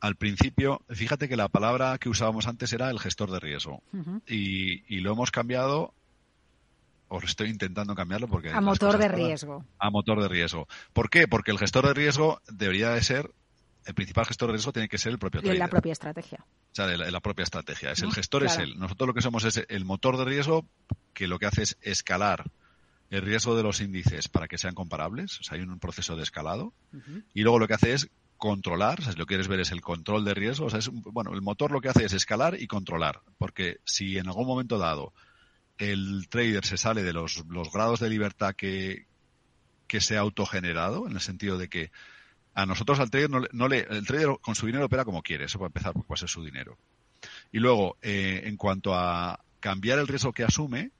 al 0.00 0.16
principio, 0.16 0.82
fíjate 0.88 1.28
que 1.28 1.36
la 1.36 1.48
palabra 1.48 1.98
que 1.98 2.08
usábamos 2.08 2.46
antes 2.46 2.72
era 2.72 2.90
el 2.90 2.98
gestor 2.98 3.30
de 3.30 3.40
riesgo. 3.40 3.82
y, 4.26 4.94
y, 4.94 5.00
lo 5.00 5.12
hemos 5.12 5.30
cambiado, 5.30 5.92
o 7.08 7.18
estoy 7.18 7.50
intentando 7.50 7.94
cambiarlo 7.94 8.28
porque... 8.28 8.50
A 8.50 8.60
motor 8.60 8.96
de 8.98 9.08
riesgo. 9.08 9.64
A 9.78 9.90
motor 9.90 10.22
de 10.22 10.28
riesgo. 10.28 10.66
¿Por 10.92 11.10
qué? 11.10 11.28
Porque 11.28 11.50
el 11.50 11.58
gestor 11.58 11.86
de 11.86 11.94
riesgo 11.94 12.40
debería 12.48 12.90
de 12.90 13.02
ser, 13.02 13.30
el 13.84 13.94
principal 13.94 14.24
gestor 14.26 14.48
de 14.48 14.54
riesgo 14.54 14.72
tiene 14.72 14.88
que 14.88 14.98
ser 14.98 15.12
el 15.12 15.18
propio 15.18 15.40
trader. 15.40 15.58
la 15.58 15.68
propia 15.68 15.92
estrategia. 15.92 16.38
O 16.46 16.74
sea, 16.74 16.86
la, 16.86 17.10
la 17.10 17.20
propia 17.20 17.42
estrategia. 17.42 17.92
Es 17.92 18.02
el 18.02 18.12
gestor 18.12 18.44
es 18.44 18.56
él. 18.58 18.78
Nosotros 18.78 19.08
lo 19.08 19.14
que 19.14 19.22
somos 19.22 19.44
es 19.44 19.64
el 19.68 19.84
motor 19.84 20.16
de 20.16 20.24
riesgo 20.24 20.66
que 21.12 21.26
lo 21.26 21.38
que 21.38 21.46
hace 21.46 21.62
es 21.62 21.76
escalar 21.82 22.50
el 23.10 23.22
riesgo 23.22 23.56
de 23.56 23.64
los 23.64 23.80
índices 23.80 24.28
para 24.28 24.46
que 24.46 24.56
sean 24.56 24.74
comparables, 24.74 25.40
o 25.40 25.42
sea, 25.42 25.58
hay 25.58 25.64
un 25.64 25.78
proceso 25.80 26.16
de 26.16 26.22
escalado, 26.22 26.72
y 27.34 27.42
luego 27.42 27.58
lo 27.58 27.66
que 27.66 27.74
hace 27.74 27.92
es 27.92 28.08
controlar, 28.40 29.04
si 29.04 29.12
lo 29.16 29.26
quieres 29.26 29.48
ver 29.48 29.60
es 29.60 29.70
el 29.70 29.82
control 29.82 30.24
de 30.24 30.32
riesgo, 30.32 30.64
o 30.64 30.70
sea, 30.70 30.78
es, 30.78 30.88
bueno, 30.88 31.34
el 31.34 31.42
motor 31.42 31.70
lo 31.70 31.82
que 31.82 31.90
hace 31.90 32.06
es 32.06 32.14
escalar 32.14 32.56
y 32.58 32.66
controlar, 32.66 33.20
porque 33.36 33.80
si 33.84 34.16
en 34.16 34.28
algún 34.28 34.46
momento 34.46 34.78
dado 34.78 35.12
el 35.76 36.26
trader 36.30 36.64
se 36.64 36.78
sale 36.78 37.02
de 37.02 37.12
los, 37.12 37.44
grados 37.70 38.00
de 38.00 38.08
libertad 38.08 38.54
que, 38.56 39.06
que 39.86 40.00
se 40.00 40.16
ha 40.16 40.20
autogenerado, 40.20 41.06
en 41.06 41.12
el 41.12 41.20
sentido 41.20 41.58
de 41.58 41.68
que 41.68 41.92
a 42.54 42.64
nosotros 42.64 42.98
al 42.98 43.10
trader 43.10 43.28
no, 43.28 43.42
no 43.52 43.68
le, 43.68 43.80
el 43.90 44.06
trader 44.06 44.30
con 44.40 44.54
su 44.54 44.64
dinero 44.64 44.86
opera 44.86 45.04
como 45.04 45.22
quiere, 45.22 45.44
eso 45.44 45.58
para 45.58 45.68
empezar, 45.68 45.92
porque 45.92 46.08
va 46.08 46.16
ser 46.16 46.30
su 46.30 46.42
dinero. 46.42 46.78
Y 47.52 47.58
luego, 47.58 47.98
eh, 48.00 48.40
en 48.44 48.56
cuanto 48.56 48.94
a 48.94 49.44
cambiar 49.60 49.98
el 49.98 50.08
riesgo 50.08 50.32
que 50.32 50.44
asume, 50.44 50.92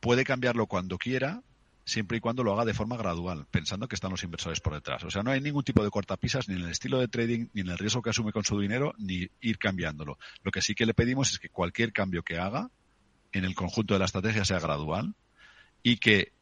puede 0.00 0.24
cambiarlo 0.24 0.66
cuando 0.66 0.96
quiera, 0.96 1.42
siempre 1.84 2.18
y 2.18 2.20
cuando 2.20 2.42
lo 2.42 2.52
haga 2.52 2.64
de 2.64 2.74
forma 2.74 2.96
gradual, 2.96 3.46
pensando 3.50 3.88
que 3.88 3.94
están 3.94 4.10
los 4.10 4.22
inversores 4.22 4.60
por 4.60 4.74
detrás. 4.74 5.04
O 5.04 5.10
sea, 5.10 5.22
no 5.22 5.30
hay 5.30 5.40
ningún 5.40 5.64
tipo 5.64 5.84
de 5.84 5.90
cortapisas 5.90 6.48
ni 6.48 6.54
en 6.54 6.62
el 6.62 6.70
estilo 6.70 6.98
de 6.98 7.08
trading, 7.08 7.48
ni 7.52 7.60
en 7.60 7.68
el 7.68 7.78
riesgo 7.78 8.02
que 8.02 8.10
asume 8.10 8.32
con 8.32 8.44
su 8.44 8.58
dinero, 8.58 8.94
ni 8.98 9.28
ir 9.40 9.58
cambiándolo. 9.58 10.18
Lo 10.42 10.50
que 10.50 10.62
sí 10.62 10.74
que 10.74 10.86
le 10.86 10.94
pedimos 10.94 11.32
es 11.32 11.38
que 11.38 11.48
cualquier 11.48 11.92
cambio 11.92 12.22
que 12.22 12.38
haga 12.38 12.70
en 13.32 13.44
el 13.44 13.54
conjunto 13.54 13.94
de 13.94 13.98
la 13.98 14.06
estrategia 14.06 14.44
sea 14.44 14.60
gradual 14.60 15.14
y 15.82 15.98
que 15.98 16.32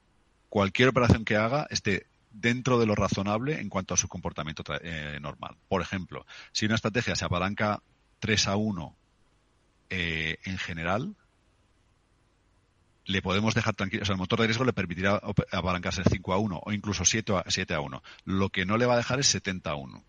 cualquier 0.49 0.91
operación 0.91 1.25
que 1.25 1.37
haga 1.37 1.67
esté 1.71 2.07
dentro 2.31 2.79
de 2.79 2.87
lo 2.87 2.95
razonable 2.95 3.61
en 3.61 3.69
cuanto 3.69 3.95
a 3.95 3.97
su 3.97 4.09
comportamiento 4.09 4.63
eh, 4.83 5.19
normal. 5.21 5.57
Por 5.69 5.83
ejemplo, 5.83 6.25
si 6.53 6.67
una 6.67 6.77
estrategia 6.77 7.17
se 7.17 7.25
apalanca 7.25 7.83
3 8.21 8.49
a 8.49 8.57
1 8.57 8.97
eh, 9.91 10.39
en 10.45 10.59
general, 10.59 11.17
le 13.05 13.23
podemos 13.23 13.55
dejar 13.55 13.75
tranquilo, 13.75 14.03
o 14.03 14.07
sea, 14.07 14.15
el 14.15 14.19
motor 14.19 14.41
de 14.41 14.47
riesgo 14.47 14.65
le 14.65 14.73
permitirá 14.73 15.21
apalancarse 15.51 16.03
5 16.09 16.33
a 16.33 16.39
1 16.39 16.61
o 16.65 16.73
incluso 16.73 17.05
7 17.05 17.37
a, 17.37 17.45
7 17.49 17.75
a 17.75 17.81
1. 17.81 18.03
Lo 18.25 18.51
que 18.51 18.65
no 18.65 18.77
le 18.77 18.87
va 18.87 18.95
a 18.95 18.99
dejar 18.99 19.21
es 19.21 19.27
70 19.27 19.71
a 19.71 19.75
1 19.75 20.05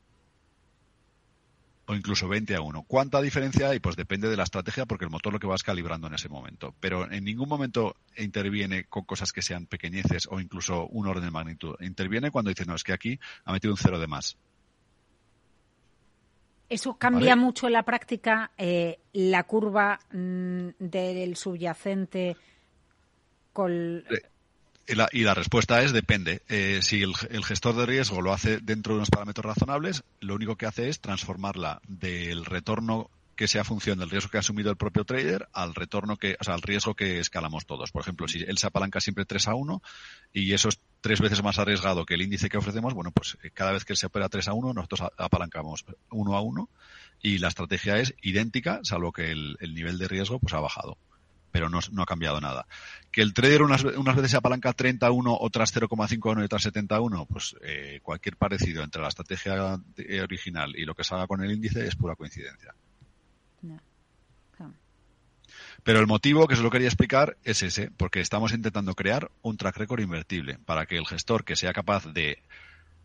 o 1.86 1.96
incluso 1.96 2.28
20 2.28 2.56
a 2.56 2.62
1. 2.62 2.84
¿Cuánta 2.84 3.22
diferencia 3.22 3.70
hay? 3.70 3.80
Pues 3.80 3.96
depende 3.96 4.30
de 4.30 4.38
la 4.38 4.44
estrategia 4.44 4.86
porque 4.86 5.06
el 5.06 5.12
motor 5.12 5.34
lo 5.34 5.40
que 5.40 5.48
vas 5.48 5.64
calibrando 5.64 6.08
en 6.08 6.14
ese 6.14 6.30
momento. 6.30 6.74
Pero 6.80 7.12
en 7.12 7.24
ningún 7.24 7.50
momento 7.50 7.96
interviene 8.18 8.86
con 8.86 9.04
cosas 9.04 9.34
que 9.34 9.42
sean 9.42 9.66
pequeñeces 9.66 10.28
o 10.32 10.40
incluso 10.40 10.88
un 10.88 11.08
orden 11.08 11.26
de 11.26 11.32
magnitud. 11.32 11.76
Interviene 11.82 12.32
cuando 12.32 12.50
dice, 12.50 12.66
no, 12.66 12.76
es 12.76 12.84
que 12.84 12.94
aquí 12.94 13.20
ha 13.44 13.52
metido 13.52 13.74
un 13.74 13.78
cero 13.78 14.00
de 14.00 14.08
más. 14.08 14.38
¿Eso 16.70 16.98
cambia 16.98 17.36
mucho 17.36 17.68
en 17.68 17.74
la 17.74 17.84
práctica 17.84 18.52
eh, 18.58 19.00
la 19.12 19.44
curva 19.44 20.00
mm, 20.12 20.70
del 20.80 21.36
subyacente 21.36 22.36
y 24.86 24.96
la, 24.96 25.08
y 25.12 25.22
la, 25.22 25.34
respuesta 25.34 25.82
es 25.82 25.94
depende. 25.94 26.42
Eh, 26.50 26.80
si 26.82 27.02
el, 27.02 27.16
gestor 27.46 27.76
de 27.76 27.86
riesgo 27.86 28.22
lo 28.22 28.34
hace 28.34 28.58
dentro 28.58 28.94
de 28.94 28.98
unos 28.98 29.10
parámetros 29.10 29.46
razonables, 29.46 30.04
lo 30.20 30.36
único 30.36 30.58
que 30.58 30.66
hace 30.66 30.90
es 30.90 31.00
transformarla 31.00 31.82
del 31.88 32.46
retorno 32.46 33.10
que 33.36 33.48
sea 33.48 33.64
función 33.64 33.98
del 33.98 34.10
riesgo 34.10 34.30
que 34.30 34.38
ha 34.38 34.42
asumido 34.42 34.70
el 34.70 34.78
propio 34.78 35.06
trader 35.06 35.48
al 35.54 35.74
retorno 35.74 36.18
que, 36.18 36.36
o 36.40 36.44
sea, 36.44 36.54
al 36.54 36.62
riesgo 36.62 36.94
que 36.96 37.20
escalamos 37.20 37.66
todos. 37.66 37.92
Por 37.92 38.02
ejemplo, 38.02 38.28
si 38.28 38.44
él 38.44 38.58
se 38.58 38.68
apalanca 38.68 39.00
siempre 39.00 39.26
3 39.26 39.48
a 39.48 39.56
1 39.56 39.82
y 40.34 40.54
eso 40.54 40.70
es 40.70 40.80
tres 41.02 41.20
veces 41.20 41.42
más 41.42 41.58
arriesgado 41.58 42.06
que 42.06 42.14
el 42.14 42.22
índice 42.22 42.50
que 42.50 42.58
ofrecemos, 42.58 42.94
bueno, 42.94 43.12
pues 43.12 43.38
eh, 43.42 43.50
cada 43.52 43.72
vez 43.72 43.86
que 43.86 43.94
él 43.94 43.98
se 43.98 44.06
opera 44.06 44.30
3 44.30 44.50
a 44.50 44.54
1, 44.54 44.74
nosotros 44.74 45.10
apalancamos 45.18 45.86
1 46.12 46.36
a 46.36 46.42
1 46.42 46.70
y 47.22 47.38
la 47.40 47.48
estrategia 47.48 47.98
es 47.98 48.14
idéntica, 48.22 48.82
salvo 48.84 49.12
que 49.12 49.32
el, 49.32 49.58
el 49.62 49.74
nivel 49.74 49.98
de 49.98 50.08
riesgo 50.08 50.40
pues 50.40 50.54
ha 50.54 50.60
bajado 50.60 50.98
pero 51.54 51.70
no, 51.70 51.80
no, 51.92 52.02
ha 52.02 52.06
cambiado 52.08 52.42
nada. 52.42 52.66
Que 53.12 53.22
el 53.22 53.36
trader 53.36 53.62
unas, 53.62 53.84
unas 53.84 54.16
veces 54.16 54.32
se 54.32 54.38
apalanca 54.38 54.74
31, 54.74 55.38
otras 55.40 55.72
0,51 55.74 56.42
y 56.42 56.46
otras 56.46 56.64
71, 56.64 57.28
pues 57.28 57.56
eh, 57.62 58.00
cualquier 58.02 58.38
parecido 58.38 58.84
entre 58.84 59.04
la 59.04 59.10
estrategia 59.10 59.80
original 60.24 60.76
y 60.76 60.84
lo 60.84 60.96
que 60.96 61.04
salga 61.04 61.28
con 61.28 61.44
el 61.44 61.52
índice 61.52 61.86
es 61.86 61.96
pura 61.96 62.16
coincidencia. 62.16 62.74
Pero 65.84 66.00
el 66.00 66.08
motivo 66.08 66.48
que 66.48 66.56
se 66.56 66.64
lo 66.64 66.72
quería 66.72 66.88
explicar 66.88 67.38
es 67.44 67.62
ese, 67.62 67.92
porque 67.92 68.20
estamos 68.20 68.52
intentando 68.52 68.96
crear 68.96 69.30
un 69.44 69.58
track 69.58 69.78
record 69.78 70.02
invertible 70.02 70.58
para 70.66 70.88
que 70.88 70.98
el 70.98 71.06
gestor 71.06 71.44
que 71.44 71.56
sea 71.56 71.74
capaz 71.74 72.08
de 72.08 72.42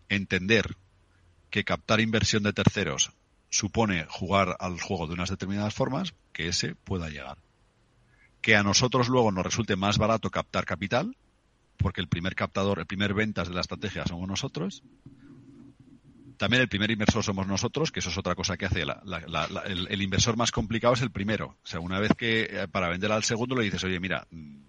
entender 0.09 0.77
que 1.51 1.65
captar 1.65 2.01
inversión 2.01 2.45
de 2.45 2.55
terceros 2.55 3.13
supone 3.51 4.07
jugar 4.09 4.57
al 4.59 4.81
juego 4.81 5.07
de 5.07 5.15
unas 5.15 5.29
determinadas 5.29 5.75
formas, 5.75 6.15
que 6.33 6.49
ese 6.49 6.75
pueda 6.77 7.11
llegar 7.11 7.37
que 8.49 8.57
a 8.57 8.63
nosotros 8.63 9.11
luego 9.11 9.31
nos 9.31 9.45
resulte 9.45 9.77
más 9.77 9.99
barato 9.99 10.31
captar 10.31 10.65
capital, 10.65 11.15
porque 11.77 12.01
el 12.01 12.09
primer 12.09 12.35
captador, 12.35 12.79
el 12.79 12.87
primer 12.87 13.13
ventas 13.13 13.47
de 13.47 13.53
la 13.53 13.61
estrategia 13.61 14.07
somos 14.07 14.27
nosotros. 14.27 14.83
También 16.39 16.63
el 16.63 16.69
primer 16.71 16.91
inversor 16.91 17.23
somos 17.23 17.47
nosotros, 17.47 17.93
que 17.93 18.01
eso 18.01 18.09
es 18.09 18.17
otra 18.17 18.35
cosa 18.35 18.57
que 18.57 18.65
hace. 18.65 18.85
el, 18.85 20.01
inversor 20.01 20.39
más 20.39 20.51
complicado 20.51 20.95
es 20.95 21.03
el 21.03 21.11
primero. 21.11 21.59
O 21.63 21.67
sea, 21.67 21.81
una 21.81 22.01
vez 22.01 22.13
que 22.17 22.45
eh, 22.45 22.69
para 22.73 22.89
vender 22.89 23.13
al 23.13 23.23
segundo 23.23 23.55
le 23.55 23.65
dices, 23.65 23.85
oye, 23.85 24.01
mira, 24.01 24.27
mm, 24.31 24.61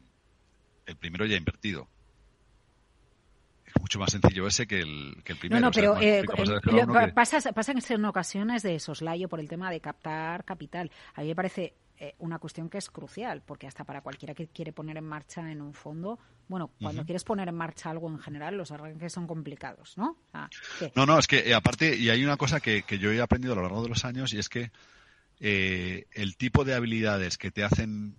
el 0.88 0.97
primero 0.97 1.25
ya 1.25 1.36
ha 1.36 1.38
invertido. 1.38 1.88
Es 3.65 3.80
mucho 3.80 3.97
más 3.97 4.11
sencillo 4.11 4.45
ese 4.45 4.67
que 4.67 4.82
el, 4.82 5.21
que 5.23 5.32
el 5.32 5.39
primero. 5.39 5.61
No, 5.61 5.67
no, 5.67 5.71
pero 5.71 5.97
eh, 6.01 6.25
pasa, 7.15 7.39
pasa 7.53 7.71
en 7.71 8.03
ocasiones 8.03 8.61
de 8.61 8.77
soslayo 8.77 9.30
por 9.30 9.39
el 9.39 9.47
tema 9.47 9.71
de 9.71 9.80
captar 9.80 10.43
capital. 10.43 10.91
A 11.13 11.21
mí 11.21 11.30
me 11.30 11.36
parece 11.36 11.75
eh, 12.02 12.16
una 12.20 12.39
cuestión 12.39 12.70
que 12.70 12.78
es 12.78 12.89
crucial, 12.89 13.41
porque 13.45 13.68
hasta 13.68 13.84
para 13.84 14.00
cualquiera 14.00 14.34
que 14.34 14.47
quiere 14.47 14.72
poner 14.72 14.95
en 14.95 15.04
marcha 15.04 15.52
en 15.52 15.62
un 15.62 15.74
fondo, 15.74 16.18
bueno, 16.47 16.72
cuando 16.82 17.04
quieres 17.04 17.26
poner 17.26 17.50
en 17.50 17.56
marcha 17.56 17.89
algo 17.89 18.08
en 18.08 18.20
general, 18.20 18.56
los 18.56 18.72
arranques 18.72 19.12
son 19.12 19.28
complicados, 19.28 19.97
¿no? 19.97 20.16
no, 20.95 21.06
no, 21.06 21.20
es 21.20 21.28
que 21.28 21.39
eh, 21.39 21.54
aparte, 21.54 21.97
y 21.97 22.10
hay 22.10 22.24
una 22.24 22.38
cosa 22.38 22.62
que, 22.62 22.86
yo 22.97 23.12
he 23.12 23.20
aprendido 23.20 23.52
a 23.52 23.58
lo 23.58 23.64
largo 23.64 23.84
de 23.84 23.89
los 23.89 24.06
años, 24.06 24.34
y 24.34 24.39
es 24.39 24.47
que 24.47 24.72
eh, 25.41 26.06
el 26.14 26.38
tipo 26.38 26.64
de 26.64 26.74
habilidades 26.74 27.38
que 27.38 27.52
te 27.52 27.66
hacen 27.66 28.16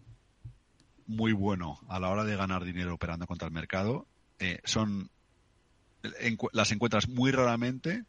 muy 1.07 1.33
bueno 1.33 1.81
a 1.89 1.99
la 1.99 2.11
hora 2.11 2.25
de 2.25 2.37
ganar 2.37 2.65
dinero 2.65 2.93
operando 2.93 3.27
contra 3.27 3.49
el 3.49 3.55
mercado 3.55 4.07
son 4.65 5.11
las 6.53 6.73
encuentras 6.73 7.09
muy 7.09 7.31
raramente 7.31 8.05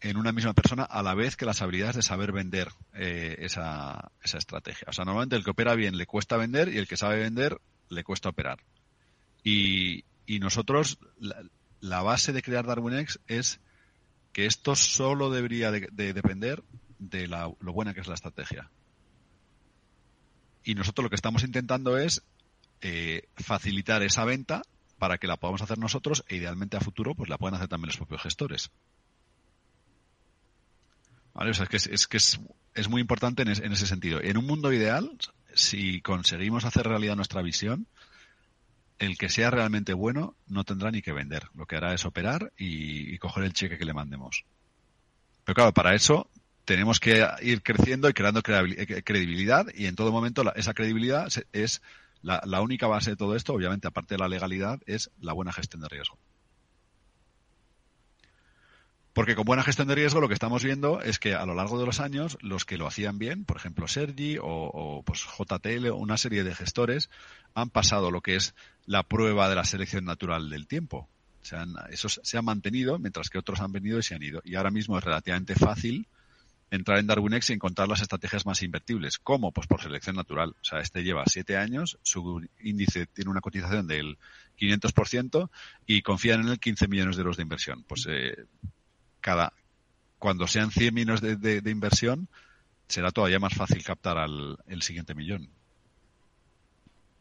en 0.00 0.16
una 0.16 0.32
misma 0.32 0.52
persona 0.52 0.84
a 0.84 1.02
la 1.02 1.14
vez 1.14 1.36
que 1.36 1.44
las 1.44 1.60
habilidades 1.60 1.96
de 1.96 2.02
saber 2.02 2.32
vender 2.32 2.68
eh, 2.94 3.36
esa, 3.40 4.12
esa 4.22 4.38
estrategia. 4.38 4.86
O 4.88 4.92
sea, 4.92 5.04
normalmente 5.04 5.36
el 5.36 5.44
que 5.44 5.50
opera 5.50 5.74
bien 5.74 5.96
le 5.96 6.06
cuesta 6.06 6.36
vender 6.36 6.68
y 6.68 6.78
el 6.78 6.86
que 6.86 6.96
sabe 6.96 7.18
vender 7.18 7.60
le 7.88 8.04
cuesta 8.04 8.28
operar. 8.28 8.60
Y, 9.42 10.04
nosotros, 10.40 10.98
la, 11.80 12.02
base 12.02 12.32
de 12.32 12.42
crear 12.42 12.66
DarwinX 12.66 13.18
es 13.26 13.60
que 14.32 14.46
esto 14.46 14.76
solo 14.76 15.30
debería 15.30 15.70
de, 15.70 16.12
depender 16.12 16.62
de 16.98 17.26
la, 17.26 17.50
lo 17.60 17.72
buena 17.72 17.94
que 17.94 18.00
es 18.00 18.08
la 18.08 18.14
estrategia. 18.14 18.70
Y 20.64 20.74
nosotros 20.74 21.04
lo 21.04 21.08
que 21.08 21.16
estamos 21.16 21.44
intentando 21.44 21.96
es 21.96 22.22
eh, 22.82 23.26
facilitar 23.36 24.02
esa 24.02 24.24
venta 24.26 24.62
para 24.98 25.16
que 25.16 25.26
la 25.26 25.38
podamos 25.38 25.62
hacer 25.62 25.78
nosotros 25.78 26.24
e 26.28 26.36
idealmente 26.36 26.76
a 26.76 26.80
futuro 26.80 27.14
pues 27.14 27.30
la 27.30 27.38
puedan 27.38 27.54
hacer 27.54 27.68
también 27.68 27.88
los 27.88 27.96
propios 27.96 28.22
gestores 28.22 28.70
es 31.46 31.68
que, 31.68 31.76
es, 31.76 32.06
que 32.06 32.16
es, 32.16 32.88
muy 32.88 33.00
importante 33.00 33.42
en, 33.42 33.48
ese 33.50 33.86
sentido. 33.86 34.20
En 34.20 34.36
un 34.36 34.46
mundo 34.46 34.72
ideal, 34.72 35.16
si 35.54 36.00
conseguimos 36.00 36.64
hacer 36.64 36.86
realidad 36.86 37.16
nuestra 37.16 37.42
visión, 37.42 37.86
el 38.98 39.16
que 39.16 39.28
sea 39.28 39.50
realmente 39.50 39.92
bueno 39.94 40.34
no 40.48 40.64
tendrá 40.64 40.90
ni 40.90 41.00
que 41.00 41.12
vender. 41.12 41.44
Lo 41.54 41.66
que 41.66 41.76
hará 41.76 41.94
es 41.94 42.04
operar 42.04 42.52
y, 42.58 43.16
coger 43.18 43.44
el 43.44 43.52
cheque 43.52 43.78
que 43.78 43.84
le 43.84 43.94
mandemos. 43.94 44.44
Pero 45.44 45.54
claro, 45.54 45.72
para 45.72 45.94
eso 45.94 46.28
tenemos 46.64 47.00
que 47.00 47.24
ir 47.42 47.62
creciendo 47.62 48.08
y 48.08 48.12
creando 48.12 48.42
credibilidad 48.42 49.66
y 49.74 49.86
en 49.86 49.94
todo 49.94 50.12
momento 50.12 50.42
esa 50.54 50.74
credibilidad 50.74 51.28
es 51.52 51.80
la 52.20 52.60
única 52.60 52.88
base 52.88 53.10
de 53.10 53.16
todo 53.16 53.36
esto, 53.36 53.54
obviamente, 53.54 53.86
aparte 53.86 54.14
de 54.14 54.18
la 54.18 54.28
legalidad, 54.28 54.80
es 54.86 55.10
la 55.20 55.32
buena 55.32 55.52
gestión 55.52 55.80
de 55.82 55.88
riesgo. 55.88 56.18
Porque 59.18 59.34
con 59.34 59.46
buena 59.46 59.64
gestión 59.64 59.88
de 59.88 59.96
riesgo 59.96 60.20
lo 60.20 60.28
que 60.28 60.34
estamos 60.34 60.62
viendo 60.62 61.02
es 61.02 61.18
que 61.18 61.34
a 61.34 61.44
lo 61.44 61.56
largo 61.56 61.76
de 61.80 61.84
los 61.84 61.98
años 61.98 62.38
los 62.40 62.64
que 62.64 62.78
lo 62.78 62.86
hacían 62.86 63.18
bien, 63.18 63.44
por 63.44 63.56
ejemplo 63.56 63.88
Sergi 63.88 64.36
o, 64.40 65.02
pues 65.04 65.24
JTL 65.24 65.88
o 65.88 65.96
una 65.96 66.16
serie 66.16 66.44
de 66.44 66.54
gestores 66.54 67.10
han 67.52 67.68
pasado 67.68 68.12
lo 68.12 68.20
que 68.20 68.36
es 68.36 68.54
la 68.86 69.02
prueba 69.02 69.48
de 69.48 69.56
la 69.56 69.64
selección 69.64 70.04
natural 70.04 70.50
del 70.50 70.68
tiempo. 70.68 71.08
Se 71.42 71.56
han, 71.56 71.74
esos 71.90 72.20
se 72.22 72.38
han 72.38 72.44
mantenido 72.44 73.00
mientras 73.00 73.28
que 73.28 73.38
otros 73.38 73.58
han 73.58 73.72
venido 73.72 73.98
y 73.98 74.04
se 74.04 74.14
han 74.14 74.22
ido. 74.22 74.40
Y 74.44 74.54
ahora 74.54 74.70
mismo 74.70 74.96
es 74.96 75.02
relativamente 75.02 75.56
fácil 75.56 76.06
entrar 76.70 76.98
en 76.98 77.08
DarwinX 77.08 77.50
y 77.50 77.54
encontrar 77.54 77.88
las 77.88 78.02
estrategias 78.02 78.46
más 78.46 78.62
invertibles. 78.62 79.18
¿Cómo? 79.18 79.50
Pues 79.50 79.66
por 79.66 79.82
selección 79.82 80.14
natural. 80.14 80.50
O 80.50 80.64
sea, 80.64 80.78
este 80.78 81.02
lleva 81.02 81.24
siete 81.26 81.56
años, 81.56 81.98
su 82.02 82.46
índice 82.60 83.06
tiene 83.06 83.32
una 83.32 83.40
cotización 83.40 83.88
del 83.88 84.16
500% 84.60 85.50
y 85.88 86.02
confían 86.02 86.42
en 86.42 86.50
él 86.50 86.60
15 86.60 86.86
millones 86.86 87.16
de 87.16 87.22
euros 87.22 87.36
de 87.36 87.42
inversión. 87.42 87.82
Pues 87.82 88.06
eh, 88.08 88.46
cada 89.20 89.52
cuando 90.18 90.46
sean 90.46 90.70
100 90.70 90.94
millones 90.94 91.20
de, 91.20 91.36
de, 91.36 91.60
de, 91.60 91.70
inversión, 91.70 92.28
será 92.88 93.10
todavía 93.10 93.38
más 93.38 93.54
fácil 93.54 93.84
captar 93.84 94.18
al 94.18 94.58
el 94.66 94.82
siguiente 94.82 95.14
millón. 95.14 95.48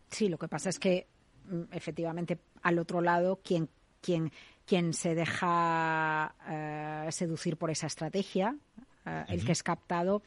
Sí, 0.10 0.30
lo 0.30 0.38
que 0.38 0.48
pasa 0.48 0.70
es 0.70 0.80
que 0.80 1.08
mm, 1.50 1.64
efectivamente 1.72 2.40
al 2.64 2.80
otro 2.80 3.02
lado 3.02 3.40
quien 3.44 3.70
quien 4.02 4.32
quien 4.66 4.94
se 4.94 5.16
deja 5.16 6.36
uh, 7.08 7.12
seducir 7.12 7.56
por 7.56 7.72
esa 7.72 7.88
estrategia, 7.88 8.52
uh, 8.52 8.82
uh 8.82 9.14
-huh. 9.14 9.26
el 9.30 9.46
que 9.46 9.54
es 9.54 9.64
captado, 9.64 10.24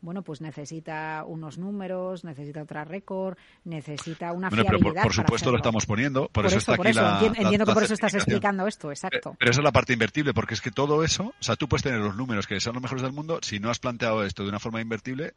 bueno, 0.00 0.22
pues 0.22 0.40
necesita 0.40 1.24
unos 1.26 1.58
números, 1.58 2.24
necesita 2.24 2.62
otra 2.62 2.84
récord, 2.84 3.36
necesita 3.64 4.32
una 4.32 4.48
bueno, 4.48 4.62
fiabilidad. 4.62 4.92
Pero 4.92 4.94
por, 4.94 5.02
por 5.02 5.12
supuesto 5.12 5.50
lo 5.50 5.56
estamos 5.56 5.86
poniendo, 5.86 6.22
por, 6.22 6.44
por 6.44 6.46
eso, 6.46 6.58
eso, 6.58 6.58
está 6.58 6.76
por 6.76 6.86
aquí 6.86 6.98
eso. 6.98 7.02
la. 7.02 7.12
Entiendo, 7.14 7.38
entiendo 7.40 7.64
la, 7.64 7.70
que 7.70 7.74
por 7.74 7.82
eso 7.82 7.94
estás 7.94 8.14
explicando 8.14 8.66
esto, 8.66 8.90
exacto. 8.90 9.36
Pero 9.38 9.50
esa 9.50 9.60
es 9.60 9.64
la 9.64 9.72
parte 9.72 9.92
invertible, 9.92 10.32
porque 10.34 10.54
es 10.54 10.60
que 10.60 10.70
todo 10.70 11.02
eso, 11.02 11.34
o 11.38 11.42
sea, 11.42 11.56
tú 11.56 11.68
puedes 11.68 11.82
tener 11.82 11.98
los 11.98 12.16
números 12.16 12.46
que 12.46 12.60
son 12.60 12.74
los 12.74 12.82
mejores 12.82 13.02
del 13.02 13.12
mundo, 13.12 13.40
si 13.42 13.58
no 13.58 13.70
has 13.70 13.78
planteado 13.78 14.24
esto 14.24 14.44
de 14.44 14.50
una 14.50 14.60
forma 14.60 14.80
invertible, 14.80 15.34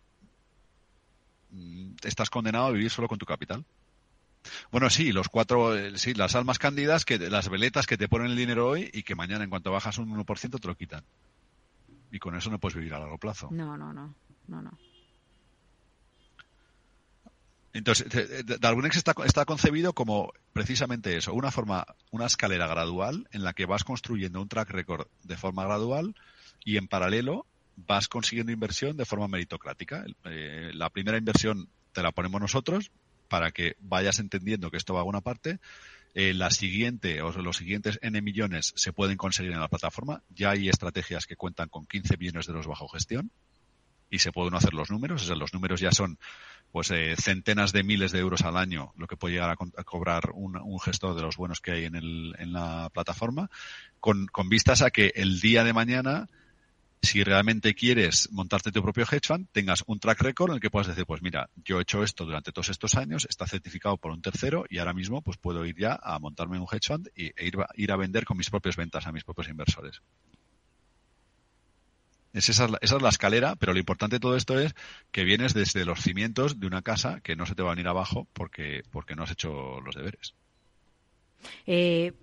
mm, 1.52 1.94
estás 2.04 2.30
condenado 2.30 2.68
a 2.68 2.72
vivir 2.72 2.90
solo 2.92 3.08
con 3.08 3.18
tu 3.18 3.26
capital. 3.26 3.66
Bueno, 4.72 4.90
sí, 4.90 5.12
los 5.12 5.30
cuatro, 5.30 5.78
eh, 5.78 5.98
sí, 5.98 6.14
las 6.14 6.36
almas 6.36 6.60
cándidas, 6.60 7.06
que 7.06 7.18
las 7.18 7.50
veletas 7.50 7.88
que 7.88 7.98
te 7.98 8.08
ponen 8.08 8.32
el 8.32 8.38
dinero 8.38 8.68
hoy 8.68 8.90
y 8.94 9.04
que 9.04 9.16
mañana, 9.16 9.44
en 9.44 9.50
cuanto 9.50 9.72
bajas 9.72 9.98
un 9.98 10.10
1%, 10.10 10.60
te 10.60 10.68
lo 10.68 10.76
quitan. 10.76 11.04
Y 12.12 12.20
con 12.20 12.36
eso 12.36 12.50
no 12.50 12.60
puedes 12.60 12.76
vivir 12.76 12.94
a 12.94 13.00
largo 13.00 13.18
plazo. 13.18 13.50
No, 13.52 13.78
no, 13.78 13.94
no, 13.94 14.14
no, 14.48 14.62
no. 14.62 14.78
Entonces, 17.74 18.08
Darwinex 18.60 18.98
está, 18.98 19.16
está 19.26 19.46
concebido 19.46 19.94
como 19.94 20.34
precisamente 20.52 21.16
eso, 21.16 21.34
una 21.34 21.52
forma, 21.52 21.86
una 22.12 22.26
escalera 22.26 22.68
gradual 22.68 23.30
en 23.32 23.44
la 23.44 23.54
que 23.54 23.66
vas 23.66 23.86
construyendo 23.86 24.42
un 24.42 24.50
track 24.50 24.70
record 24.72 25.08
de 25.24 25.38
forma 25.38 25.64
gradual 25.64 26.14
y 26.66 26.76
en 26.76 26.88
paralelo 26.88 27.46
vas 27.78 28.10
consiguiendo 28.10 28.52
inversión 28.52 28.98
de 28.98 29.06
forma 29.06 29.30
meritocrática. 29.30 30.06
Eh, 30.26 30.72
la 30.74 30.90
primera 30.90 31.18
inversión 31.18 31.70
te 31.94 32.04
la 32.04 32.12
ponemos 32.12 32.42
nosotros 32.42 32.92
para 33.30 33.52
que 33.52 33.76
vayas 33.80 34.20
entendiendo 34.20 34.70
que 34.70 34.78
esto 34.78 34.94
va 34.94 35.02
a 35.02 35.06
una 35.06 35.22
parte. 35.22 35.60
Eh, 36.14 36.34
la 36.34 36.52
siguiente 36.52 37.22
o 37.22 37.32
los 37.32 37.58
siguientes 37.58 37.98
N 38.02 38.22
millones 38.22 38.74
se 38.76 38.92
pueden 38.92 39.18
conseguir 39.18 39.54
en 39.54 39.62
la 39.62 39.70
plataforma. 39.70 40.24
Ya 40.30 40.52
hay 40.52 40.68
estrategias 40.68 41.26
que 41.26 41.38
cuentan 41.38 41.70
con 41.70 41.86
15 41.86 42.18
millones 42.18 42.48
de 42.48 42.52
euros 42.52 42.68
bajo 42.68 42.90
gestión 42.90 43.32
y 44.10 44.20
se 44.20 44.34
pueden 44.34 44.54
hacer 44.54 44.74
los 44.74 44.92
números. 44.92 45.24
O 45.24 45.26
sea, 45.26 45.36
los 45.36 45.54
números 45.54 45.80
ya 45.80 45.92
son 45.92 46.20
pues 46.72 46.92
eh, 46.92 47.16
centenas 47.18 47.72
de 47.72 47.84
miles 47.84 48.12
de 48.12 48.20
euros 48.20 48.44
al 48.44 48.58
año 48.58 48.94
lo 48.98 49.08
que 49.08 49.18
puede 49.18 49.36
llegar 49.36 49.50
a, 49.50 49.56
co 49.56 49.70
cobrar 49.86 50.32
un, 50.34 50.58
un, 50.58 50.80
gestor 50.80 51.16
de 51.16 51.22
los 51.22 51.36
buenos 51.36 51.60
que 51.60 51.72
hay 51.72 51.86
en, 51.86 51.96
el, 51.96 52.34
en 52.40 52.54
la 52.54 52.90
plataforma, 52.94 53.50
con, 54.00 54.28
con, 54.28 54.48
vistas 54.48 54.82
a 54.82 54.90
que 54.90 55.12
el 55.16 55.42
día 55.42 55.64
de 55.64 55.74
mañana, 55.74 56.30
si 57.02 57.24
realmente 57.24 57.74
quieres 57.74 58.30
montarte 58.32 58.72
tu 58.72 58.82
propio 58.84 59.06
hedge 59.06 59.28
fund, 59.28 59.48
tengas 59.52 59.84
un 59.88 60.00
track 60.00 60.22
record 60.22 60.52
en 60.52 60.56
el 60.56 60.62
que 60.62 60.70
puedas 60.70 60.88
decir, 60.88 61.06
pues 61.06 61.22
mira, 61.22 61.50
yo 61.66 61.80
he 61.80 61.82
hecho 61.82 62.04
esto 62.04 62.26
durante 62.26 62.52
todos 62.52 62.70
estos 62.70 62.96
años, 62.96 63.26
está 63.30 63.48
certificado 63.48 63.98
por 63.98 64.12
un 64.12 64.22
tercero 64.22 64.66
y 64.70 64.78
ahora 64.78 64.94
mismo 64.94 65.22
pues 65.22 65.38
puedo 65.38 65.66
ir 65.66 65.76
ya 65.78 66.00
a 66.02 66.20
montarme 66.20 66.60
un 66.60 66.68
hedge 66.72 66.88
fund 66.88 67.10
e 67.16 67.34
ir, 67.40 67.58
ir 67.76 67.92
a 67.92 67.96
vender 67.96 68.26
con 68.26 68.38
mis 68.38 68.50
propias 68.50 68.76
ventas 68.76 69.08
a 69.08 69.12
mis 69.12 69.24
propios 69.24 69.50
inversores. 69.50 70.02
Es 72.34 72.48
esa, 72.48 72.70
esa, 72.80 72.96
es 72.96 73.02
la 73.02 73.10
escalera, 73.10 73.56
pero 73.56 73.74
lo 73.74 73.80
importante 73.80 74.18
de 74.18 74.20
todo 74.22 74.38
esto 74.38 74.58
es 74.60 74.74
que 75.12 75.26
vienes 75.26 75.54
desde 75.54 75.84
los 75.84 76.00
cimientos 76.00 76.60
de 76.60 76.68
una 76.68 76.82
casa 76.82 77.20
que 77.22 77.36
no 77.36 77.46
se 77.46 77.56
te 77.56 77.64
va 77.64 77.70
a 77.70 77.76
venir 77.76 77.88
abajo 77.88 78.28
porque, 78.32 78.84
porque 78.92 79.16
no 79.16 79.24
has 79.24 79.32
hecho 79.32 79.82
los 79.82 79.96
deberes. 79.96 80.34
Eh, 81.66 82.14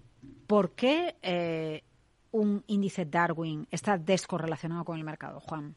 ¿Por 0.47 0.74
qué 0.74 1.16
eh, 1.22 1.83
un 2.31 2.64
índice 2.66 3.05
Darwin 3.05 3.66
está 3.70 3.99
descorrelacionado 3.99 4.85
con 4.85 4.99
el 4.99 5.05
mercado, 5.05 5.41
Juan? 5.41 5.76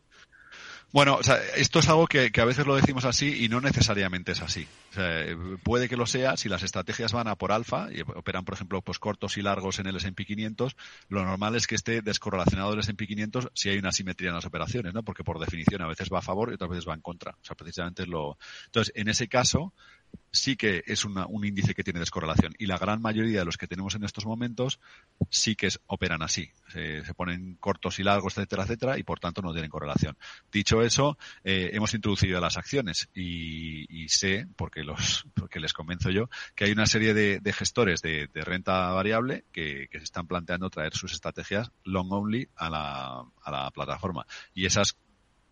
Bueno, 0.92 1.16
o 1.16 1.24
sea, 1.24 1.38
esto 1.56 1.80
es 1.80 1.88
algo 1.88 2.06
que, 2.06 2.30
a 2.36 2.46
veces 2.46 2.68
lo 2.68 2.76
decimos 2.76 3.06
así 3.06 3.46
y 3.46 3.48
no 3.48 3.62
necesariamente 3.62 4.34
es 4.34 4.42
así. 4.42 4.68
O 4.92 4.94
sea, 4.96 5.26
puede 5.64 5.88
que 5.88 5.96
lo 5.96 6.06
sea 6.06 6.36
si 6.36 6.50
las 6.50 6.64
estrategias 6.64 7.14
van 7.14 7.30
a 7.30 7.36
por 7.36 7.54
alfa 7.54 7.88
y 7.94 8.02
operan, 8.02 8.44
por 8.44 8.56
ejemplo, 8.56 8.82
pues 8.82 9.00
cortos 9.00 9.38
y 9.38 9.42
largos 9.42 9.80
en 9.80 9.88
el 9.88 9.96
S&P 9.96 10.26
500. 10.26 10.76
Lo 11.08 11.24
normal 11.24 11.56
es 11.56 11.68
que 11.68 11.76
esté 11.76 12.02
descorrelacionado 12.02 12.74
el 12.74 12.80
S&P 12.80 13.08
500 13.08 13.52
si 13.54 13.70
hay 13.70 13.78
una 13.78 13.94
simetría 13.94 14.30
en 14.30 14.36
las 14.36 14.46
operaciones, 14.46 14.94
¿no? 14.94 15.04
Porque 15.04 15.24
por 15.24 15.40
definición 15.40 15.82
a 15.82 15.88
veces 15.88 16.10
va 16.14 16.20
a 16.20 16.24
favor 16.24 16.52
y 16.52 16.56
otras 16.56 16.72
veces 16.72 16.88
va 16.88 16.94
en 16.94 17.02
contra. 17.02 17.32
O 17.32 17.46
sea, 17.46 17.56
precisamente 17.56 18.04
es 18.04 18.10
lo. 18.10 18.38
Entonces, 18.66 18.92
en 18.98 19.08
ese 19.08 19.30
caso, 19.30 19.74
sí 20.32 20.56
que 20.56 20.84
es 20.88 21.06
una, 21.06 21.26
un 21.28 21.46
índice 21.46 21.74
que 21.74 21.84
tiene 21.84 22.00
descorrelación 22.00 22.54
y 22.58 22.66
la 22.66 22.78
gran 22.78 23.02
mayoría 23.02 23.40
de 23.40 23.46
los 23.46 23.58
que 23.58 23.68
tenemos 23.68 23.96
en 23.96 24.04
estos 24.04 24.26
momentos 24.26 24.80
sí 25.30 25.56
que 25.56 25.70
operan 25.88 26.22
así. 26.22 26.50
Se, 26.70 27.04
ponen 27.16 27.56
cortos 27.56 28.00
y 28.00 28.04
largos, 28.04 28.38
etcétera, 28.38 28.64
etcétera, 28.64 28.98
y 28.98 29.04
por 29.04 29.20
tanto 29.20 29.42
no 29.42 29.52
tienen 29.52 29.70
correlación. 29.70 30.18
Dicho 30.52 30.82
eso, 30.82 31.18
eh, 31.44 31.72
hemos 31.74 31.94
introducido 31.94 32.40
las 32.40 32.58
acciones 32.58 33.10
y, 33.14 34.08
sé, 34.08 34.48
porque 34.56 34.84
los, 34.84 35.26
porque 35.36 35.60
les 35.60 35.74
convenzo 35.74 36.10
yo, 36.10 36.30
que 36.56 36.66
hay 36.66 36.72
una 36.72 36.86
serie 36.86 37.14
de, 37.14 37.54
gestores 37.54 38.02
de, 38.02 38.28
de, 38.34 38.42
renta 38.42 38.90
variable 38.92 39.44
que, 39.52 39.88
que, 39.92 40.00
se 40.00 40.06
están 40.06 40.28
planteando 40.28 40.70
traer 40.70 40.94
sus 40.94 41.12
estrategias 41.12 41.72
long 41.84 42.12
only 42.12 42.48
a 42.56 42.70
la, 42.70 43.26
a 43.44 43.52
la 43.52 43.72
plataforma. 43.72 44.26
Y 44.54 44.66
esas 44.66 44.98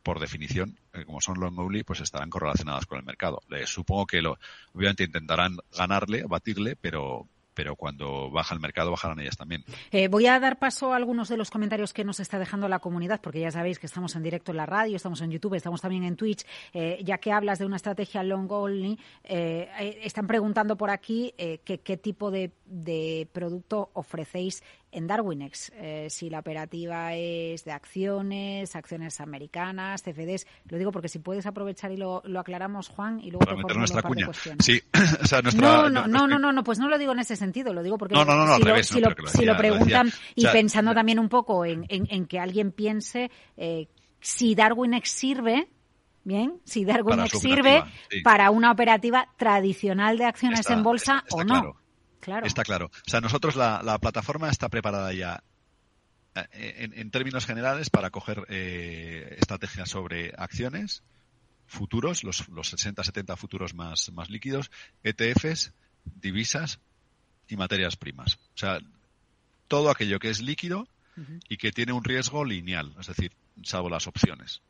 por 0.04 0.20
definición, 0.20 0.78
eh, 0.94 1.06
como 1.06 1.22
son 1.22 1.40
long 1.40 1.58
only, 1.60 1.84
pues 1.84 2.02
estarán 2.02 2.30
correlacionadas 2.30 2.86
con 2.86 2.98
el 3.00 3.06
mercado. 3.06 3.42
Eh, 3.52 3.66
supongo 3.66 4.06
que 4.06 4.22
lo, 4.22 4.38
obviamente 4.74 5.04
intentarán 5.04 5.58
ganarle, 5.76 6.24
batirle, 6.24 6.76
pero, 6.76 7.28
pero 7.54 7.76
cuando 7.76 8.30
baja 8.30 8.54
el 8.56 8.62
mercado 8.62 8.92
bajarán 8.92 9.20
ellas 9.20 9.36
también. 9.36 9.64
Eh, 9.92 10.08
voy 10.08 10.28
a 10.28 10.40
dar 10.40 10.60
paso 10.60 10.94
a 10.94 10.96
algunos 10.96 11.28
de 11.30 11.38
los 11.38 11.52
comentarios 11.52 11.94
que 11.94 12.06
nos 12.06 12.20
está 12.20 12.40
dejando 12.40 12.70
la 12.70 12.80
comunidad, 12.80 13.20
porque 13.22 13.42
ya 13.42 13.52
sabéis 13.52 13.80
que 13.80 13.86
estamos 13.86 14.16
en 14.16 14.24
directo 14.24 14.52
en 14.52 14.58
la 14.58 14.66
radio, 14.66 14.96
estamos 14.96 15.22
en 15.22 15.32
YouTube, 15.32 15.56
estamos 15.56 15.82
también 15.82 16.04
en 16.04 16.16
Twitch. 16.16 16.46
Eh, 16.74 17.02
ya 17.04 17.18
que 17.18 17.32
hablas 17.32 17.60
de 17.60 17.66
una 17.66 17.76
estrategia 17.76 18.24
long 18.24 18.50
only, 18.52 18.98
están 19.24 20.28
preguntando 20.28 20.78
por 20.78 20.90
aquí 20.90 21.34
qué 21.38 22.00
tipo 22.02 22.32
de, 22.32 22.52
producto 23.34 23.90
ofrecéis 23.94 24.64
en 24.92 25.08
Darwinex. 25.08 25.72
si 26.10 26.30
la 26.30 26.40
operativa 26.40 27.14
es 27.16 27.64
de 27.64 27.72
acciones, 27.72 28.76
acciones 28.76 29.20
americanas, 29.22 30.04
CFDs. 30.04 30.48
Lo 30.70 30.78
digo 30.78 30.92
porque 30.92 31.10
si 31.10 31.20
puedes 31.20 31.46
aprovechar 31.46 31.92
y 31.92 31.98
lo, 31.98 32.22
lo 32.26 32.40
aclaramos, 32.40 32.90
Juan, 32.90 33.20
y 33.20 33.32
luego 33.32 33.46
Para 33.46 33.58
meter 33.58 33.78
nuestra 33.78 34.02
cuña. 34.02 34.30
Sí, 34.60 34.82
o 35.22 35.26
sea, 35.26 35.42
nuestra, 35.42 35.62
no, 35.62 35.90
no, 35.90 36.08
no, 36.08 36.28
no, 36.28 36.40
no, 36.40 36.52
no, 36.52 36.64
pues 36.64 36.80
no 36.80 36.88
lo 36.88 36.98
digo 36.98 37.12
en 37.12 37.20
ese 37.20 37.36
sentido, 37.36 37.74
lo 37.74 37.84
digo 37.84 37.98
porque 37.98 38.16
no, 38.16 38.26
no, 38.26 38.56
si, 38.56 38.62
lo, 38.62 38.66
revés, 38.66 38.88
si, 38.88 39.00
lo, 39.00 39.10
lo, 39.10 39.28
si 39.28 39.46
lo, 39.46 39.58
preguntan 39.58 40.12
y 40.36 40.42
o 40.42 40.44
sea, 40.44 40.52
pensando 40.54 40.94
también 40.94 41.20
un 41.20 41.30
poco 41.30 41.66
en, 41.66 41.86
en, 41.90 42.08
en 42.10 42.26
que 42.26 42.40
alguien 42.40 42.72
piense 42.72 43.32
eh, 43.58 43.88
si 44.20 44.56
Darwinex 44.56 45.10
sirve 45.10 45.68
Bien, 46.26 46.60
si 46.66 46.84
Darwinex 46.84 47.40
sirve 47.40 47.84
sí. 48.10 48.22
para 48.22 48.52
una 48.52 48.72
operativa 48.72 49.30
tradicional 49.38 50.18
de 50.18 50.26
acciones 50.26 50.60
está, 50.60 50.74
en 50.74 50.84
bolsa 50.84 51.24
está, 51.26 51.36
o 51.36 51.44
no. 51.44 51.54
Claro. 51.62 51.76
Está 52.48 52.64
claro. 52.64 52.88
O 52.88 53.10
sea, 53.10 53.22
nosotros 53.22 53.56
la, 53.56 53.82
la 53.84 53.98
plataforma 53.98 54.50
está 54.50 54.70
preparada 54.70 55.14
ya 55.14 55.44
eh, 56.36 56.76
en, 56.80 56.94
en, 56.94 57.12
términos 57.12 57.46
generales 57.46 57.90
para 57.90 58.10
coger 58.12 58.46
eh, 58.50 59.36
estrategias 59.40 59.90
sobre 59.90 60.34
acciones, 60.38 61.04
futuros, 61.66 62.24
los, 62.24 62.48
los 62.50 62.74
60-70 62.74 63.36
futuros 63.38 63.74
más, 63.74 64.12
más 64.12 64.30
líquidos, 64.30 64.72
ETFs, 65.04 65.74
divisas 66.04 66.80
y 67.48 67.58
materias 67.58 67.96
primas. 67.96 68.36
O 68.36 68.58
sea, 68.58 68.80
todo 69.68 69.90
aquello 69.90 70.20
que 70.20 70.30
es 70.30 70.42
líquido 70.42 70.88
uh 71.18 71.22
-huh. 71.22 71.42
y 71.50 71.58
que 71.58 71.72
tiene 71.72 71.94
un 71.94 72.04
riesgo 72.04 72.46
lineal, 72.46 72.96
es 73.00 73.08
decir, 73.08 73.32
salvo 73.64 73.90
las 73.90 74.08
opciones. 74.08 74.62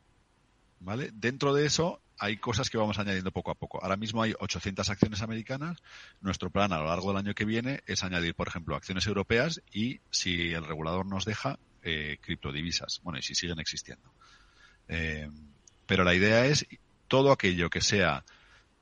¿Vale? 0.80 1.10
Dentro 1.12 1.52
de 1.52 1.66
eso 1.66 2.00
hay 2.20 2.36
cosas 2.36 2.68
que 2.68 2.76
vamos 2.76 2.98
añadiendo 2.98 3.32
poco 3.32 3.50
a 3.50 3.54
poco. 3.54 3.82
Ahora 3.82 3.96
mismo 3.96 4.22
hay 4.22 4.34
800 4.38 4.88
acciones 4.90 5.22
americanas. 5.22 5.78
Nuestro 6.20 6.50
plan 6.50 6.72
a 6.72 6.78
lo 6.78 6.84
largo 6.84 7.08
del 7.08 7.16
año 7.16 7.34
que 7.34 7.46
viene 7.46 7.80
es 7.86 8.04
añadir, 8.04 8.34
por 8.34 8.46
ejemplo, 8.46 8.76
acciones 8.76 9.06
europeas 9.06 9.62
y, 9.72 10.00
si 10.10 10.52
el 10.52 10.64
regulador 10.64 11.06
nos 11.06 11.24
deja, 11.24 11.58
eh, 11.82 12.18
criptodivisas. 12.20 13.00
Bueno, 13.02 13.18
y 13.18 13.22
si 13.22 13.34
siguen 13.34 13.58
existiendo. 13.58 14.12
Eh, 14.88 15.30
pero 15.86 16.04
la 16.04 16.14
idea 16.14 16.44
es 16.44 16.66
todo 17.08 17.32
aquello 17.32 17.70
que 17.70 17.80
sea 17.80 18.22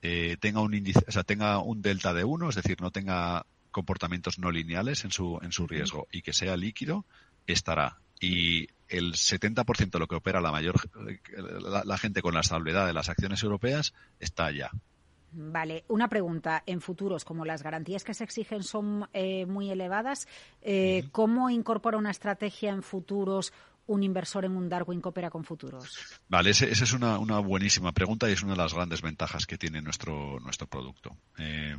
eh, 0.02 0.36
tenga 0.40 0.60
un 0.60 0.74
índice, 0.74 1.04
o 1.06 1.12
sea, 1.12 1.22
tenga 1.22 1.58
un 1.58 1.80
delta 1.80 2.12
de 2.14 2.24
1, 2.24 2.48
es 2.48 2.56
decir, 2.56 2.80
no 2.80 2.90
tenga 2.90 3.46
comportamientos 3.70 4.38
no 4.38 4.50
lineales 4.50 5.04
en 5.04 5.12
su, 5.12 5.38
en 5.42 5.52
su 5.52 5.66
riesgo 5.66 6.08
y 6.10 6.22
que 6.22 6.32
sea 6.32 6.56
líquido, 6.56 7.04
estará. 7.46 8.00
Y 8.20 8.68
el 8.88 9.14
70% 9.14 9.90
de 9.90 9.98
lo 9.98 10.06
que 10.06 10.16
opera 10.16 10.40
la 10.40 10.50
mayor 10.50 10.76
la, 11.84 11.98
gente 11.98 12.22
con 12.22 12.34
la 12.34 12.40
estabilidad 12.40 12.86
de 12.86 12.92
las 12.92 13.08
acciones 13.08 13.42
europeas 13.42 13.94
está 14.18 14.46
allá. 14.46 14.70
Vale, 15.30 15.84
una 15.88 16.08
pregunta. 16.08 16.62
En 16.64 16.80
futuros, 16.80 17.24
como 17.24 17.44
las 17.44 17.62
garantías 17.62 18.02
que 18.02 18.14
se 18.14 18.24
exigen 18.24 18.62
son 18.62 19.08
eh, 19.12 19.44
muy 19.44 19.70
elevadas, 19.70 20.26
eh, 20.62 21.04
¿cómo 21.12 21.50
incorpora 21.50 21.98
una 21.98 22.10
estrategia 22.10 22.70
en 22.70 22.82
futuros 22.82 23.52
un 23.86 24.02
inversor 24.02 24.44
en 24.44 24.56
un 24.56 24.68
Darwin 24.68 25.02
que 25.02 25.08
opera 25.08 25.30
con 25.30 25.44
futuros? 25.44 26.20
Vale, 26.28 26.50
esa 26.50 26.66
es 26.66 26.92
una, 26.92 27.18
una, 27.18 27.40
buenísima 27.40 27.92
pregunta 27.92 28.28
y 28.28 28.32
es 28.32 28.42
una 28.42 28.52
de 28.52 28.58
las 28.58 28.74
grandes 28.74 29.02
ventajas 29.02 29.46
que 29.46 29.58
tiene 29.58 29.82
nuestro, 29.82 30.38
nuestro 30.40 30.66
producto. 30.66 31.16
Eh, 31.38 31.74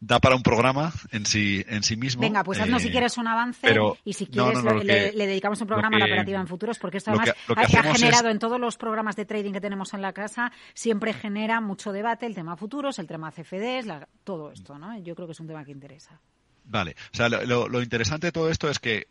da 0.00 0.20
para 0.20 0.36
un 0.36 0.42
programa 0.42 0.92
en 1.10 1.26
sí, 1.26 1.64
en 1.68 1.82
sí 1.82 1.96
mismo. 1.96 2.22
Venga, 2.22 2.44
pues 2.44 2.60
haznos 2.60 2.82
si 2.82 2.88
eh, 2.88 2.90
quieres 2.90 3.16
un 3.18 3.28
avance 3.28 3.74
y 4.04 4.12
si 4.12 4.26
quieres 4.26 4.62
le, 4.62 5.26
dedicamos 5.26 5.60
un 5.60 5.66
programa 5.66 5.96
a 5.96 6.00
la 6.00 6.06
operativa 6.06 6.40
en 6.40 6.46
futuros, 6.46 6.78
porque 6.78 6.98
esto 6.98 7.10
además 7.10 7.34
ha, 7.56 7.94
generado 7.94 8.28
en 8.28 8.38
todos 8.38 8.60
los 8.60 8.76
programas 8.76 9.16
de 9.16 9.24
trading 9.24 9.52
que 9.52 9.60
tenemos 9.60 9.94
en 9.94 10.02
la 10.02 10.12
casa, 10.12 10.52
siempre 10.74 11.12
genera 11.12 11.60
mucho 11.60 11.92
debate 11.92 12.26
el 12.26 12.34
tema 12.34 12.56
futuros, 12.56 12.98
el 12.98 13.06
tema 13.06 13.30
CFDs, 13.30 13.86
todo 14.24 14.52
esto, 14.52 14.78
¿no? 14.78 14.98
Yo 14.98 15.14
creo 15.14 15.26
que 15.26 15.32
es 15.32 15.40
un 15.40 15.46
tema 15.46 15.64
que 15.64 15.72
interesa. 15.72 16.20
Vale, 16.64 16.96
o 17.12 17.16
sea, 17.16 17.28
lo, 17.28 17.68
lo 17.68 17.80
interesante 17.80 18.28
de 18.28 18.32
todo 18.32 18.50
esto 18.50 18.68
es 18.68 18.78
que 18.78 19.06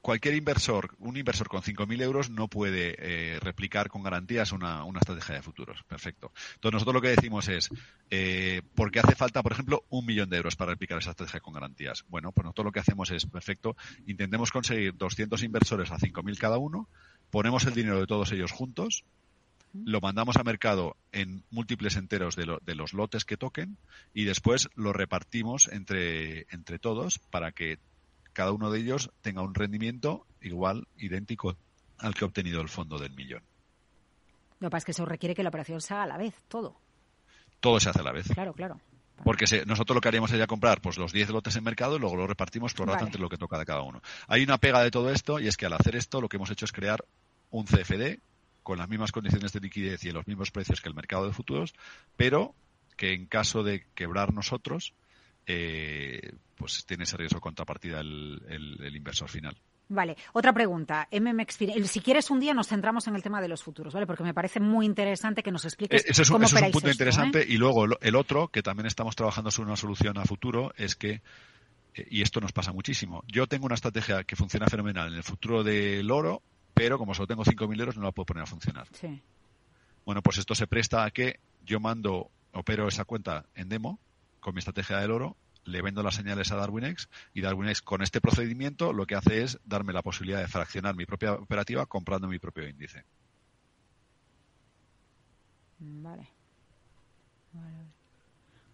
cualquier 0.00 0.34
inversor, 0.34 0.94
un 0.98 1.16
inversor 1.16 1.48
con 1.48 1.62
5.000 1.62 2.02
euros 2.02 2.30
no 2.30 2.48
puede 2.48 2.96
eh, 2.98 3.40
replicar 3.40 3.88
con 3.88 4.02
garantías 4.02 4.52
una, 4.52 4.84
estrategia 4.96 5.36
de 5.36 5.42
futuros. 5.42 5.82
Perfecto. 5.84 6.32
Entonces 6.54 6.74
nosotros 6.74 6.94
lo 6.94 7.00
que 7.00 7.08
decimos 7.08 7.48
es, 7.48 7.68
eh, 8.10 8.62
¿por 8.74 8.90
qué 8.90 9.00
hace 9.00 9.14
falta, 9.14 9.42
por 9.42 9.52
ejemplo, 9.52 9.84
un 9.90 10.06
millón 10.06 10.28
de 10.30 10.36
euros 10.36 10.56
para 10.56 10.72
replicar 10.72 10.98
esa 10.98 11.10
estrategia 11.10 11.40
con 11.40 11.54
garantías? 11.54 12.04
Bueno, 12.08 12.32
pues 12.32 12.44
nosotros 12.44 12.66
lo 12.66 12.72
que 12.72 12.80
hacemos 12.80 13.10
es, 13.10 13.26
perfecto, 13.26 13.76
intentemos 14.06 14.50
conseguir 14.50 14.96
200 14.96 15.42
inversores 15.42 15.90
a 15.90 15.98
5.000 15.98 16.38
cada 16.38 16.58
uno, 16.58 16.88
ponemos 17.30 17.64
el 17.66 17.74
dinero 17.74 18.00
de 18.00 18.06
todos 18.06 18.32
ellos 18.32 18.52
juntos, 18.52 19.04
lo 19.72 20.00
mandamos 20.00 20.36
a 20.36 20.44
mercado 20.44 20.96
en 21.12 21.44
múltiples 21.50 21.96
enteros 21.96 22.36
de, 22.36 22.58
de, 22.62 22.74
los 22.74 22.94
lotes 22.94 23.24
que 23.24 23.36
toquen 23.36 23.76
y 24.14 24.24
después 24.24 24.68
lo 24.74 24.92
repartimos 24.92 25.68
entre, 25.68 26.46
entre 26.50 26.78
todos 26.78 27.18
para 27.30 27.52
que 27.52 27.78
cada 28.38 28.52
uno 28.52 28.70
de 28.70 28.78
ellos 28.78 29.10
tenga 29.20 29.42
un 29.42 29.52
rendimiento 29.52 30.24
igual, 30.40 30.86
idéntico 30.96 31.56
al 31.98 32.14
que 32.14 32.24
ha 32.24 32.28
obtenido 32.28 32.60
el 32.60 32.68
fondo 32.68 32.96
del 32.96 33.12
millón. 33.16 33.42
Lo 34.60 34.68
que 34.68 34.70
pasa 34.70 34.78
es 34.78 34.84
que 34.84 34.90
eso 34.92 35.04
requiere 35.04 35.34
que 35.34 35.42
la 35.42 35.48
operación 35.48 35.80
se 35.80 35.92
haga 35.92 36.04
a 36.04 36.06
la 36.06 36.16
vez, 36.16 36.36
todo. 36.46 36.76
Todo 37.58 37.80
se 37.80 37.90
hace 37.90 37.98
a 37.98 38.04
la 38.04 38.12
vez. 38.12 38.28
Claro, 38.32 38.52
claro. 38.52 38.80
Porque 39.24 39.44
nosotros 39.66 39.96
lo 39.96 40.00
que 40.00 40.06
haríamos 40.06 40.30
sería 40.30 40.46
comprar 40.46 40.80
pues 40.80 40.98
los 40.98 41.12
10 41.12 41.30
lotes 41.30 41.56
en 41.56 41.64
mercado 41.64 41.96
y 41.96 41.98
luego 41.98 42.14
lo 42.14 42.28
repartimos 42.28 42.74
por 42.74 42.86
vale. 42.86 43.02
entre 43.02 43.20
lo 43.20 43.28
que 43.28 43.38
toca 43.38 43.58
de 43.58 43.66
cada 43.66 43.82
uno. 43.82 44.00
Hay 44.28 44.44
una 44.44 44.58
pega 44.58 44.84
de 44.84 44.92
todo 44.92 45.10
esto 45.10 45.40
y 45.40 45.48
es 45.48 45.56
que 45.56 45.66
al 45.66 45.72
hacer 45.72 45.96
esto 45.96 46.20
lo 46.20 46.28
que 46.28 46.36
hemos 46.36 46.52
hecho 46.52 46.64
es 46.64 46.70
crear 46.70 47.04
un 47.50 47.64
CFD 47.64 48.20
con 48.62 48.78
las 48.78 48.88
mismas 48.88 49.10
condiciones 49.10 49.52
de 49.52 49.58
liquidez 49.58 50.04
y 50.04 50.12
los 50.12 50.28
mismos 50.28 50.52
precios 50.52 50.80
que 50.80 50.88
el 50.88 50.94
mercado 50.94 51.26
de 51.26 51.32
futuros, 51.32 51.74
pero 52.16 52.54
que 52.96 53.14
en 53.14 53.26
caso 53.26 53.64
de 53.64 53.84
quebrar 53.96 54.32
nosotros, 54.32 54.94
eh, 55.50 56.20
pues 56.54 56.84
tiene 56.84 57.04
ese 57.04 57.16
riesgo 57.16 57.40
contrapartida 57.40 58.00
el, 58.00 58.42
el, 58.48 58.94
inversor 58.94 59.30
final. 59.30 59.56
Vale, 59.88 60.14
otra 60.34 60.52
pregunta. 60.52 61.08
MMX, 61.10 61.56
si 61.90 62.00
quieres 62.00 62.30
un 62.30 62.38
día 62.38 62.52
nos 62.52 62.68
centramos 62.68 63.06
en 63.08 63.16
el 63.16 63.22
tema 63.22 63.40
de 63.40 63.48
los 63.48 63.62
futuros, 63.62 63.94
¿vale? 63.94 64.06
Porque 64.06 64.22
me 64.22 64.34
parece 64.34 64.60
muy 64.60 64.84
interesante 64.84 65.42
que 65.42 65.50
nos 65.50 65.64
expliques 65.64 66.04
eh, 66.04 66.08
eso 66.10 66.20
es 66.20 66.28
un, 66.28 66.34
cómo 66.34 66.44
eso 66.44 66.56
es 66.56 66.62
un 66.62 66.70
punto 66.72 66.88
esto, 66.90 67.02
interesante 67.02 67.42
¿eh? 67.42 67.46
y 67.48 67.56
luego 67.56 67.86
el 67.98 68.16
otro 68.16 68.48
que 68.48 68.62
también 68.62 68.86
estamos 68.86 69.16
trabajando 69.16 69.50
sobre 69.50 69.68
una 69.68 69.76
solución 69.76 70.18
a 70.18 70.26
futuro 70.26 70.74
es 70.76 70.94
que 70.94 71.22
eh, 71.94 72.06
y 72.10 72.20
esto 72.20 72.42
nos 72.42 72.52
pasa 72.52 72.72
muchísimo. 72.72 73.24
Yo 73.26 73.46
tengo 73.46 73.64
una 73.64 73.76
estrategia 73.76 74.24
que 74.24 74.36
funciona 74.36 74.66
fenomenal 74.66 75.08
en 75.08 75.14
el 75.14 75.24
futuro 75.24 75.64
del 75.64 76.10
oro, 76.10 76.42
pero 76.74 76.98
como 76.98 77.14
solo 77.14 77.26
tengo 77.26 77.44
5.000 77.44 77.80
euros 77.80 77.96
no 77.96 78.02
la 78.02 78.12
puedo 78.12 78.26
poner 78.26 78.42
a 78.42 78.46
funcionar. 78.46 78.86
Sí. 78.92 79.22
Bueno, 80.04 80.20
pues 80.20 80.36
esto 80.36 80.54
se 80.54 80.66
presta 80.66 81.04
a 81.04 81.10
que 81.10 81.40
yo 81.64 81.80
mando, 81.80 82.30
opero 82.52 82.86
esa 82.86 83.06
cuenta 83.06 83.46
en 83.54 83.70
demo 83.70 83.98
con 84.48 84.54
mi 84.54 84.60
estrategia 84.60 84.98
del 84.98 85.10
oro 85.10 85.36
le 85.64 85.82
vendo 85.82 86.02
las 86.02 86.14
señales 86.14 86.50
a 86.52 86.56
DarwinX 86.56 87.10
y 87.34 87.42
DarwinX 87.42 87.82
con 87.82 88.00
este 88.00 88.22
procedimiento 88.22 88.94
lo 88.94 89.04
que 89.06 89.14
hace 89.14 89.42
es 89.42 89.58
darme 89.66 89.92
la 89.92 90.00
posibilidad 90.00 90.40
de 90.40 90.48
fraccionar 90.48 90.96
mi 90.96 91.04
propia 91.04 91.34
operativa 91.34 91.84
comprando 91.84 92.28
mi 92.28 92.38
propio 92.38 92.66
índice. 92.66 93.04
Vale. 95.78 96.30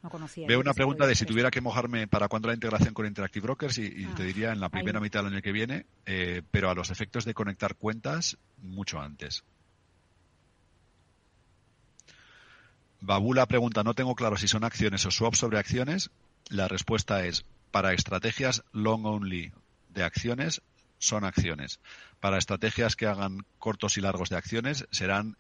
No 0.01 0.11
conocía. 0.11 0.47
Veo 0.47 0.61
una 0.61 0.75
pregunta 0.75 1.09
de 1.09 1.16
si 1.16 1.27
tuviera 1.27 1.51
que 1.51 1.61
mojarme 1.61 2.07
para 2.07 2.29
cuándo 2.29 2.47
la 2.47 2.55
integración 2.55 2.95
con 2.95 3.07
Interactive 3.07 3.43
Brokers 3.43 3.79
y, 3.79 4.05
Ah, 4.05 4.14
te 4.14 4.22
diría 4.22 4.53
en 4.53 4.61
la 4.61 4.68
primera 4.68 5.01
mitad 5.01 5.25
del 5.25 5.33
año 5.33 5.43
que 5.43 5.51
viene, 5.51 5.87
eh, 6.07 6.43
pero 6.53 6.70
a 6.70 6.75
los 6.77 6.93
efectos 6.93 7.25
de 7.25 7.35
conectar 7.35 7.75
cuentas 7.75 8.39
mucho 8.59 9.01
antes. 9.01 9.43
Babula 13.07 13.45
pregunta, 13.45 13.85
no 13.85 13.93
tengo 13.93 14.15
claro 14.15 14.39
si 14.39 14.49
son 14.49 14.65
acciones 14.65 15.05
o 15.05 15.11
swaps 15.11 15.37
sobre 15.37 15.59
acciones. 15.59 16.11
La 16.49 16.69
respuesta 16.69 17.27
es, 17.27 17.45
para 17.71 17.93
estrategias 17.93 18.65
long 18.73 19.05
only 19.05 19.53
de 19.91 20.05
acciones, 20.05 20.63
son 20.97 21.25
acciones. 21.25 21.81
Para 22.21 22.39
estrategias 22.39 22.97
que 22.97 23.07
hagan 23.07 23.45
cortos 23.59 23.99
y 23.99 24.01
largos 24.01 24.31
de 24.31 24.37
acciones, 24.37 24.87
serán 24.91 25.37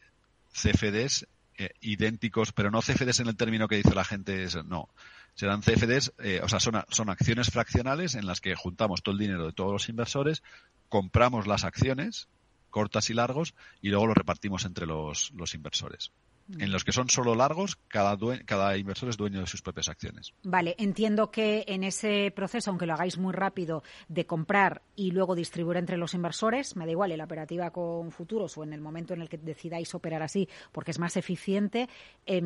CFDs 0.52 1.26
eh, 1.56 1.70
idénticos, 1.80 2.52
pero 2.52 2.70
no 2.70 2.82
CFDs 2.82 3.20
en 3.20 3.28
el 3.28 3.36
término 3.36 3.66
que 3.66 3.76
dice 3.76 3.94
la 3.94 4.04
gente, 4.04 4.46
no. 4.66 4.90
Serán 5.34 5.62
CFDs, 5.62 6.12
eh, 6.18 6.42
o 6.42 6.48
sea, 6.50 6.60
son, 6.60 7.08
acciones 7.08 7.48
fraccionales 7.48 8.14
en 8.14 8.26
las 8.26 8.42
que 8.42 8.54
juntamos 8.54 9.02
todo 9.02 9.14
el 9.14 9.20
dinero 9.20 9.46
de 9.46 9.54
todos 9.54 9.72
los 9.72 9.88
inversores, 9.88 10.42
compramos 10.90 11.46
las 11.46 11.64
acciones, 11.64 12.28
cortas 12.68 13.08
y 13.08 13.14
largos, 13.14 13.54
y 13.80 13.88
luego 13.88 14.06
lo 14.08 14.12
repartimos 14.12 14.66
entre 14.66 14.84
los 14.84 15.54
inversores. 15.54 16.12
En 16.58 16.70
los 16.70 16.84
que 16.84 16.92
son 16.92 17.08
solo 17.08 17.34
largos, 17.34 17.76
cada, 17.88 18.16
cada 18.44 18.76
inversor 18.76 19.08
es 19.08 19.16
dueño 19.16 19.40
de 19.40 19.46
sus 19.46 19.62
propias 19.62 19.88
acciones. 19.88 20.34
Vale, 20.42 20.74
entiendo 20.78 21.30
que 21.30 21.64
en 21.66 21.84
ese 21.84 22.32
proceso, 22.34 22.70
aunque 22.70 22.86
lo 22.86 22.92
hagáis 22.92 23.18
muy 23.18 23.32
rápido, 23.32 23.82
de 24.08 24.26
comprar 24.26 24.82
y 24.94 25.10
luego 25.10 25.34
distribuir 25.34 25.78
entre 25.78 25.96
los 25.96 26.14
inversores, 26.14 26.76
me 26.76 26.84
da 26.84 26.92
igual 26.92 27.12
en 27.12 27.18
la 27.18 27.24
operativa 27.24 27.70
con 27.70 28.10
futuros 28.12 28.58
o 28.58 28.64
en 28.64 28.72
el 28.72 28.80
momento 28.80 29.14
en 29.14 29.22
el 29.22 29.28
que 29.28 29.38
decidáis 29.38 29.94
operar 29.94 30.22
así, 30.22 30.48
porque 30.72 30.90
es 30.90 30.98
más 30.98 31.16
eficiente, 31.16 31.88
eh, 32.26 32.42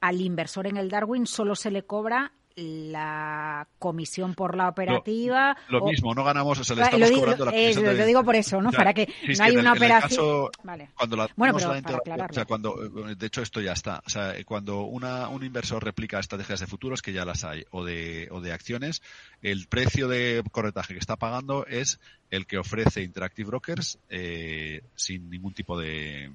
al 0.00 0.20
inversor 0.20 0.66
en 0.66 0.76
el 0.76 0.90
Darwin 0.90 1.26
solo 1.26 1.54
se 1.54 1.70
le 1.70 1.84
cobra 1.84 2.32
la 2.56 3.66
comisión 3.78 4.34
por 4.34 4.56
la 4.56 4.68
operativa. 4.68 5.56
Lo, 5.68 5.78
lo 5.78 5.84
o... 5.84 5.88
mismo, 5.88 6.14
no 6.14 6.22
ganamos, 6.22 6.58
o 6.58 6.64
sea, 6.64 6.76
le 6.76 6.82
estamos 6.82 7.10
lo 7.10 7.16
cobrando 7.16 7.44
la 7.46 7.50
comisión. 7.50 7.84
Eh, 7.84 7.88
de... 7.88 7.94
Lo 7.98 8.06
digo 8.06 8.24
por 8.24 8.36
eso, 8.36 8.62
¿no? 8.62 8.70
Para 8.70 8.94
que 8.94 9.06
sí, 9.06 9.32
no 9.38 9.44
hay 9.44 9.56
una 9.56 9.72
el, 9.72 9.76
operación. 9.76 10.10
Caso, 10.10 10.50
vale. 10.62 10.90
Cuando 10.94 11.16
la, 11.16 11.28
bueno, 11.36 11.54
pero 11.56 11.74
la 11.74 11.82
para 11.82 12.26
o 12.26 12.32
sea, 12.32 12.44
cuando, 12.44 12.74
de 13.16 13.26
hecho, 13.26 13.42
esto 13.42 13.60
ya 13.60 13.72
está. 13.72 14.02
O 14.06 14.10
sea, 14.10 14.34
cuando 14.44 14.82
una, 14.82 15.28
un 15.28 15.44
inversor 15.44 15.82
replica 15.84 16.20
estrategias 16.20 16.60
de 16.60 16.66
futuros, 16.66 17.02
que 17.02 17.12
ya 17.12 17.24
las 17.24 17.44
hay, 17.44 17.64
o 17.70 17.84
de, 17.84 18.28
o 18.30 18.40
de 18.40 18.52
acciones, 18.52 19.02
el 19.42 19.66
precio 19.66 20.06
de 20.08 20.42
corretaje 20.52 20.94
que 20.94 21.00
está 21.00 21.16
pagando 21.16 21.66
es 21.66 21.98
el 22.30 22.46
que 22.46 22.58
ofrece 22.58 23.02
Interactive 23.02 23.48
Brokers 23.48 23.98
eh, 24.10 24.82
sin 24.94 25.28
ningún 25.28 25.54
tipo 25.54 25.78
de, 25.78 26.30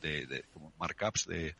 de, 0.00 0.26
de 0.26 0.44
como 0.52 0.72
markups, 0.78 1.26
de 1.26 1.54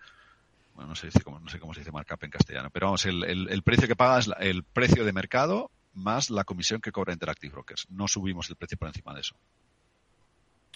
no 0.76 0.94
sé, 0.94 1.08
cómo, 1.22 1.40
se 1.74 1.80
dice 1.80 1.92
markup 1.92 2.22
en 2.24 2.30
castellano, 2.30 2.70
pero 2.70 2.86
vamos, 2.86 3.06
el, 3.06 3.24
el, 3.24 3.48
el 3.48 3.62
precio 3.62 3.88
que 3.88 3.96
paga 3.96 4.18
es 4.18 4.26
la, 4.26 4.36
el 4.36 4.64
precio 4.64 5.04
de 5.04 5.12
mercado 5.12 5.70
más 5.96 6.30
la 6.30 6.44
comisión 6.44 6.80
que 6.80 6.92
cobra 6.92 7.12
Interactive 7.12 7.52
Brokers. 7.52 7.86
No 7.90 8.06
subimos 8.06 8.48
el 8.50 8.56
precio 8.56 8.76
por 8.76 8.88
encima 8.88 9.14
de 9.14 9.20
eso. 9.20 9.34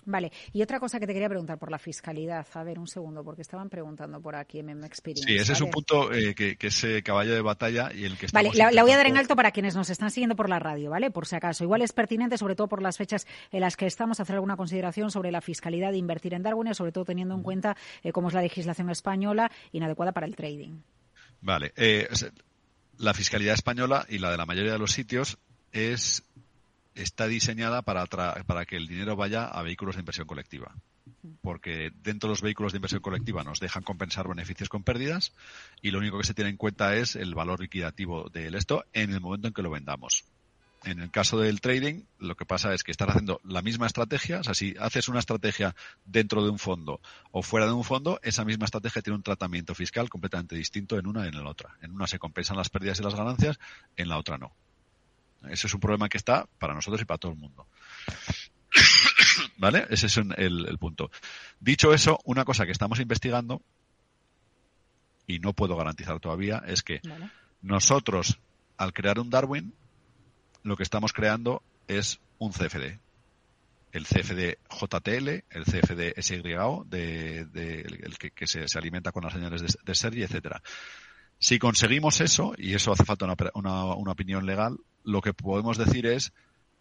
Vale, 0.05 0.33
y 0.53 0.63
otra 0.63 0.81
cosa 0.81 0.99
que 0.99 1.07
te 1.07 1.13
quería 1.13 1.29
preguntar 1.29 1.59
por 1.59 1.71
la 1.71 1.79
fiscalidad. 1.79 2.47
A 2.55 2.65
ver, 2.65 2.79
un 2.79 2.87
segundo, 2.87 3.23
porque 3.23 3.43
estaban 3.43 3.69
preguntando 3.69 4.21
por 4.21 4.35
aquí 4.37 4.59
en 4.59 4.67
MM 4.67 4.85
Experience. 4.85 5.27
Sí, 5.27 5.37
ese 5.37 5.53
¿vale? 5.53 5.53
es 5.53 5.61
un 5.61 5.71
punto 5.71 6.13
eh, 6.13 6.35
que, 6.35 6.57
que, 6.57 6.67
es 6.69 6.85
eh, 6.85 7.03
caballo 7.03 7.35
de 7.35 7.41
batalla 7.41 7.91
y 7.95 8.05
el 8.05 8.17
que 8.17 8.27
Vale, 8.33 8.51
la, 8.55 8.71
la, 8.71 8.83
voy 8.83 8.93
a 8.93 8.97
dar 8.97 9.07
en 9.07 9.17
alto 9.17 9.37
para 9.37 9.51
quienes 9.51 9.75
nos 9.77 9.91
están 9.91 10.11
siguiendo 10.11 10.37
por 10.37 10.49
la 10.49 10.59
radio, 10.59 10.91
¿vale? 10.91 11.11
Por 11.11 11.27
si 11.27 11.37
acaso. 11.37 11.65
Igual 11.65 11.83
es 11.83 11.93
pertinente, 11.93 12.39
sobre 12.39 12.55
todo 12.55 12.69
por 12.69 12.83
las 12.83 12.97
fechas 12.97 13.27
en 13.51 13.61
las 13.61 13.77
que 13.77 13.87
estamos, 13.87 14.21
hacer 14.21 14.35
alguna 14.35 14.57
consideración 14.57 15.11
sobre 15.11 15.31
la 15.31 15.41
fiscalidad 15.41 15.93
de 15.93 15.99
invertir 15.99 16.35
en 16.35 16.43
Darwin, 16.43 16.75
sobre 16.75 16.93
todo 16.93 17.05
teniendo 17.05 17.35
en 17.35 17.43
cuenta 17.43 17.77
eh, 18.03 18.13
cómo 18.13 18.29
es 18.29 18.35
la 18.35 18.43
legislación 18.43 18.91
española 18.91 19.51
inadecuada 19.73 20.13
para 20.13 20.27
el 20.27 20.37
trading. 20.37 20.81
Vale, 21.41 21.73
eh, 21.77 22.09
la 22.99 23.15
fiscalidad 23.15 23.55
española 23.55 24.05
y 24.09 24.19
la 24.19 24.31
de 24.31 24.37
la 24.37 24.47
mayoría 24.47 24.73
de 24.73 24.79
los 24.79 24.93
sitios 24.93 25.39
es 25.73 26.23
está 27.03 27.27
diseñada 27.27 27.83
para, 27.83 28.07
para 28.07 28.67
que 28.67 28.77
el 28.77 28.87
dinero 28.87 29.17
vaya 29.17 29.47
a 29.47 29.63
vehículos 29.63 29.97
de 29.97 30.01
inversión 30.01 30.27
colectiva. 30.27 30.75
Porque 31.43 31.91
dentro 32.03 32.29
de 32.29 32.33
los 32.33 32.43
vehículos 32.43 32.73
de 32.73 32.79
inversión 32.79 33.03
colectiva 33.03 33.43
nos 33.43 33.61
dejan 33.61 33.83
compensar 33.83 34.29
beneficios 34.29 34.69
con 34.69 34.85
pérdidas 34.85 35.33
y 35.83 35.91
lo 35.91 35.99
único 35.99 36.19
que 36.19 36.25
se 36.25 36.35
tiene 36.35 36.51
en 36.51 36.57
cuenta 36.57 36.95
es 36.97 37.17
el 37.17 37.35
valor 37.35 37.61
liquidativo 37.61 38.29
del 38.31 38.55
esto 38.55 38.85
en 38.93 39.13
el 39.13 39.21
momento 39.21 39.49
en 39.49 39.55
que 39.55 39.63
lo 39.63 39.71
vendamos. 39.71 40.25
En 40.85 40.99
el 40.99 41.11
caso 41.11 41.39
del 41.39 41.61
trading, 41.61 42.05
lo 42.19 42.37
que 42.37 42.47
pasa 42.47 42.73
es 42.73 42.85
que 42.85 42.91
estás 42.91 43.11
haciendo 43.11 43.39
la 43.45 43.61
misma 43.61 43.87
estrategia, 43.87 44.41
o 44.41 44.45
sea, 44.45 44.55
si 44.55 44.75
haces 44.81 45.09
una 45.09 45.19
estrategia 45.19 45.75
dentro 46.07 46.43
de 46.43 46.49
un 46.49 46.59
fondo 46.59 47.01
o 47.33 47.43
fuera 47.43 47.67
de 47.67 47.73
un 47.73 47.85
fondo, 47.85 48.19
esa 48.23 48.47
misma 48.47 48.65
estrategia 48.65 49.03
tiene 49.03 49.17
un 49.17 49.23
tratamiento 49.23 49.75
fiscal 49.75 50.09
completamente 50.09 50.57
distinto 50.57 50.99
en 50.99 51.07
una 51.07 51.27
y 51.27 51.29
en 51.29 51.45
la 51.45 51.51
otra. 51.51 51.77
En 51.83 51.91
una 51.93 52.07
se 52.07 52.19
compensan 52.19 52.57
las 52.57 52.71
pérdidas 52.71 52.99
y 52.99 53.03
las 53.03 53.15
ganancias, 53.15 53.59
en 53.97 54.09
la 54.09 54.17
otra 54.17 54.39
no. 54.39 54.55
Ese 55.49 55.67
es 55.67 55.75
un 55.75 55.81
problema 55.81 56.09
que 56.09 56.19
está 56.19 56.47
para 56.59 56.75
nosotros 56.75 57.01
y 57.01 57.05
para 57.05 57.19
todo 57.19 57.33
el 57.33 57.39
mundo. 57.39 57.67
¿Vale? 59.57 59.87
Ese 59.91 60.07
es 60.07 60.17
el, 60.17 60.79
punto. 60.79 61.11
Dicho 61.59 61.93
eso, 61.93 62.19
una 62.25 62.45
cosa 62.45 62.67
que 62.67 62.73
estamos 62.73 63.01
investigando 63.01 63.63
y 65.27 65.39
no 65.39 65.53
puedo 65.53 65.77
garantizar 65.77 66.19
todavía 66.21 66.63
es 66.67 66.83
que 66.83 67.01
nosotros, 67.63 68.39
al 68.77 68.93
crear 68.93 69.19
un 69.19 69.31
Darwin, 69.31 69.75
lo 70.63 70.77
que 70.77 70.83
estamos 70.83 71.13
creando 71.13 71.63
es 71.89 72.21
un 72.39 72.53
CFD. 72.53 72.99
El 73.93 74.07
CFD 74.07 74.59
JTL, 74.71 75.29
el 75.51 75.65
CFD 75.65 76.21
SYO, 76.23 76.85
de, 76.89 77.41
el 77.41 78.19
que, 78.19 78.47
se, 78.47 78.65
alimenta 78.79 79.11
con 79.11 79.25
las 79.25 79.33
señales 79.33 79.63
de, 79.63 79.69
de 79.85 79.95
Sergi, 79.95 80.23
etcétera. 80.23 80.63
Si 81.43 81.59
conseguimos 81.59 82.21
eso, 82.21 82.53
y 82.59 82.75
eso 82.75 82.93
hace 82.93 83.07
falta 83.07 83.25
una, 83.25 83.35
una, 83.95 84.13
opinión 84.13 84.45
legal, 84.45 84.77
lo 85.05 85.21
que 85.21 85.35
podemos 85.35 85.79
decir 85.79 86.07
es 86.07 86.33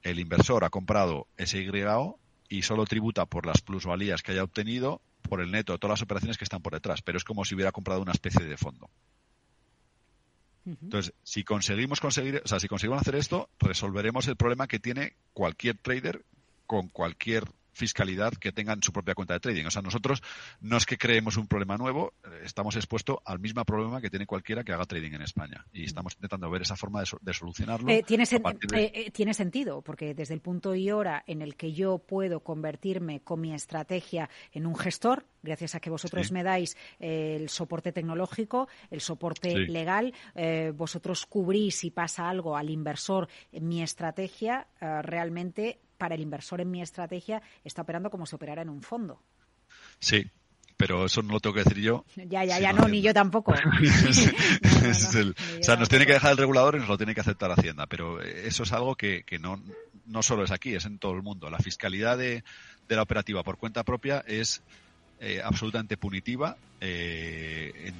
el 0.01 0.19
inversor 0.19 0.63
ha 0.63 0.69
comprado 0.69 1.27
SYO 1.37 2.17
y 2.47 2.63
solo 2.63 2.85
tributa 2.85 3.25
por 3.25 3.45
las 3.45 3.61
plusvalías 3.61 4.23
que 4.23 4.31
haya 4.31 4.43
obtenido 4.43 5.01
por 5.21 5.41
el 5.41 5.51
neto 5.51 5.73
de 5.73 5.79
todas 5.79 5.99
las 5.99 6.01
operaciones 6.01 6.37
que 6.37 6.43
están 6.43 6.61
por 6.61 6.73
detrás, 6.73 7.01
pero 7.01 7.17
es 7.17 7.23
como 7.23 7.45
si 7.45 7.55
hubiera 7.55 7.71
comprado 7.71 8.01
una 8.01 8.11
especie 8.11 8.45
de 8.45 8.57
fondo. 8.57 8.89
Entonces, 10.65 11.13
si 11.23 11.43
conseguimos 11.43 11.99
conseguir, 11.99 12.41
o 12.43 12.47
sea, 12.47 12.59
si 12.59 12.67
conseguimos 12.67 13.01
hacer 13.01 13.15
esto, 13.15 13.49
resolveremos 13.59 14.27
el 14.27 14.35
problema 14.35 14.67
que 14.67 14.79
tiene 14.79 15.13
cualquier 15.33 15.77
trader 15.77 16.23
con 16.67 16.89
cualquier 16.89 17.45
fiscalidad 17.79 18.33
que 18.33 18.51
tengan 18.51 18.83
su 18.83 18.91
propia 18.91 19.15
cuenta 19.15 19.33
de 19.33 19.39
trading. 19.39 19.65
O 19.65 19.71
sea, 19.71 19.81
nosotros 19.81 20.21
no 20.59 20.77
es 20.77 20.85
que 20.85 20.97
creemos 20.97 21.37
un 21.37 21.47
problema 21.47 21.77
nuevo, 21.77 22.13
eh, 22.23 22.41
estamos 22.43 22.75
expuestos 22.75 23.17
al 23.25 23.39
mismo 23.39 23.63
problema 23.63 24.01
que 24.01 24.09
tiene 24.09 24.25
cualquiera 24.25 24.63
que 24.63 24.73
haga 24.73 24.85
trading 24.85 25.13
en 25.13 25.21
España. 25.21 25.65
Y 25.71 25.85
estamos 25.85 26.13
intentando 26.13 26.49
ver 26.49 26.61
esa 26.61 26.75
forma 26.75 27.01
de, 27.01 27.33
solucionarlo. 27.33 27.89
Eh, 27.89 28.03
tiene, 28.05 28.25
eh, 28.73 29.11
tiene 29.11 29.33
sentido, 29.33 29.81
porque 29.81 30.13
desde 30.13 30.33
el 30.33 30.41
punto 30.41 30.75
y 30.75 30.91
hora 30.91 31.23
en 31.25 31.41
el 31.41 31.55
que 31.55 31.71
yo 31.71 31.99
puedo 31.99 32.41
convertirme 32.41 33.21
con 33.21 33.39
mi 33.39 33.53
estrategia 33.53 34.29
en 34.51 34.65
un 34.65 34.75
gestor, 34.75 35.25
gracias 35.41 35.75
a 35.75 35.79
que 35.79 35.89
vosotros 35.89 36.31
me 36.31 36.43
dais 36.43 36.75
el 36.99 37.47
soporte 37.49 37.93
tecnológico, 37.93 38.67
el 38.91 38.99
soporte 38.99 39.55
legal, 39.55 40.13
vosotros 40.73 41.25
cubrís 41.25 41.77
si 41.77 41.91
pasa 41.91 42.29
algo 42.29 42.57
al 42.57 42.69
inversor 42.69 43.29
en 43.53 43.67
mi 43.69 43.81
estrategia, 43.81 44.67
realmente 44.79 45.79
para 45.99 46.15
el 46.15 46.21
inversor 46.21 46.61
en 46.61 46.71
mi 46.71 46.81
estrategia 46.81 47.43
está 47.63 47.83
operando 47.83 48.09
como 48.09 48.25
si 48.25 48.35
operara 48.35 48.63
en 48.63 48.69
un 48.69 48.81
fondo. 48.81 49.21
Sí, 49.99 50.25
pero 50.77 51.05
eso 51.05 51.21
no 51.21 51.33
lo 51.33 51.39
tengo 51.41 51.53
que 51.53 51.63
decir 51.63 51.83
yo. 51.83 52.05
Ya, 52.15 52.45
ya, 52.45 52.57
ya, 52.59 52.73
no, 52.73 52.87
ni 52.87 53.01
yo 53.01 53.13
tampoco. 53.13 53.51
o 53.51 53.55
sea, 55.61 55.75
nos 55.75 55.89
tiene 55.89 56.05
que 56.05 56.13
dejar 56.13 56.31
el 56.31 56.37
regulador 56.37 56.75
y 56.75 56.79
nos 56.79 56.87
lo 56.87 56.97
tiene 56.97 57.13
que 57.13 57.21
aceptar 57.21 57.51
Hacienda, 57.51 57.85
pero 57.85 58.21
eso 58.21 58.63
es 58.63 58.71
algo 58.71 58.95
que, 58.95 59.23
que 59.23 59.37
no, 59.37 59.61
no 60.05 60.23
solo 60.23 60.43
es 60.45 60.51
aquí, 60.51 60.73
es 60.73 60.85
en 60.85 60.97
todo 60.97 61.13
el 61.13 61.21
mundo. 61.21 61.49
La 61.49 61.59
fiscalidad 61.59 62.17
de, 62.17 62.43
de 62.87 62.95
la 62.95 63.01
operativa 63.01 63.43
por 63.43 63.57
cuenta 63.57 63.83
propia 63.83 64.23
es 64.25 64.61
eh, 65.19 65.41
absolutamente 65.43 65.97
punitiva 65.97 66.55
eh, 66.79 67.73
en 67.87 67.93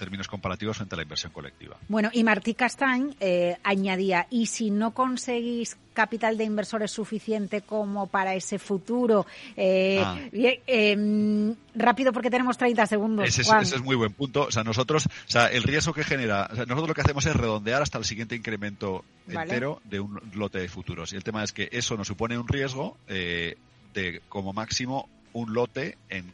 términos 0.00 0.26
comparativos 0.26 0.78
frente 0.78 0.94
a 0.94 0.96
la 0.96 1.02
inversión 1.02 1.30
colectiva. 1.30 1.76
Bueno, 1.88 2.08
y 2.12 2.24
Martí 2.24 2.54
Castañ 2.54 3.14
eh, 3.20 3.58
añadía, 3.62 4.26
y 4.30 4.46
si 4.46 4.70
no 4.70 4.92
conseguís 4.92 5.76
capital 5.92 6.38
de 6.38 6.44
inversores 6.44 6.90
suficiente 6.90 7.60
como 7.60 8.06
para 8.06 8.34
ese 8.34 8.58
futuro, 8.58 9.26
eh, 9.56 10.02
ah. 10.02 10.18
em, 10.66 11.54
rápido 11.74 12.12
porque 12.12 12.30
tenemos 12.30 12.56
30 12.56 12.86
segundos. 12.86 13.28
Ese 13.28 13.42
es, 13.42 13.82
muy 13.82 13.96
buen 13.96 14.12
punto. 14.14 14.46
O 14.46 14.50
sea, 14.50 14.64
nosotros, 14.64 15.06
o 15.06 15.10
sea, 15.30 15.48
el 15.48 15.62
riesgo 15.62 15.92
que 15.92 16.02
genera, 16.02 16.48
nosotros 16.50 16.88
lo 16.88 16.94
que 16.94 17.02
hacemos 17.02 17.26
es 17.26 17.36
redondear 17.36 17.82
hasta 17.82 17.98
el 17.98 18.04
siguiente 18.04 18.34
incremento 18.34 19.04
entero 19.28 19.82
de 19.84 20.00
un 20.00 20.18
lote 20.34 20.60
de 20.60 20.68
futuros. 20.68 21.12
Y 21.12 21.16
el 21.16 21.24
tema 21.24 21.44
es 21.44 21.52
que 21.52 21.68
eso 21.72 21.96
nos 21.96 22.06
supone 22.06 22.38
un 22.38 22.48
riesgo 22.48 22.96
eh, 23.06 23.58
de 23.92 24.22
como 24.30 24.54
máximo 24.54 25.08
un 25.32 25.52
lote 25.52 25.98
en 26.08 26.32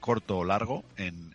corto 0.00 0.38
o 0.38 0.44
largo 0.44 0.84
en, 0.96 1.30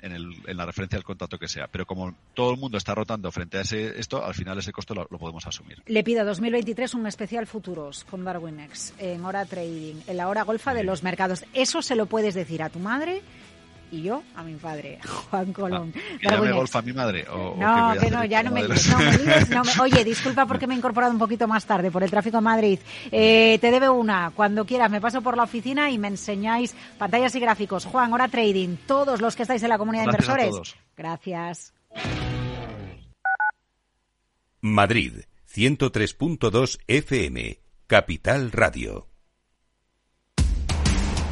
la 0.46 0.66
referencia 0.66 0.98
del 0.98 1.06
contrato 1.06 1.38
que 1.38 1.48
sea. 1.48 1.68
Pero 1.68 1.86
como 1.86 2.14
todo 2.34 2.52
el 2.52 2.60
mundo 2.60 2.78
está 2.78 2.94
rotando 2.94 3.32
frente 3.32 3.58
a 3.58 3.62
ese, 3.62 4.00
esto, 4.00 4.24
al 4.24 4.34
final 4.34 4.58
ese 4.58 4.72
costo 4.72 4.94
lo, 4.94 5.08
podemos 5.08 5.46
asumir. 5.48 5.82
Le 5.86 6.04
pido 6.04 6.26
2023 6.26 6.94
un 6.96 7.08
especial 7.08 7.48
futuros 7.48 8.04
con 8.04 8.24
DarwinX 8.24 8.94
en 8.98 9.24
hora 9.24 9.46
trading, 9.46 9.96
en 10.08 10.18
la 10.18 10.28
hora 10.28 10.44
golfa 10.44 10.74
de 10.74 10.84
los 10.84 11.04
mercados. 11.04 11.46
Eso 11.54 11.82
se 11.82 11.96
lo 11.96 12.08
puedes 12.08 12.34
decir 12.34 12.62
a 12.64 12.70
tu 12.70 12.80
madre 12.80 13.22
y 13.96 14.04
yo 14.04 14.24
a 14.36 14.44
mi 14.44 14.56
padre, 14.56 15.00
Juan 15.30 15.54
Colón. 15.54 15.94
Ah, 16.28 16.38
me 16.38 16.52
golfa 16.52 16.80
a 16.80 16.82
mi 16.82 16.94
madre? 16.94 17.26
no, 17.28 17.94
que 18.00 18.12
no, 18.12 18.26
ya 18.26 18.44
no 18.44 18.52
me, 18.52 18.64
oye, 19.82 20.04
disculpa 20.04 20.46
porque 20.46 20.68
me 20.68 20.74
he 20.74 20.78
incorporado 20.78 21.14
un 21.14 21.20
poquito 21.20 21.48
más 21.48 21.66
tarde 21.66 21.92
por 21.92 22.04
el 22.04 22.10
tráfico 22.10 22.38
en 22.38 22.44
Madrid. 22.44 22.80
Eh, 23.12 23.58
te 23.62 23.72
debe 23.72 23.90
una. 23.90 24.32
Cuando 24.36 24.66
quieras 24.66 24.92
me 24.92 25.02
paso 25.02 25.22
por 25.22 25.38
la 25.38 25.44
oficina 25.44 25.90
y 25.90 25.98
me 25.98 26.10
enseñáis 26.10 26.76
pantallas 26.98 27.34
y 27.36 27.40
gráficos. 27.40 27.86
Juan, 27.86 28.12
hora 28.14 28.28
trading. 28.28 28.76
Todos 28.86 29.22
los 29.22 29.36
que 29.36 29.44
estáis 29.44 29.64
en 29.64 29.70
la 29.70 29.78
comunidad 29.78 30.04
de 30.04 30.10
inversores. 30.12 30.76
Gracias. 30.98 31.74
Madrid, 34.62 35.22
103.2 35.54 36.80
FM, 36.88 37.60
Capital 37.88 38.52
Radio. 38.52 39.15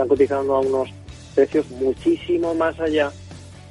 Están 0.00 0.16
cotizando 0.16 0.56
a 0.56 0.60
unos 0.60 0.88
precios 1.34 1.68
muchísimo 1.72 2.54
más 2.54 2.80
allá 2.80 3.12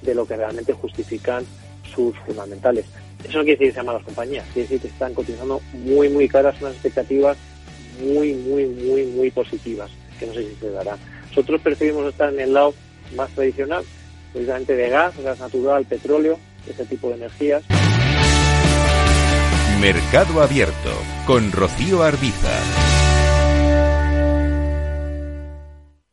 de 0.03 0.13
lo 0.13 0.27
que 0.27 0.35
realmente 0.35 0.73
justifican 0.73 1.43
sus 1.91 2.15
fundamentales. 2.19 2.85
Eso 3.23 3.39
no 3.39 3.43
quiere 3.43 3.57
decir 3.57 3.69
que 3.69 3.73
sean 3.73 3.87
malas 3.87 4.03
compañías, 4.03 4.45
quiere 4.53 4.61
decir 4.69 4.79
que 4.79 4.89
están 4.89 5.15
cotizando 5.15 5.59
muy, 5.73 6.07
muy 6.09 6.29
caras, 6.29 6.61
unas 6.61 6.73
expectativas 6.73 7.35
muy, 7.99 8.35
muy, 8.35 8.67
muy, 8.67 9.05
muy 9.05 9.31
positivas, 9.31 9.89
que 10.19 10.27
no 10.27 10.35
sé 10.35 10.47
si 10.47 10.55
se 10.57 10.69
dará. 10.69 10.99
Nosotros 11.29 11.61
preferimos 11.61 12.05
estar 12.05 12.31
en 12.31 12.41
el 12.41 12.53
lado 12.53 12.75
más 13.15 13.31
tradicional, 13.31 13.83
precisamente 14.31 14.75
de 14.75 14.87
gas, 14.87 15.17
gas 15.23 15.39
natural, 15.39 15.85
petróleo, 15.85 16.37
ese 16.69 16.85
tipo 16.85 17.09
de 17.09 17.15
energías. 17.15 17.63
Mercado 19.81 20.43
Abierto 20.43 20.91
con 21.25 21.51
Rocío 21.51 22.03
Arbiza. 22.03 23.08